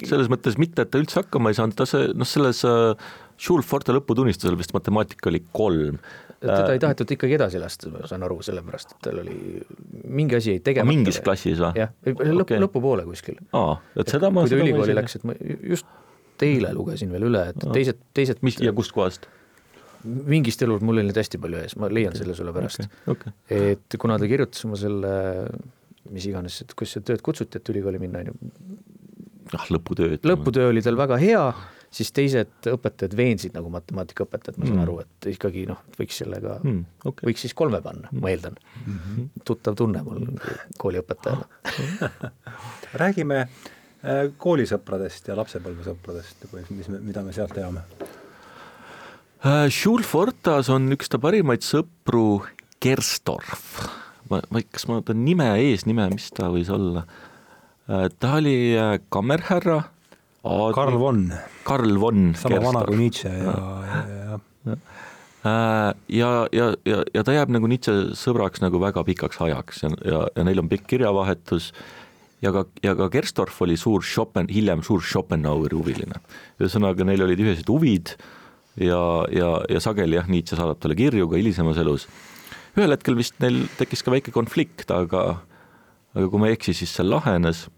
selles 0.09 0.33
mõttes 0.33 0.59
mitte, 0.61 0.87
et 0.87 0.93
ta 0.93 1.03
üldse 1.03 1.21
hakkama 1.23 1.53
ei 1.53 1.59
saanud, 1.59 1.77
ta 1.79 1.87
see, 1.89 2.11
noh, 2.17 2.29
selles 2.29 2.65
uh, 2.69 2.97
Schulforte 3.43 3.95
lõputunnistusel 3.95 4.59
vist 4.59 4.75
matemaatika 4.75 5.31
oli 5.31 5.43
kolm 5.55 6.03
teda 6.43 6.77
ei 6.77 6.81
tahetud 6.83 7.15
ikkagi 7.17 7.37
edasi 7.39 7.61
lasta, 7.63 7.91
ma 7.93 8.07
saan 8.11 8.27
aru, 8.27 8.39
sellepärast 8.45 8.95
et 8.97 9.03
tal 9.07 9.21
oli 9.23 9.37
mingi 10.05 10.39
asi 10.39 10.57
jäi 10.57 10.63
tegemata. 10.65 10.95
mingis 10.95 11.21
klassis 11.25 11.61
või? 11.63 11.73
jah, 11.79 11.93
lõpu 12.07 12.45
okay., 12.45 12.63
lõpupoole 12.63 13.07
kuskil. 13.09 13.39
aa, 13.57 13.77
et 13.97 14.13
seda 14.13 14.31
ma 14.35 14.45
kui 14.45 14.55
ta 14.55 14.63
ülikooli 14.63 14.97
läks, 14.99 15.19
et 15.21 15.29
ma 15.29 15.37
just 15.75 15.87
eile 16.43 16.73
lugesin 16.75 17.13
veel 17.15 17.29
üle, 17.29 17.45
et 17.53 17.65
teised, 17.75 18.01
teised 18.17 18.43
mis 18.47 18.59
ja 18.63 18.75
kustkohast? 18.75 19.29
mingist 20.03 20.63
elult, 20.67 20.83
mul 20.83 20.99
oli 20.99 21.07
neid 21.07 21.19
hästi 21.21 21.39
palju 21.39 21.61
ees, 21.61 21.77
ma 21.79 21.87
leian 21.93 22.17
selle 22.19 22.35
sulle 22.35 22.51
pärast 22.55 22.83
okay,. 22.83 23.31
Okay. 23.47 23.77
et 23.77 23.99
kuna 24.03 24.17
ta 24.19 24.27
kirjutas 24.27 24.65
oma 24.67 24.79
selle, 24.81 25.13
mis 26.11 26.27
iganes, 26.27 26.57
et 26.65 26.75
kus 26.79 26.97
see 26.97 27.05
tööd 27.07 27.23
kutsuti, 27.23 27.61
et 27.61 27.71
ülikooli 27.71 28.01
minna, 28.03 28.25
on 28.25 28.33
ju. 28.33 28.57
ah, 29.55 29.69
lõputöö. 29.71 30.19
lõputöö 30.27 30.73
oli 30.73 30.83
tal 30.83 30.99
väga 30.99 31.21
hea 31.23 31.45
siis 31.93 32.13
teised 32.15 32.69
õpetajad 32.73 33.15
veensid 33.17 33.55
nagu 33.57 33.71
matemaatikaõpetajad, 33.73 34.59
ma 34.59 34.67
saan 34.67 34.79
mm. 34.79 34.85
aru, 34.87 34.97
et 35.05 35.29
ikkagi 35.35 35.67
noh, 35.69 35.83
võiks 35.99 36.19
sellega 36.23 36.57
mm,, 36.63 36.81
okay. 37.11 37.29
võiks 37.29 37.45
siis 37.47 37.55
kolme 37.59 37.83
panna 37.85 38.09
mm., 38.09 38.23
ma 38.23 38.33
eeldan 38.33 38.57
mm. 38.57 38.97
-hmm. 38.97 39.45
tuttav 39.49 39.77
tunne 39.79 40.03
mul 40.07 40.25
kooliõpetajana 40.81 41.47
räägime 43.03 43.43
äh, 43.45 44.25
koolisõpradest 44.39 45.29
ja 45.29 45.37
lapsepõlvesõpradest, 45.41 46.49
mis 46.71 46.89
me, 46.89 47.03
mida 47.13 47.25
me 47.27 47.37
sealt 47.37 47.55
teame 47.57 47.85
äh,? 49.45 49.69
Jules 49.69 50.09
Fortas 50.09 50.73
on 50.73 50.89
üks 50.97 51.13
ta 51.13 51.21
parimaid 51.21 51.65
sõpru, 51.67 52.43
Gerstorf. 52.83 53.85
ma, 54.31 54.41
ma, 54.51 54.65
kas 54.65 54.89
ma 54.89 55.03
ta 55.05 55.15
nime, 55.15 55.51
eesnime, 55.61 56.09
mis 56.15 56.31
ta 56.33 56.49
võis 56.55 56.73
olla 56.73 57.05
äh,? 57.05 58.09
ta 58.19 58.39
oli 58.41 58.73
äh, 58.79 58.97
kammerhärra 59.13 59.83
Aadri... 60.43 60.75
Karl 60.75 60.99
von. 60.99 61.33
Karl 61.63 61.99
von. 62.03 62.35
sama 62.35 62.57
Kerstor. 62.57 62.75
vana 62.75 62.85
kui 62.89 62.99
Nietzsche 62.99 63.31
ja, 63.31 63.57
ja, 63.87 64.03
ja, 64.11 64.39
ja 64.67 64.77
äh, 65.47 65.95
ja, 66.19 66.31
ja, 66.53 66.69
ja, 66.89 67.03
ja 67.15 67.23
ta 67.23 67.35
jääb 67.37 67.53
nagu 67.55 67.71
Nietzsche 67.71 68.15
sõbraks 68.19 68.63
nagu 68.65 68.81
väga 68.83 69.05
pikaks 69.07 69.39
ajaks 69.47 69.85
ja, 69.85 69.93
ja, 70.07 70.23
ja 70.35 70.47
neil 70.47 70.63
on 70.65 70.71
pikk 70.73 70.89
kirjavahetus 70.91 71.71
ja 72.43 72.51
ka, 72.55 72.65
ja 72.83 72.95
ka 72.99 73.09
Gerstorff 73.13 73.63
oli 73.63 73.77
suur 73.79 74.03
Schopen, 74.03 74.51
hiljem 74.51 74.83
suur 74.83 75.03
Schopenhaueri 75.07 75.79
huviline. 75.79 76.19
ühesõnaga, 76.59 77.07
neil 77.07 77.23
olid 77.23 77.43
ühised 77.43 77.71
huvid 77.71 78.17
ja, 78.83 79.03
ja, 79.31 79.53
ja 79.71 79.83
sageli 79.83 80.19
jah, 80.19 80.27
Nietzsche 80.31 80.59
saadab 80.59 80.81
talle 80.83 80.99
kirju 80.99 81.31
ka 81.31 81.39
hilisemas 81.39 81.79
elus. 81.79 82.09
ühel 82.75 82.95
hetkel 82.95 83.15
vist 83.19 83.39
neil 83.43 83.63
tekkis 83.79 84.03
ka 84.03 84.15
väike 84.15 84.35
konflikt, 84.35 84.91
aga, 84.91 85.43
aga 86.17 86.27
kui 86.27 86.43
ma 86.43 86.51
ei 86.51 86.59
eksi, 86.59 86.75
siis 86.83 86.97
see 86.99 87.07
lahenes 87.07 87.69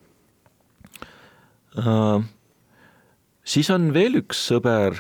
uh,. 1.77 2.25
Siis 3.45 3.71
on 3.73 3.91
veel 3.95 4.21
üks 4.23 4.41
sõber, 4.51 4.97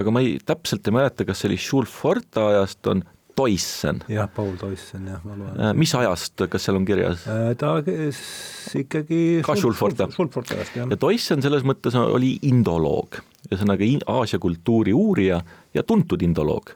aga 0.00 0.12
ma 0.14 0.22
ei, 0.24 0.36
täpselt 0.44 0.86
ei 0.86 0.96
mäleta, 0.96 1.26
kas 1.28 1.42
see 1.42 1.50
oli 1.50 1.58
Schulforta 1.60 2.46
ajast, 2.52 2.84
on 2.90 3.02
Toissen. 3.40 4.02
jah, 4.10 4.28
Paul 4.34 4.56
Toissen 4.60 5.06
jah, 5.08 5.20
ma 5.24 5.36
loen. 5.38 5.54
Uh, 5.56 5.72
mis 5.78 5.92
ajast, 5.96 6.42
kas 6.50 6.66
seal 6.66 6.76
on 6.76 6.86
kirjas? 6.88 7.24
ta 7.60 7.76
ikkagi 7.80 9.40
ka 9.46 9.56
Schulforta. 9.56 10.10
Schulforta 10.12 10.58
ajast, 10.58 10.76
jah. 10.76 10.90
ja 10.90 10.98
Toissen 11.00 11.44
selles 11.44 11.64
mõttes 11.66 11.96
oli 12.00 12.34
indoloog, 12.50 13.20
ühesõnaga 13.48 13.88
Aasia 14.12 14.40
kultuuri 14.42 14.92
uurija 14.96 15.40
ja 15.74 15.86
tuntud 15.86 16.22
indoloog. 16.22 16.74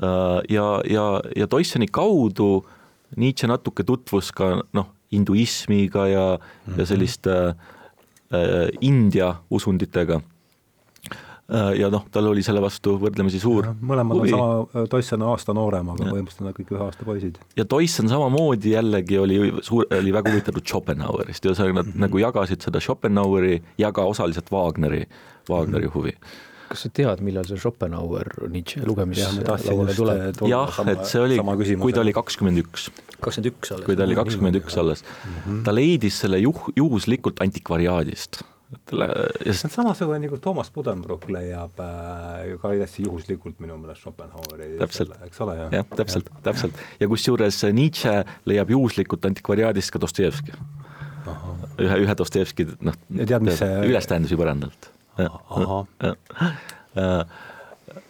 ja, 0.00 0.68
ja, 0.88 1.06
ja 1.36 1.46
Toisseni 1.50 1.90
kaudu 1.92 2.64
Nietzsche 3.20 3.48
natuke 3.50 3.84
tutvus 3.84 4.30
ka 4.32 4.54
noh, 4.72 4.92
hinduismiga 5.12 6.06
ja 6.06 6.26
mm, 6.38 6.72
-hmm. 6.72 6.78
ja 6.78 6.86
selliste 6.86 7.32
äh, 7.48 7.54
India 8.80 9.34
usunditega 9.50 10.20
Äh, 11.50 11.72
ja 11.80 11.88
noh, 11.90 12.04
tal 12.14 12.28
oli 12.30 12.44
selle 12.46 12.60
vastu 12.62 12.92
võrdlemisi 13.00 13.40
suur 13.42 13.72
mõlemad 13.82 14.20
huvi. 14.20 14.30
on 14.36 14.68
sama, 14.70 14.84
Toiss 14.90 15.16
on 15.16 15.24
aasta 15.26 15.54
noorem, 15.56 15.88
aga 15.90 16.06
põhimõtteliselt 16.06 16.46
nad 16.46 16.54
kõik 16.54 16.68
ühe 16.76 16.84
aasta 16.84 17.06
poisid. 17.08 17.40
ja 17.58 17.64
Toissen 17.66 18.10
samamoodi 18.10 18.76
jällegi 18.76 19.18
oli 19.18 19.40
suur, 19.66 19.88
oli 19.98 20.14
väga 20.14 20.30
huvitatud 20.30 20.62
Schopenhauerist 20.62 21.42
ja 21.42 21.50
ühesõnaga 21.50 21.80
nad 21.80 21.88
mm 21.88 21.96
-hmm. 21.96 22.04
nagu 22.06 22.22
jagasid 22.22 22.62
seda 22.62 22.80
Schopenhaueri 22.80 23.56
ja 23.82 23.90
ka 23.92 24.04
osaliselt 24.06 24.52
Wagneri, 24.54 25.08
Wagneri 25.50 25.86
mm 25.86 25.90
-hmm. 25.90 25.94
huvi 25.94 26.14
kas 26.70 26.84
sa 26.86 26.92
tead, 26.94 27.22
millal 27.26 27.48
see 27.48 27.58
Schopenhauer 27.60 28.30
Nietzsche 28.52 28.84
lugemislauale 28.86 29.96
tuleb? 29.96 30.44
jah, 30.50 30.78
et 30.92 31.02
see 31.10 31.24
oli, 31.24 31.40
kui 31.80 31.96
ta 31.96 32.04
oli 32.04 32.14
kakskümmend 32.16 32.62
üks. 32.62 32.88
kakskümmend 33.18 33.50
üks 33.50 33.74
alles? 33.74 33.88
kui 33.88 33.98
ta 33.98 34.06
oli 34.06 34.18
kakskümmend 34.18 34.60
üks 34.62 34.78
alles. 34.80 35.04
ta 35.66 35.74
leidis 35.74 36.22
selle 36.24 36.40
juh-, 36.42 36.70
juhuslikult 36.78 37.42
antikvariaadist 37.42 38.42
ja 39.46 39.54
see 39.54 39.66
on 39.66 39.72
samasugune 39.72 40.20
nagu 40.22 40.38
Toomas 40.42 40.70
Buddenbrook 40.70 41.26
leiab 41.32 41.80
äh, 41.82 42.52
ka 42.62 42.70
täiesti 42.70 43.02
juhuslikult 43.06 43.58
minu 43.62 43.78
meelest 43.80 44.04
Schopenhaueri 44.04 44.76
täpselt, 44.78 45.16
eks 45.26 45.42
ole, 45.42 45.56
jah? 45.58 45.74
jah, 45.80 45.88
täpselt, 45.98 46.30
täpselt. 46.46 46.78
ja 47.00 47.08
kusjuures 47.10 47.58
Nietzsche 47.74 48.20
leiab 48.46 48.70
juhuslikult 48.70 49.26
antikvariaadist 49.26 49.90
ka 49.90 50.02
Dostojevski. 50.06 50.54
ühe, 51.82 51.98
ühe 52.04 52.16
Dostojevski, 52.22 52.68
noh, 52.86 52.96
see... 53.10 53.70
ülestähendusi 53.90 54.38
põrandalt. 54.38 54.89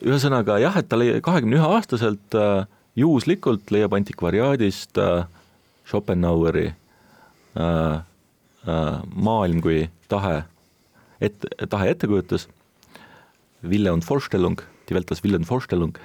Ühesõnaga 0.01 0.59
jah, 0.61 0.77
et 0.77 0.89
ta 0.89 0.99
kahekümne 0.99 1.59
ühe 1.59 1.73
aastaselt 1.77 2.37
äh, 2.37 2.67
juhuslikult 2.99 3.71
leiab 3.73 3.95
antikvariaadist 3.97 4.99
äh, 5.01 5.25
Schopenhaueri 5.89 6.69
äh, 6.71 7.97
äh, 7.97 8.97
Maailm 9.15 9.61
kui 9.65 9.89
tahe 10.09 10.45
et, 11.21 11.47
tahe 11.69 11.93
ettekujutus, 11.93 12.49
Wille 13.63 13.93
und 13.93 14.05
Vorstellung, 14.05 14.63
die 14.89 14.95
Welt 14.95 15.11
als 15.11 15.23
Wille 15.23 15.37
und 15.37 15.45
Vorstellung, 15.45 15.99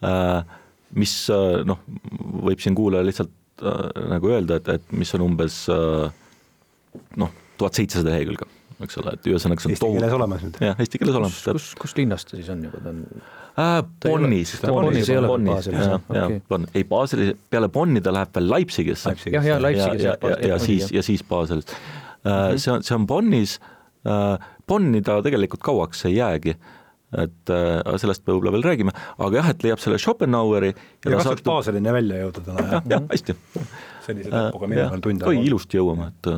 äh, 0.00 0.42
mis 0.90 1.28
äh, 1.28 1.62
noh, 1.66 1.80
võib 2.46 2.62
siin 2.62 2.76
kuulaja 2.78 3.06
lihtsalt 3.06 3.32
äh, 3.62 3.88
nagu 4.12 4.30
öelda, 4.30 4.60
et, 4.60 4.70
et 4.78 4.92
mis 4.94 5.12
on 5.18 5.26
umbes 5.26 5.64
noh, 7.18 7.32
tuhat 7.58 7.78
seitsesada 7.78 8.12
lehekülge, 8.12 8.46
eks 8.86 9.00
ole, 9.02 9.16
et 9.18 9.30
ühesõnaga 9.32 9.64
see 9.64 9.70
on 9.70 9.76
Eesti 9.76 9.92
keeles 9.96 10.16
olemas 10.18 10.44
nüüd? 10.46 10.60
jah, 10.68 10.84
eesti 10.84 11.02
keeles 11.02 11.20
olemas. 11.20 11.40
kus, 11.58 11.70
kus 11.82 11.96
linnas 11.98 12.28
ta 12.28 12.38
siis 12.38 12.52
on 12.52 12.64
juba, 12.68 12.82
ta 12.82 12.94
on 12.94 13.02
äh, 13.08 13.74
Bonnis. 14.06 14.54
Bonnis 14.66 15.12
ei 15.12 15.20
ole 15.20 15.34
Baselis, 15.48 15.90
okei. 15.98 16.40
ei, 16.74 16.86
Baselis, 16.88 17.34
peale 17.52 17.70
Bonni 17.72 18.04
ta 18.04 18.14
läheb 18.14 18.38
veel 18.38 18.48
Leipzigisse. 18.52 19.16
jah, 19.30 19.52
jah, 19.52 19.60
Leipzigis. 19.62 20.08
ja, 20.08 20.16
ja, 20.16 20.36
ja, 20.36 20.54
ja 20.54 20.62
siis, 20.62 20.90
ja 20.94 21.04
siis 21.06 21.24
Baselis. 21.26 21.68
see 22.22 22.72
on, 22.72 22.84
see 22.86 22.94
on 22.94 23.06
Bonnis 23.10 23.58
Äh, 24.02 24.38
Bonni 24.66 25.02
ta 25.02 25.20
tegelikult 25.22 25.62
kauaks 25.62 26.04
ei 26.08 26.16
jäägi, 26.16 26.56
et 27.22 27.50
äh, 27.52 27.98
sellest 28.02 28.24
me 28.26 28.34
võib-olla 28.34 28.52
veel 28.56 28.64
räägime, 28.66 28.94
aga 29.18 29.38
jah, 29.38 29.50
et 29.52 29.66
leiab 29.66 29.82
selle 29.82 29.98
Schopenhaueri 30.02 30.72
ja, 30.72 30.76
ja 31.12 31.20
katsuks 31.20 31.44
Baselini 31.46 31.92
välja 31.94 32.18
jõuda 32.24 32.40
täna, 32.48 32.64
jah? 32.66 32.88
jah, 32.90 33.04
hästi. 33.12 33.36
sellise 34.06 34.32
tempoga 34.32 34.70
mina 34.72 34.88
veel 34.90 35.04
tund 35.04 35.22
aega. 35.22 35.30
oi, 35.30 35.36
ilusti 35.46 35.78
jõuame, 35.78 36.04
et 36.10 36.24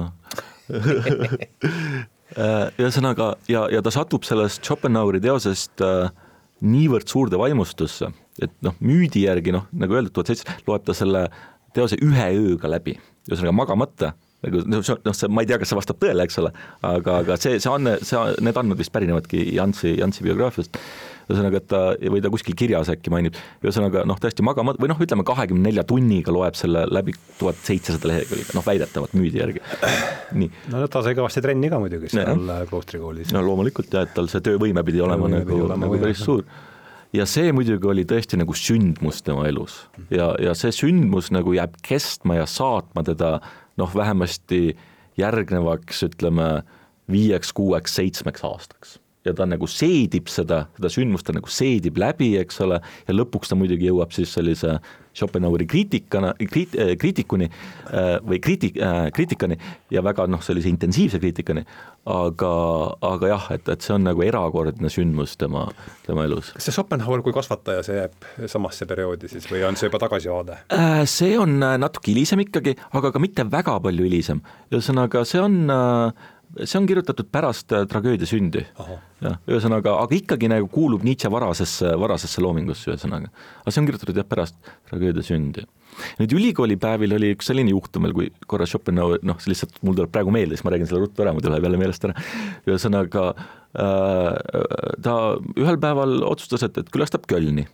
ühesõnaga, 2.34 3.34
ja, 3.50 3.66
ja 3.72 3.82
ta 3.84 3.92
satub 3.94 4.26
sellest 4.26 4.64
Schopenhaueri 4.64 5.20
teosest 5.22 5.82
äh, 5.84 6.10
niivõrd 6.64 7.10
suurde 7.10 7.38
vaimustusse, 7.40 8.10
et 8.42 8.54
noh, 8.64 8.76
müüdi 8.82 9.26
järgi 9.26 9.54
noh, 9.54 9.66
nagu 9.76 9.98
öeldud, 9.98 10.14
tuhat 10.16 10.32
seitse, 10.32 10.58
loeb 10.68 10.86
ta 10.86 10.96
selle 10.96 11.28
teose 11.74 11.98
ühe 12.02 12.28
ööga 12.38 12.70
läbi, 12.70 12.96
ühesõnaga 13.28 13.56
magamata 13.56 14.14
nagu 14.44 14.60
noh, 14.68 14.84
see, 14.84 15.30
ma 15.32 15.44
ei 15.44 15.48
tea, 15.48 15.58
kas 15.60 15.70
see 15.72 15.78
vastab 15.78 16.00
tõele, 16.02 16.26
eks 16.26 16.36
ole, 16.42 16.50
aga, 16.84 17.20
aga 17.24 17.36
see, 17.40 17.56
see 17.62 17.70
on, 17.72 17.88
see, 18.04 18.20
need 18.44 18.58
andmed 18.60 18.80
vist 18.80 18.92
pärinevadki 18.94 19.40
Jansi, 19.56 19.94
Jansi 20.00 20.26
biograafiast, 20.26 20.76
ühesõnaga, 21.28 21.60
et 21.60 21.68
ta, 21.70 21.82
või 22.14 22.22
ta 22.24 22.30
kuskil 22.32 22.56
kirjas 22.58 22.90
äkki 22.92 23.12
mainib, 23.12 23.38
ühesõnaga 23.64 24.04
noh, 24.08 24.18
tõesti 24.20 24.44
magama, 24.46 24.76
või 24.80 24.90
noh, 24.92 25.00
ütleme 25.00 25.26
kahekümne 25.26 25.70
nelja 25.70 25.86
tunniga 25.88 26.34
loeb 26.34 26.58
selle 26.58 26.84
läbi 26.90 27.16
tuhat 27.38 27.60
seitsesada 27.64 28.10
lehekülge, 28.12 28.50
noh 28.56 28.66
väidetavalt 28.66 29.16
müüdi 29.18 29.40
järgi. 29.40 29.64
nii. 30.40 30.50
no 30.74 30.84
ta 30.90 31.04
sai 31.06 31.16
kõvasti 31.18 31.42
trenni 31.44 31.72
ka 31.72 31.80
muidugi 31.82 32.12
seal 32.12 32.44
kloostrikoolis. 32.70 33.32
no 33.34 33.42
loomulikult 33.46 33.92
jah, 33.92 34.06
et 34.08 34.14
tal 34.16 34.30
see 34.32 34.44
töövõime 34.44 34.84
pidi 34.86 35.02
olema 35.04 35.28
töövõime 35.28 35.44
nagu, 35.44 35.66
olema 35.66 35.86
nagu 35.86 36.00
päris 36.02 36.22
suur 36.24 36.44
ja 37.14 37.26
see 37.30 37.52
muidugi 37.54 37.88
oli 37.90 38.04
tõesti 38.08 38.38
nagu 38.40 38.56
sündmus 38.58 39.22
tema 39.26 39.46
elus 39.48 39.84
ja, 40.12 40.32
ja 40.42 40.54
see 40.58 40.72
sündmus 40.74 41.30
nagu 41.34 41.54
jääb 41.56 41.76
kestma 41.86 42.40
ja 42.40 42.48
saatma 42.50 43.04
teda 43.06 43.36
noh, 43.80 43.94
vähemasti 43.94 44.74
järgnevaks 45.20 46.02
ütleme 46.08 46.48
viieks-kuueks, 47.10 47.94
seitsmeks 48.00 48.44
aastaks 48.46 48.98
ja 49.24 49.32
ta 49.36 49.46
nagu 49.48 49.68
seedib 49.70 50.28
seda, 50.32 50.66
seda 50.76 50.90
sündmust 50.92 51.28
ta 51.28 51.34
nagu 51.36 51.50
seedib 51.50 51.98
läbi, 52.00 52.34
eks 52.42 52.60
ole, 52.64 52.80
ja 53.08 53.16
lõpuks 53.16 53.50
ta 53.50 53.58
muidugi 53.58 53.88
jõuab 53.88 54.12
siis 54.14 54.34
sellise 54.36 54.78
Schopenhaueri 55.14 55.66
kriitikana, 55.70 56.32
kriit-, 56.50 56.74
äh, 56.74 56.96
kriitikuni 56.98 57.46
äh, 57.46 58.16
või 58.26 58.40
kriitik-, 58.42 58.80
äh, 58.82 59.06
kriitikani 59.14 59.56
ja 59.94 60.02
väga 60.02 60.26
noh, 60.26 60.42
sellise 60.42 60.68
intensiivse 60.68 61.20
kriitikani, 61.22 61.62
aga, 62.10 62.50
aga 63.12 63.30
jah, 63.30 63.46
et, 63.54 63.70
et 63.70 63.86
see 63.86 63.94
on 63.94 64.04
nagu 64.08 64.24
erakordne 64.26 64.90
sündmus 64.90 65.36
tema, 65.38 65.68
tema 66.08 66.26
elus. 66.26 66.50
kas 66.56 66.66
see 66.66 66.74
Schopenhauer 66.74 67.22
kui 67.24 67.36
kasvataja, 67.36 67.86
see 67.86 68.00
jääb 68.00 68.28
samasse 68.50 68.90
perioodi 68.90 69.30
siis 69.30 69.46
või 69.50 69.62
on 69.68 69.78
see 69.78 69.88
juba 69.88 70.02
tagasivaade? 70.02 70.58
See 71.10 71.38
on 71.38 71.60
natuke 71.62 72.10
hilisem 72.10 72.42
ikkagi, 72.44 72.74
aga 72.98 73.14
ka 73.14 73.22
mitte 73.22 73.46
väga 73.50 73.78
palju 73.86 74.08
hilisem, 74.08 74.42
ühesõnaga 74.74 75.22
see 75.28 75.40
on 75.46 75.62
äh, 75.70 76.30
see 76.62 76.78
on 76.78 76.86
kirjutatud 76.86 77.28
pärast 77.32 77.72
äh, 77.74 77.84
tragöödia 77.90 78.26
sündi. 78.28 78.62
jah, 79.24 79.38
ühesõnaga, 79.50 79.96
aga 80.04 80.16
ikkagi 80.16 80.50
nagu 80.52 80.68
kuulub 80.72 81.04
Nietzsche 81.06 81.30
varasesse, 81.32 81.94
varasesse 82.00 82.42
loomingusse, 82.44 82.92
ühesõnaga. 82.92 83.30
aga 83.62 83.74
see 83.74 83.82
on 83.82 83.88
kirjutatud 83.88 84.20
jah, 84.20 84.28
pärast 84.28 84.70
tragöödia 84.90 85.24
sündi. 85.26 85.66
nüüd 86.20 86.34
ülikoolipäevil 86.38 87.16
oli 87.18 87.32
üks 87.34 87.50
selline 87.50 87.74
juhtum 87.74 88.06
veel, 88.06 88.14
kui 88.16 88.30
korra 88.50 88.68
Schopenhauer, 88.70 89.22
noh, 89.26 89.38
see 89.42 89.52
lihtsalt 89.52 89.78
mul 89.82 89.98
tuleb 89.98 90.14
praegu 90.14 90.34
meelde, 90.34 90.56
siis 90.56 90.66
ma 90.66 90.74
räägin 90.74 90.90
selle 90.90 91.04
ruttu 91.04 91.24
ära, 91.24 91.34
muidu 91.34 91.52
läheb 91.52 91.68
jälle 91.68 91.82
meelest 91.82 92.08
ära. 92.08 92.16
ühesõnaga 92.70 93.28
äh, 93.34 94.32
ta 95.04 95.18
ühel 95.58 95.80
päeval 95.82 96.20
otsustas, 96.30 96.66
et, 96.68 96.82
et 96.82 96.90
külastab 96.94 97.26
Kölni. 97.30 97.66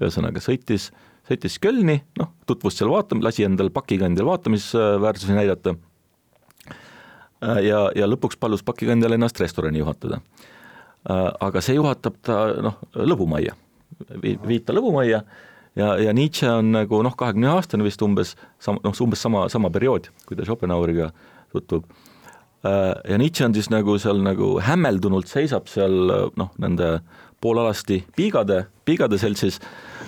ühesõnaga 0.00 0.42
sõitis, 0.42 0.90
sõitis 1.28 1.60
Kölni, 1.62 2.00
noh, 2.18 2.34
tutvus 2.50 2.78
seal 2.80 2.90
vaatam-, 2.90 3.22
lasi 3.22 3.46
endal 3.46 3.70
pakikandjal 3.74 4.32
vaatamisväärsusi 4.32 5.38
näidata 5.38 5.78
ja, 7.64 7.86
ja 7.96 8.08
lõpuks 8.08 8.38
palus 8.40 8.64
pakikandjal 8.66 9.16
ennast 9.16 9.40
restorani 9.40 9.82
juhatada. 9.82 10.20
Äh, 11.04 11.28
aga 11.44 11.60
see 11.60 11.76
juhatab 11.76 12.16
ta 12.24 12.38
noh, 12.64 12.78
lõbumajja, 12.96 13.52
viib 14.22 14.64
ta 14.64 14.72
lõbumajja 14.72 15.20
ja, 15.76 15.88
ja 16.00 16.14
Nietzsche 16.16 16.48
on 16.48 16.72
nagu 16.72 17.02
noh, 17.04 17.12
kahekümne 17.18 17.50
aastane 17.52 17.84
vist 17.84 18.02
umbes, 18.06 18.34
sam-, 18.62 18.80
noh, 18.84 18.96
umbes 19.04 19.20
sama, 19.20 19.44
sama 19.52 19.68
periood, 19.74 20.08
kui 20.24 20.38
ta 20.38 20.46
Schopenhaueriga 20.48 21.10
tutvub. 21.52 21.84
Äh, 22.64 22.94
ja 23.12 23.20
Nietzsche 23.20 23.44
on 23.44 23.56
siis 23.56 23.68
nagu 23.72 23.98
seal 24.00 24.24
nagu 24.24 24.54
hämmeldunult 24.64 25.28
seisab 25.28 25.68
seal 25.68 26.32
noh, 26.40 26.54
nende 26.62 26.96
poolalasti 27.44 28.00
piigade, 28.16 28.62
piigade 28.88 29.20
seltsis 29.20 29.58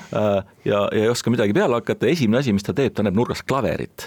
ja, 0.09 0.47
ja 0.64 0.78
ei 0.97 1.11
oska 1.12 1.28
midagi 1.28 1.53
peale 1.53 1.76
hakata, 1.76 2.09
esimene 2.09 2.41
asi, 2.41 2.55
mis 2.57 2.64
ta 2.64 2.72
teeb, 2.72 2.95
ta 2.97 3.05
näeb 3.05 3.18
nurgas 3.18 3.43
klaverit. 3.45 4.07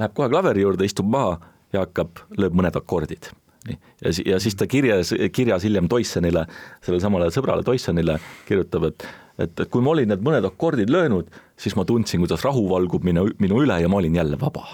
Läheb 0.00 0.14
kohe 0.16 0.30
klaveri 0.32 0.64
juurde, 0.64 0.86
istub 0.88 1.10
maha 1.12 1.36
ja 1.72 1.84
hakkab, 1.86 2.24
lööb 2.38 2.56
mõned 2.56 2.76
akordid. 2.76 3.30
nii, 3.68 3.78
ja, 4.04 4.12
ja 4.34 4.38
siis 4.40 4.56
ta 4.56 4.66
kirjas, 4.70 5.14
kirjas 5.32 5.66
hiljem 5.66 5.88
Toissonile, 5.88 6.46
sellele 6.84 7.02
samale 7.02 7.32
sõbrale 7.34 7.66
Toissonile 7.66 8.18
kirjutab, 8.48 8.88
et 8.90 9.08
et, 9.40 9.62
et 9.64 9.70
kui 9.72 9.84
ma 9.84 9.94
olin 9.94 10.10
need 10.10 10.22
mõned 10.24 10.46
akordid 10.46 10.90
löönud, 10.92 11.30
siis 11.60 11.76
ma 11.78 11.84
tundsin, 11.88 12.22
kuidas 12.22 12.44
rahu 12.46 12.66
valgub 12.70 13.04
minu, 13.06 13.26
minu 13.42 13.62
üle 13.64 13.78
ja 13.82 13.88
ma 13.90 14.00
olin 14.00 14.18
jälle 14.20 14.38
vaba. 14.40 14.66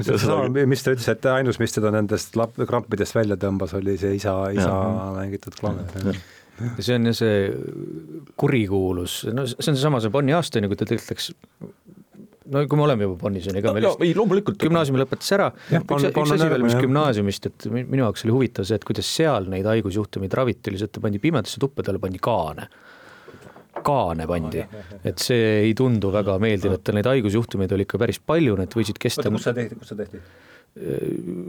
seesama, 0.00 0.48
mis 0.68 0.84
ta 0.84 0.94
ütles, 0.96 1.08
et 1.12 1.28
ainus, 1.32 1.60
mis 1.62 1.76
teda 1.76 1.92
nendest 1.94 2.36
lap-, 2.38 2.56
krampidest 2.68 3.16
välja 3.16 3.38
tõmbas, 3.40 3.76
oli 3.78 3.96
see 4.00 4.16
isa, 4.18 4.38
isa 4.54 4.68
ja. 4.70 5.12
mängitud 5.16 5.56
klaver. 5.60 6.20
see 6.80 6.96
on 6.96 7.10
ju 7.10 7.16
see 7.16 7.40
kurikuulus, 8.40 9.24
no 9.32 9.46
see 9.48 9.72
on 9.72 9.74
seesama 9.74 10.00
see 10.04 10.12
Bonni 10.12 10.36
aasta, 10.36 10.60
on 10.60 10.68
ju, 10.68 10.72
kui 10.72 10.80
ta 10.80 10.88
ütleks 10.88 11.32
no 12.52 12.62
kui 12.70 12.78
me 12.78 12.84
oleme 12.86 13.06
juba 13.06 13.18
Bonnis, 13.20 13.46
on 13.50 13.58
ega 13.60 13.70
no, 13.70 13.76
me 13.76 13.82
lihtsalt 13.84 14.04
ei, 14.06 14.14
loomulikult. 14.16 14.58
gümnaasiumi 14.62 15.02
lõpetas 15.02 15.32
ära, 15.36 15.50
üks, 15.80 16.08
üks 16.10 16.34
asi 16.36 16.50
veel, 16.52 16.66
mis 16.66 16.78
gümnaasiumist, 16.80 17.48
et 17.50 17.68
minu 17.76 18.04
jaoks 18.04 18.26
oli 18.26 18.34
huvitav 18.36 18.68
see, 18.68 18.78
et 18.80 18.86
kuidas 18.86 19.12
seal 19.18 19.48
neid 19.52 19.68
haigusjuhtumeid 19.70 20.36
raviti, 20.38 20.72
oli 20.72 20.80
see, 20.82 20.90
et 20.90 20.96
ta 20.96 21.04
pandi 21.04 21.22
pimedasse 21.22 21.62
tuppa, 21.62 21.84
talle 21.86 22.02
pandi 22.02 22.22
kaane. 22.22 22.68
kaane 23.86 24.26
pandi, 24.26 24.64
et 25.06 25.22
see 25.22 25.52
ei 25.66 25.74
tundu 25.78 26.10
väga 26.14 26.38
meeldiv, 26.42 26.78
et 26.78 26.94
neid 26.96 27.10
haigusjuhtumeid 27.12 27.76
oli 27.76 27.86
ikka 27.88 28.00
päris 28.02 28.22
palju, 28.22 28.58
need 28.62 28.76
võisid 28.78 29.00
kesta. 29.02 29.30
kus 29.30 29.48
see 29.48 29.56
tehti, 29.60 29.80
kus 29.80 29.92
see 29.94 30.04
tehti? 30.04 30.22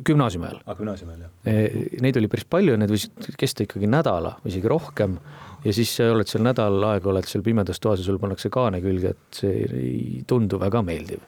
gümnaasiumi 0.07 0.45
ajal. 0.47 0.59
aa, 0.63 0.75
gümnaasiumi 0.79 1.13
ajal, 1.13 1.25
jah. 1.25 1.31
E, 1.51 1.99
Neid 2.03 2.15
oli 2.19 2.29
päris 2.31 2.45
palju 2.47 2.75
ja 2.75 2.79
need 2.79 2.93
võisid 2.93 3.33
kesta 3.35 3.65
ikkagi 3.65 3.89
nädala 3.91 4.37
või 4.39 4.53
isegi 4.53 4.71
rohkem 4.71 5.17
ja 5.65 5.73
siis 5.73 5.93
sa 5.97 6.11
oled 6.13 6.29
seal 6.29 6.45
nädal 6.45 6.77
aega, 6.89 7.09
oled 7.11 7.27
seal 7.29 7.45
pimedas 7.45 7.81
toas 7.83 8.01
ja 8.01 8.07
sul 8.07 8.19
pannakse 8.21 8.51
kaane 8.53 8.81
külge, 8.83 9.15
et 9.15 9.41
see 9.41 9.65
ei 9.67 10.23
tundu 10.27 10.59
väga 10.61 10.83
meeldiv. 10.85 11.23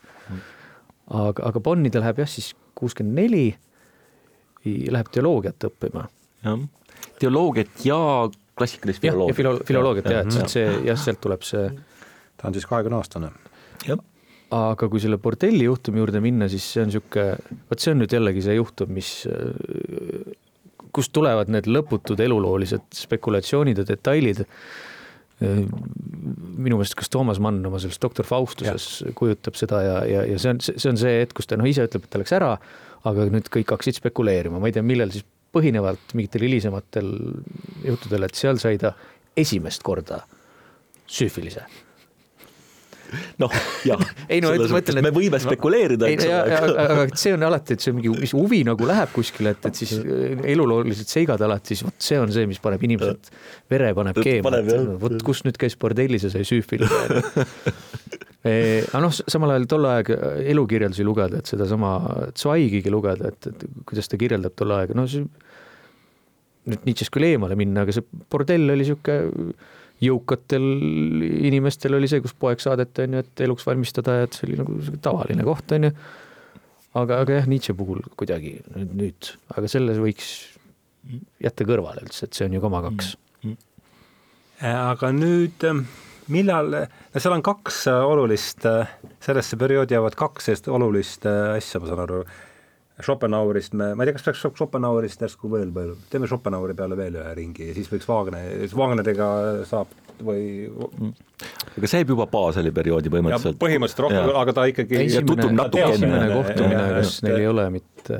aga, 1.10 1.50
aga 1.50 1.64
Bonni 1.64 1.90
ta 1.90 2.04
läheb 2.04 2.22
jah, 2.24 2.30
siis 2.30 2.54
kuuskümmend 2.78 3.18
neli, 3.18 3.48
läheb 4.66 5.10
teoloogiat 5.12 5.70
õppima. 5.72 6.06
jah, 6.46 6.62
teoloogiat 7.20 7.86
ja 7.86 8.00
klassikalist 8.60 9.04
jah, 9.04 9.14
ja 9.14 9.34
filoloogiat. 9.34 9.38
filo-, 9.38 9.68
filoloogiat 9.68 10.12
jah, 10.14 10.28
et 10.28 10.54
see 10.54 10.68
jah, 10.88 11.00
sealt 11.00 11.22
tuleb 11.24 11.46
see 11.48 11.68
ta 12.40 12.48
on 12.48 12.56
siis 12.56 12.68
kahekümne 12.70 13.00
aastane. 13.00 13.32
jah, 13.88 14.00
aga 14.56 14.90
kui 14.90 15.02
selle 15.04 15.20
bordelli 15.22 15.68
juhtumi 15.68 16.02
juurde 16.02 16.22
minna, 16.24 16.48
siis 16.52 16.68
see 16.74 16.84
on 16.84 16.92
niisugune, 16.92 17.58
vot 17.70 17.84
see 17.84 17.96
on 17.96 18.02
nüüd 18.04 18.16
jällegi 18.16 18.46
see 18.46 18.56
juhtum, 18.58 18.94
mis, 18.96 19.12
kust 20.96 21.14
tulevad 21.16 21.52
need 21.52 21.68
lõputud 21.70 22.20
eluloolised 22.24 22.86
spekulatsioonid 22.96 23.82
ja 23.82 23.88
detailid. 23.88 24.46
minu 25.40 26.76
meelest, 26.76 26.98
kas 27.00 27.08
Toomas 27.08 27.38
Mann 27.40 27.64
oma 27.66 27.80
selles 27.80 28.02
Doktor 28.04 28.28
Faustuses 28.28 28.88
ja. 29.06 29.14
kujutab 29.16 29.56
seda 29.56 29.80
ja, 29.86 29.98
ja, 30.04 30.24
ja 30.28 30.40
see 30.42 30.52
on, 30.52 30.60
see 30.60 30.90
on 30.92 31.00
see 31.00 31.14
hetk, 31.22 31.38
kus 31.38 31.48
ta 31.48 31.56
noh, 31.56 31.70
ise 31.70 31.86
ütleb, 31.88 32.04
et 32.04 32.12
ta 32.12 32.20
läks 32.20 32.34
ära, 32.36 32.50
aga 33.08 33.28
nüüd 33.32 33.48
kõik 33.54 33.72
hakkasid 33.72 34.02
spekuleerima, 34.02 34.60
ma 34.60 34.68
ei 34.68 34.76
tea, 34.76 34.84
millel 34.84 35.14
siis 35.16 35.24
põhinevalt 35.56 36.12
mingitel 36.12 36.44
hilisematel 36.44 37.14
juhtudel, 37.88 38.28
et 38.28 38.36
seal 38.36 38.60
sai 38.60 38.76
ta 38.84 38.92
esimest 39.40 39.86
korda 39.88 40.26
süüfilise 41.08 41.64
noh 43.42 43.54
jah, 43.88 44.02
Ei 44.30 44.42
no, 44.44 44.52
ma 44.54 44.82
ütlen, 44.82 45.02
et- 45.02 45.06
me 45.08 45.12
võime 45.16 45.40
spekuleerida, 45.42 46.10
eks 46.14 46.28
ole, 46.28 46.60
aga, 46.86 47.06
see 47.20 47.34
on 47.36 47.46
alati, 47.48 47.78
et 47.78 47.86
see 47.86 47.94
on 47.94 48.00
mingi, 48.00 48.14
mis 48.26 48.34
huvi 48.38 48.62
nagu 48.68 48.90
läheb 48.90 49.14
kuskile, 49.16 49.56
et, 49.56 49.70
et 49.70 49.82
siis 49.82 49.96
eluloolised 50.54 51.10
seigad 51.10 51.42
alati, 51.46 51.76
siis 51.76 51.88
vot 51.88 52.10
see 52.10 52.20
on 52.22 52.32
see, 52.36 52.48
mis 52.50 52.62
paneb 52.64 52.84
inimesed, 52.90 53.32
vere 53.72 53.92
paneb 53.98 54.22
keema, 54.24 54.54
et 54.62 54.74
vot 55.02 55.20
kus 55.26 55.44
nüüd 55.48 55.60
käis 55.62 55.78
bordellis 55.80 56.28
ja 56.28 56.34
sai 56.34 56.46
süüfilise. 56.48 57.04
aga 58.50 59.02
noh, 59.04 59.12
samal 59.12 59.52
ajal 59.56 59.68
tol 59.70 59.90
aeg 59.90 60.14
elukirjeldusi 60.54 61.04
lugeda, 61.08 61.42
et 61.42 61.50
sedasama 61.52 61.98
Zweigigi 62.40 62.92
lugeda, 62.94 63.34
et, 63.34 63.50
et 63.52 63.68
kuidas 63.90 64.08
ta 64.08 64.20
kirjeldab 64.20 64.56
tol 64.60 64.78
aega, 64.78 64.96
no 64.96 65.08
see 65.12 65.26
nüüd 66.70 66.88
Nietzsche'st 66.88 67.14
küll 67.14 67.28
eemale 67.30 67.58
minna, 67.60 67.84
aga 67.86 67.96
see 67.96 68.06
bordell 68.32 68.70
oli 68.74 68.84
niisugune 68.84 69.54
jõukatel 70.04 70.66
inimestel 71.50 71.98
oli 71.98 72.10
see, 72.12 72.22
kus 72.24 72.36
poeg 72.40 72.62
saadeti, 72.64 73.06
on 73.06 73.18
ju, 73.18 73.24
et 73.26 73.44
eluks 73.46 73.68
valmistada 73.68 74.22
et 74.24 74.36
see 74.38 74.48
oli 74.48 74.60
nagu 74.60 74.98
tavaline 75.04 75.46
koht, 75.48 75.74
on 75.76 75.90
ju. 75.90 75.94
aga, 77.00 77.22
aga 77.24 77.40
jah, 77.40 77.50
Nietzsche 77.52 77.76
puhul 77.78 78.04
kuidagi 78.20 78.58
nüüd, 78.76 78.94
nüüd, 79.02 79.32
aga 79.56 79.72
selle 79.72 79.98
võiks 80.00 80.34
jätta 81.44 81.68
kõrvale 81.68 82.06
üldse, 82.06 82.28
et 82.28 82.38
see 82.38 82.48
on 82.48 82.56
ju 82.56 82.64
koma 82.64 82.84
kaks. 82.86 83.16
aga 84.70 85.12
nüüd 85.16 85.66
ähm, 85.68 85.86
millal, 86.32 86.76
no 86.76 87.24
seal 87.24 87.36
on 87.36 87.46
kaks 87.46 87.86
äh, 87.92 88.04
olulist, 88.06 88.66
äh, 88.70 88.92
sellesse 89.24 89.60
perioodi 89.60 89.98
jäävad 89.98 90.18
kaks 90.20 90.50
sellist 90.50 90.72
olulist 90.72 91.28
asja, 91.30 91.82
ma 91.82 91.92
saan 91.92 92.06
aru. 92.06 92.24
Schopenhauerist 93.00 93.74
me, 93.80 93.94
ma 93.96 94.04
ei 94.04 94.10
tea, 94.10 94.18
kas 94.18 94.26
peaks 94.28 94.42
Schopenhauerist 94.44 95.22
järsku 95.24 95.52
veel 95.52 95.72
palju, 95.76 95.96
teeme 96.12 96.28
Schopenhaueri 96.28 96.76
peale 96.76 96.98
veel 97.00 97.20
ühe 97.22 97.34
ringi 97.38 97.70
ja 97.70 97.76
siis 97.78 97.88
võiks 97.92 98.08
Wagner, 98.10 98.66
Wagneriga 98.76 99.30
saab 99.70 99.94
või 100.20 100.68
aga 101.80 101.88
see 101.88 102.02
jääb 102.02 102.12
juba 102.12 102.26
Baseli 102.32 102.74
perioodi 102.76 103.08
ja 103.08 103.14
põhimõtteliselt. 103.14 103.60
põhimõtteliselt 103.62 104.02
rohkem, 104.04 104.32
aga 104.42 104.56
ta 104.58 104.66
ikkagi 104.72 104.98
esimene, 105.06 105.70
esimene 105.86 106.26
kohtumine, 106.34 106.82
kas 106.98 107.14
neil 107.24 107.38
ei 107.38 107.48
ole 107.48 107.68
mitte, 107.78 108.20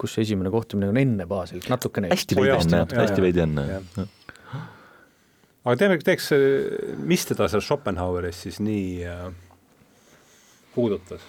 kus 0.00 0.16
see 0.16 0.26
esimene 0.26 0.50
kohtumine 0.50 0.90
on 0.90 0.98
enne 0.98 1.28
Baselit, 1.30 1.68
natukene. 1.70 2.10
hästi 2.10 2.40
veidi 2.40 2.56
enne, 2.56 2.82
hästi 3.04 3.26
veidi 3.26 3.44
enne. 3.46 3.68
Aga 5.60 5.76
teeme, 5.76 6.00
teeks, 6.02 6.30
mis 7.06 7.26
teda 7.28 7.46
seal 7.52 7.62
Schopenhaueris 7.62 8.42
siis 8.48 8.58
nii 8.64 9.06
äh, 9.06 9.24
puudutas? 10.74 11.22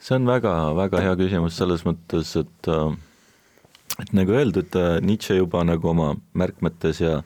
See 0.00 0.16
on 0.16 0.26
väga-väga 0.28 1.04
hea 1.04 1.14
küsimus 1.20 1.58
selles 1.60 1.84
mõttes, 1.86 2.34
et 2.40 2.72
äh, 2.72 2.90
et 4.00 4.12
nagu 4.16 4.32
öeldud, 4.32 4.76
Nietzsche 5.04 5.36
juba 5.36 5.60
nagu 5.66 5.90
oma 5.90 6.14
märkmetes 6.32 7.02
ja 7.02 7.20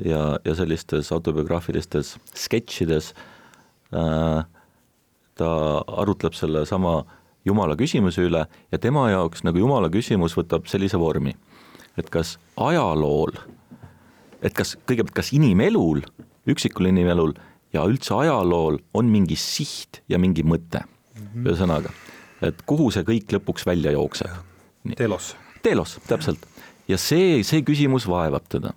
ja, 0.00 0.38
ja 0.44 0.54
sellistes 0.56 1.12
autobiograafilistes 1.12 2.16
sketšides 2.34 3.12
äh, 3.92 4.44
ta 5.38 5.50
arutleb 6.02 6.36
sellesama 6.36 7.02
Jumala 7.44 7.74
küsimuse 7.74 8.22
üle 8.22 8.44
ja 8.46 8.78
tema 8.78 9.08
jaoks 9.10 9.42
nagu 9.46 9.58
Jumala 9.58 9.90
küsimus 9.92 10.36
võtab 10.38 10.68
sellise 10.70 11.00
vormi, 11.00 11.34
et 11.98 12.10
kas 12.12 12.36
ajalool, 12.56 13.34
et 14.42 14.54
kas 14.54 14.76
kõigepealt, 14.86 15.16
kas 15.16 15.32
inimelul, 15.34 16.04
üksikul 16.46 16.90
inimelul 16.92 17.34
ja 17.74 17.84
üldse 17.88 18.14
ajalool 18.14 18.78
on 18.94 19.10
mingi 19.10 19.38
siht 19.38 20.02
ja 20.08 20.20
mingi 20.22 20.46
mõte 20.46 20.84
ühesõnaga, 21.18 21.92
et 22.44 22.62
kuhu 22.68 22.90
see 22.94 23.06
kõik 23.06 23.32
lõpuks 23.36 23.66
välja 23.68 23.94
jookseb. 23.94 24.38
Telos. 24.98 25.34
teelos, 25.62 25.98
täpselt. 26.08 26.46
ja 26.90 26.98
see, 26.98 27.42
see 27.46 27.62
küsimus 27.62 28.08
vaevab 28.10 28.48
teda. 28.50 28.72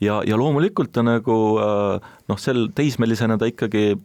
ja, 0.00 0.20
ja 0.24 0.36
loomulikult 0.38 0.92
ta 0.94 1.02
nagu 1.02 1.34
äh, 1.60 2.12
noh, 2.30 2.38
sel 2.38 2.68
teismelisena 2.74 3.36
ta 3.38 3.48
ikkagi 3.50 3.98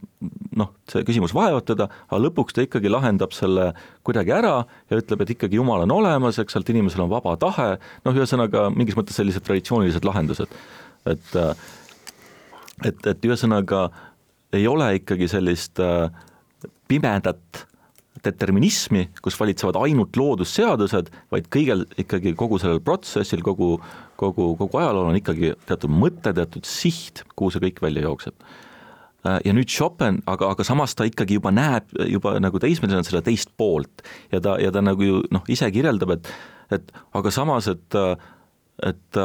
noh, 0.57 0.73
see 0.91 1.05
küsimus 1.07 1.35
vaevab 1.35 1.67
teda, 1.67 1.87
aga 2.09 2.21
lõpuks 2.25 2.57
ta 2.57 2.65
ikkagi 2.65 2.91
lahendab 2.91 3.35
selle 3.37 3.71
kuidagi 4.03 4.33
ära 4.35 4.57
ja 4.89 4.99
ütleb, 4.99 5.21
et 5.21 5.35
ikkagi 5.37 5.61
Jumal 5.61 5.85
on 5.85 5.95
olemas, 5.95 6.41
eks 6.41 6.57
sealt 6.57 6.69
inimesel 6.73 7.05
on 7.05 7.13
vaba 7.13 7.37
tahe, 7.39 7.75
noh, 8.03 8.17
ühesõnaga 8.17 8.67
mingis 8.73 8.97
mõttes 8.97 9.21
sellised 9.21 9.45
traditsioonilised 9.45 10.07
lahendused, 10.09 10.59
et 11.05 11.35
äh, 11.39 11.53
et, 12.83 13.07
et 13.07 13.27
ühesõnaga 13.27 13.87
ei 14.55 14.65
ole 14.67 14.89
ikkagi 14.99 15.29
sellist 15.31 15.79
äh, 15.83 16.09
pimedat 16.87 17.65
determinismi, 18.25 19.09
kus 19.23 19.37
valitsevad 19.39 19.77
ainult 19.79 20.17
loodusseadused, 20.17 21.11
vaid 21.33 21.49
kõigel 21.53 21.85
ikkagi 22.01 22.33
kogu 22.37 22.59
sellel 22.61 22.81
protsessil, 22.85 23.43
kogu, 23.45 23.75
kogu, 24.19 24.53
kogu 24.59 24.81
ajalool 24.81 25.11
on 25.11 25.19
ikkagi 25.19 25.53
teatud 25.69 25.93
mõte, 25.93 26.33
teatud 26.33 26.65
siht, 26.69 27.25
kuhu 27.35 27.53
see 27.53 27.65
kõik 27.67 27.83
välja 27.85 28.05
jookseb. 28.07 28.35
ja 29.45 29.53
nüüd 29.57 29.69
Chopin, 29.73 30.19
aga, 30.29 30.51
aga 30.53 30.63
samas 30.63 30.93
ta 30.95 31.05
ikkagi 31.05 31.39
juba 31.39 31.51
näeb 31.51 31.89
juba 32.07 32.35
nagu 32.39 32.59
teismelisena 32.61 33.03
seda 33.03 33.23
teist 33.25 33.49
poolt 33.57 34.03
ja 34.31 34.39
ta, 34.39 34.59
ja 34.61 34.71
ta 34.71 34.81
nagu 34.85 35.01
ju 35.01 35.23
noh, 35.33 35.41
ise 35.49 35.71
kirjeldab, 35.71 36.17
et 36.17 36.29
et 36.73 36.91
aga 37.13 37.31
samas, 37.31 37.67
et 37.69 37.97
et, 38.83 39.17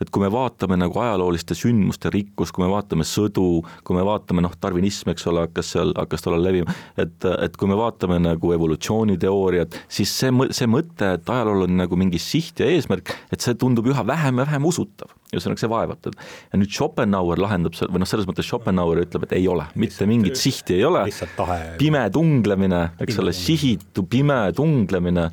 et 0.00 0.10
kui 0.10 0.22
me 0.22 0.30
vaatame 0.32 0.78
nagu 0.80 1.00
ajalooliste 1.02 1.56
sündmuste 1.58 2.10
rikkust, 2.12 2.54
kui 2.56 2.64
me 2.64 2.70
vaatame 2.72 3.04
sõdu, 3.06 3.60
kui 3.84 3.96
me 3.96 4.04
vaatame 4.06 4.44
noh, 4.44 4.54
tarvinism, 4.60 5.12
eks 5.12 5.28
ole, 5.28 5.44
hakkas 5.44 5.74
seal, 5.74 5.92
hakkas 5.98 6.24
tollal 6.24 6.46
levima, 6.46 6.72
et, 6.96 7.26
et 7.28 7.58
kui 7.60 7.68
me 7.68 7.76
vaatame 7.78 8.20
nagu 8.22 8.54
evolutsiooniteooriat, 8.56 9.76
siis 9.92 10.14
see, 10.22 10.32
see 10.56 10.70
mõte, 10.70 11.12
et 11.18 11.32
ajalool 11.34 11.66
on 11.66 11.76
nagu 11.82 12.00
mingi 12.00 12.20
siht 12.22 12.64
ja 12.64 12.70
eesmärk, 12.72 13.12
et 13.34 13.44
see 13.44 13.58
tundub 13.60 13.90
üha 13.92 14.06
vähem 14.08 14.40
ja 14.40 14.48
vähem 14.48 14.70
usutav. 14.70 15.12
ühesõnaga, 15.28 15.60
see 15.60 15.68
vaevab 15.68 16.00
teda. 16.00 16.24
ja 16.52 16.62
nüüd 16.62 16.72
Schopenhauer 16.72 17.44
lahendab 17.44 17.76
selle, 17.76 17.92
või 17.92 18.00
noh, 18.00 18.08
selles 18.08 18.28
mõttes 18.30 18.48
Schopenhauer 18.48 19.04
ütleb, 19.04 19.28
et 19.28 19.36
ei 19.36 19.48
ole, 19.52 19.68
mitte 19.76 20.08
mingit 20.08 20.40
sihti 20.40 20.78
ei 20.78 20.88
ole, 20.88 21.04
lihtsalt 21.10 21.36
pime 21.76 22.06
tunglemine, 22.14 22.82
eks 23.04 23.20
ole, 23.20 23.36
sihitu 23.36 24.08
pime 24.08 24.46
tunglemine 24.56 25.28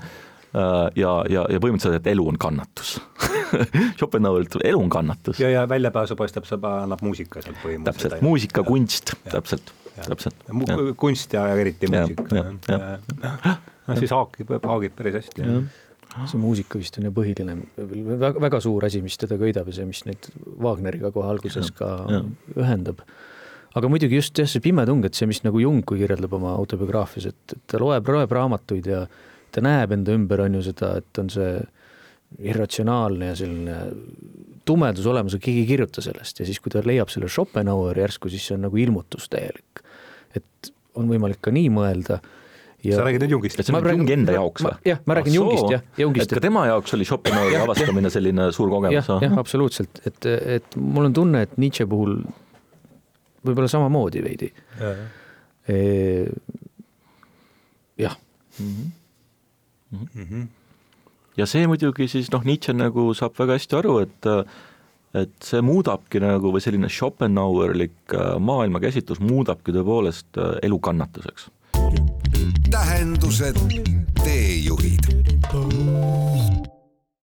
ja, 0.96 1.12
ja, 1.30 1.46
ja 1.52 1.60
põhimõtteliselt, 1.60 2.00
et 2.00 2.12
elu 2.14 2.26
on 2.32 2.38
kannatus 2.40 2.96
Schopenhauer 4.00 4.46
ütleb, 4.46 4.66
elu 4.68 4.82
on 4.82 4.92
kannatus. 4.92 5.40
ja, 5.40 5.50
ja 5.52 5.64
väljapääsu 5.70 6.18
paistab, 6.20 6.48
see 6.50 6.60
annab 6.60 7.04
muusika 7.06 7.44
sealt 7.44 7.58
põhimõtteliselt. 7.64 8.16
täpselt, 8.16 8.26
muusika, 8.26 8.64
kunst, 8.68 9.16
täpselt, 9.32 9.74
täpselt. 9.96 10.46
kunst 11.00 11.34
ja 11.34 11.48
eriti 11.56 11.90
Ja, 11.92 12.06
muusika. 12.06 12.46
ja, 12.70 12.80
ja. 12.80 13.58
no 13.88 14.00
siis 14.00 14.14
haakib, 14.16 14.56
haagib 14.64 14.96
päris 14.98 15.20
hästi. 15.22 15.52
see 16.16 16.40
muusika 16.40 16.80
vist 16.80 16.98
on 17.00 17.10
ju 17.10 17.14
põhiline, 17.16 17.60
väga, 17.78 18.40
väga 18.48 18.64
suur 18.64 18.86
asi, 18.88 19.02
mis 19.04 19.18
teda 19.20 19.38
köidab 19.42 19.70
ja 19.72 19.80
see, 19.80 19.88
mis 19.90 20.04
neid 20.08 20.30
Wagneriga 20.64 21.12
kohe 21.16 21.30
alguses 21.30 21.72
ka 21.76 21.92
ja. 22.12 22.24
ühendab. 22.56 23.04
aga 23.76 23.92
muidugi 23.92 24.22
just 24.22 24.40
jah, 24.40 24.48
see 24.50 24.64
pime 24.64 24.86
tung, 24.88 25.04
et 25.06 25.18
see, 25.18 25.28
mis 25.28 25.44
nagu 25.44 25.60
Jung 25.60 25.84
kirjeldab 25.84 26.34
oma 26.38 26.56
autobiograafias, 26.56 27.32
et, 27.34 27.58
et 27.58 27.66
ta 27.68 27.82
loeb, 27.82 28.08
loeb 28.08 28.32
raamatuid 28.32 28.88
ja 28.88 29.06
ta 29.52 29.64
näeb 29.64 29.92
enda 29.96 30.16
ümber, 30.16 30.46
on 30.46 30.56
ju 30.58 30.64
seda, 30.70 30.96
et 31.02 31.20
on 31.20 31.30
see 31.32 31.60
irratsionaalne 32.40 33.32
ja 33.32 33.36
selline 33.40 33.76
tumedus 34.66 35.06
olemas, 35.06 35.36
aga 35.36 35.46
keegi 35.46 35.64
ei 35.64 35.68
kirjuta 35.70 36.02
sellest 36.02 36.42
ja 36.42 36.48
siis, 36.48 36.60
kui 36.60 36.74
ta 36.74 36.82
leiab 36.86 37.12
selle 37.14 37.30
Schopenhaueri 37.32 38.02
järsku, 38.02 38.32
siis 38.34 38.48
see 38.48 38.58
on 38.58 38.66
nagu 38.68 38.80
ilmutus 38.82 39.30
täielik. 39.32 39.84
et 40.36 40.72
on 40.96 41.08
võimalik 41.12 41.40
ka 41.44 41.54
nii 41.54 41.70
mõelda 41.74 42.20
ja 42.86 42.98
sa 42.98 43.06
räägid 43.06 43.26
nüüd 43.26 43.36
Jungist? 43.36 43.62
see 43.62 43.76
on 43.76 43.90
Jungi 43.92 44.16
enda 44.18 44.36
jaoks 44.38 44.66
või? 44.66 44.74
jah, 44.90 45.00
ma 45.06 45.18
räägin 45.20 45.34
ah, 45.34 45.38
Jungist 45.40 45.76
jah, 45.76 45.86
Jungist. 46.02 46.32
et 46.32 46.40
ka 46.40 46.44
tema 46.48 46.66
jaoks 46.70 46.98
oli 46.98 47.08
Schopenhaueri 47.08 47.60
avastamine 47.62 48.12
selline 48.14 48.50
suur 48.56 48.74
kogemus? 48.74 48.98
jah, 49.00 49.24
jah, 49.28 49.38
absoluutselt, 49.42 50.02
et, 50.06 50.32
et 50.58 50.76
mul 50.82 51.12
on 51.12 51.16
tunne, 51.16 51.46
et 51.46 51.56
Nietzsche 51.62 51.88
puhul 51.90 52.20
võib-olla 53.46 53.70
samamoodi 53.70 54.24
veidi. 54.26 54.52
jah. 58.02 58.18
Mhm. 58.60 58.94
Mhm. 59.92 60.46
Ja 61.38 61.48
see 61.50 61.68
muidugi 61.68 62.08
siis 62.12 62.32
noh, 62.34 62.46
Nietzsche 62.46 62.76
nagu 62.76 63.12
saab 63.18 63.36
väga 63.40 63.60
hästi 63.60 63.78
aru, 63.82 64.00
et 64.06 64.32
et 65.16 65.48
see 65.48 65.62
muudabki 65.64 66.20
nagu 66.20 66.52
või 66.52 66.64
selline 66.64 66.90
Schopenhauerlik 66.92 68.16
äh, 68.16 68.36
maailmakäsitlus 68.44 69.22
muudabki 69.24 69.72
tõepoolest 69.76 70.42
äh, 70.42 70.58
elu 70.68 70.80
kannatuseks. 70.84 71.48
Tähendused, 72.72 73.60
teejuhid 74.24 75.12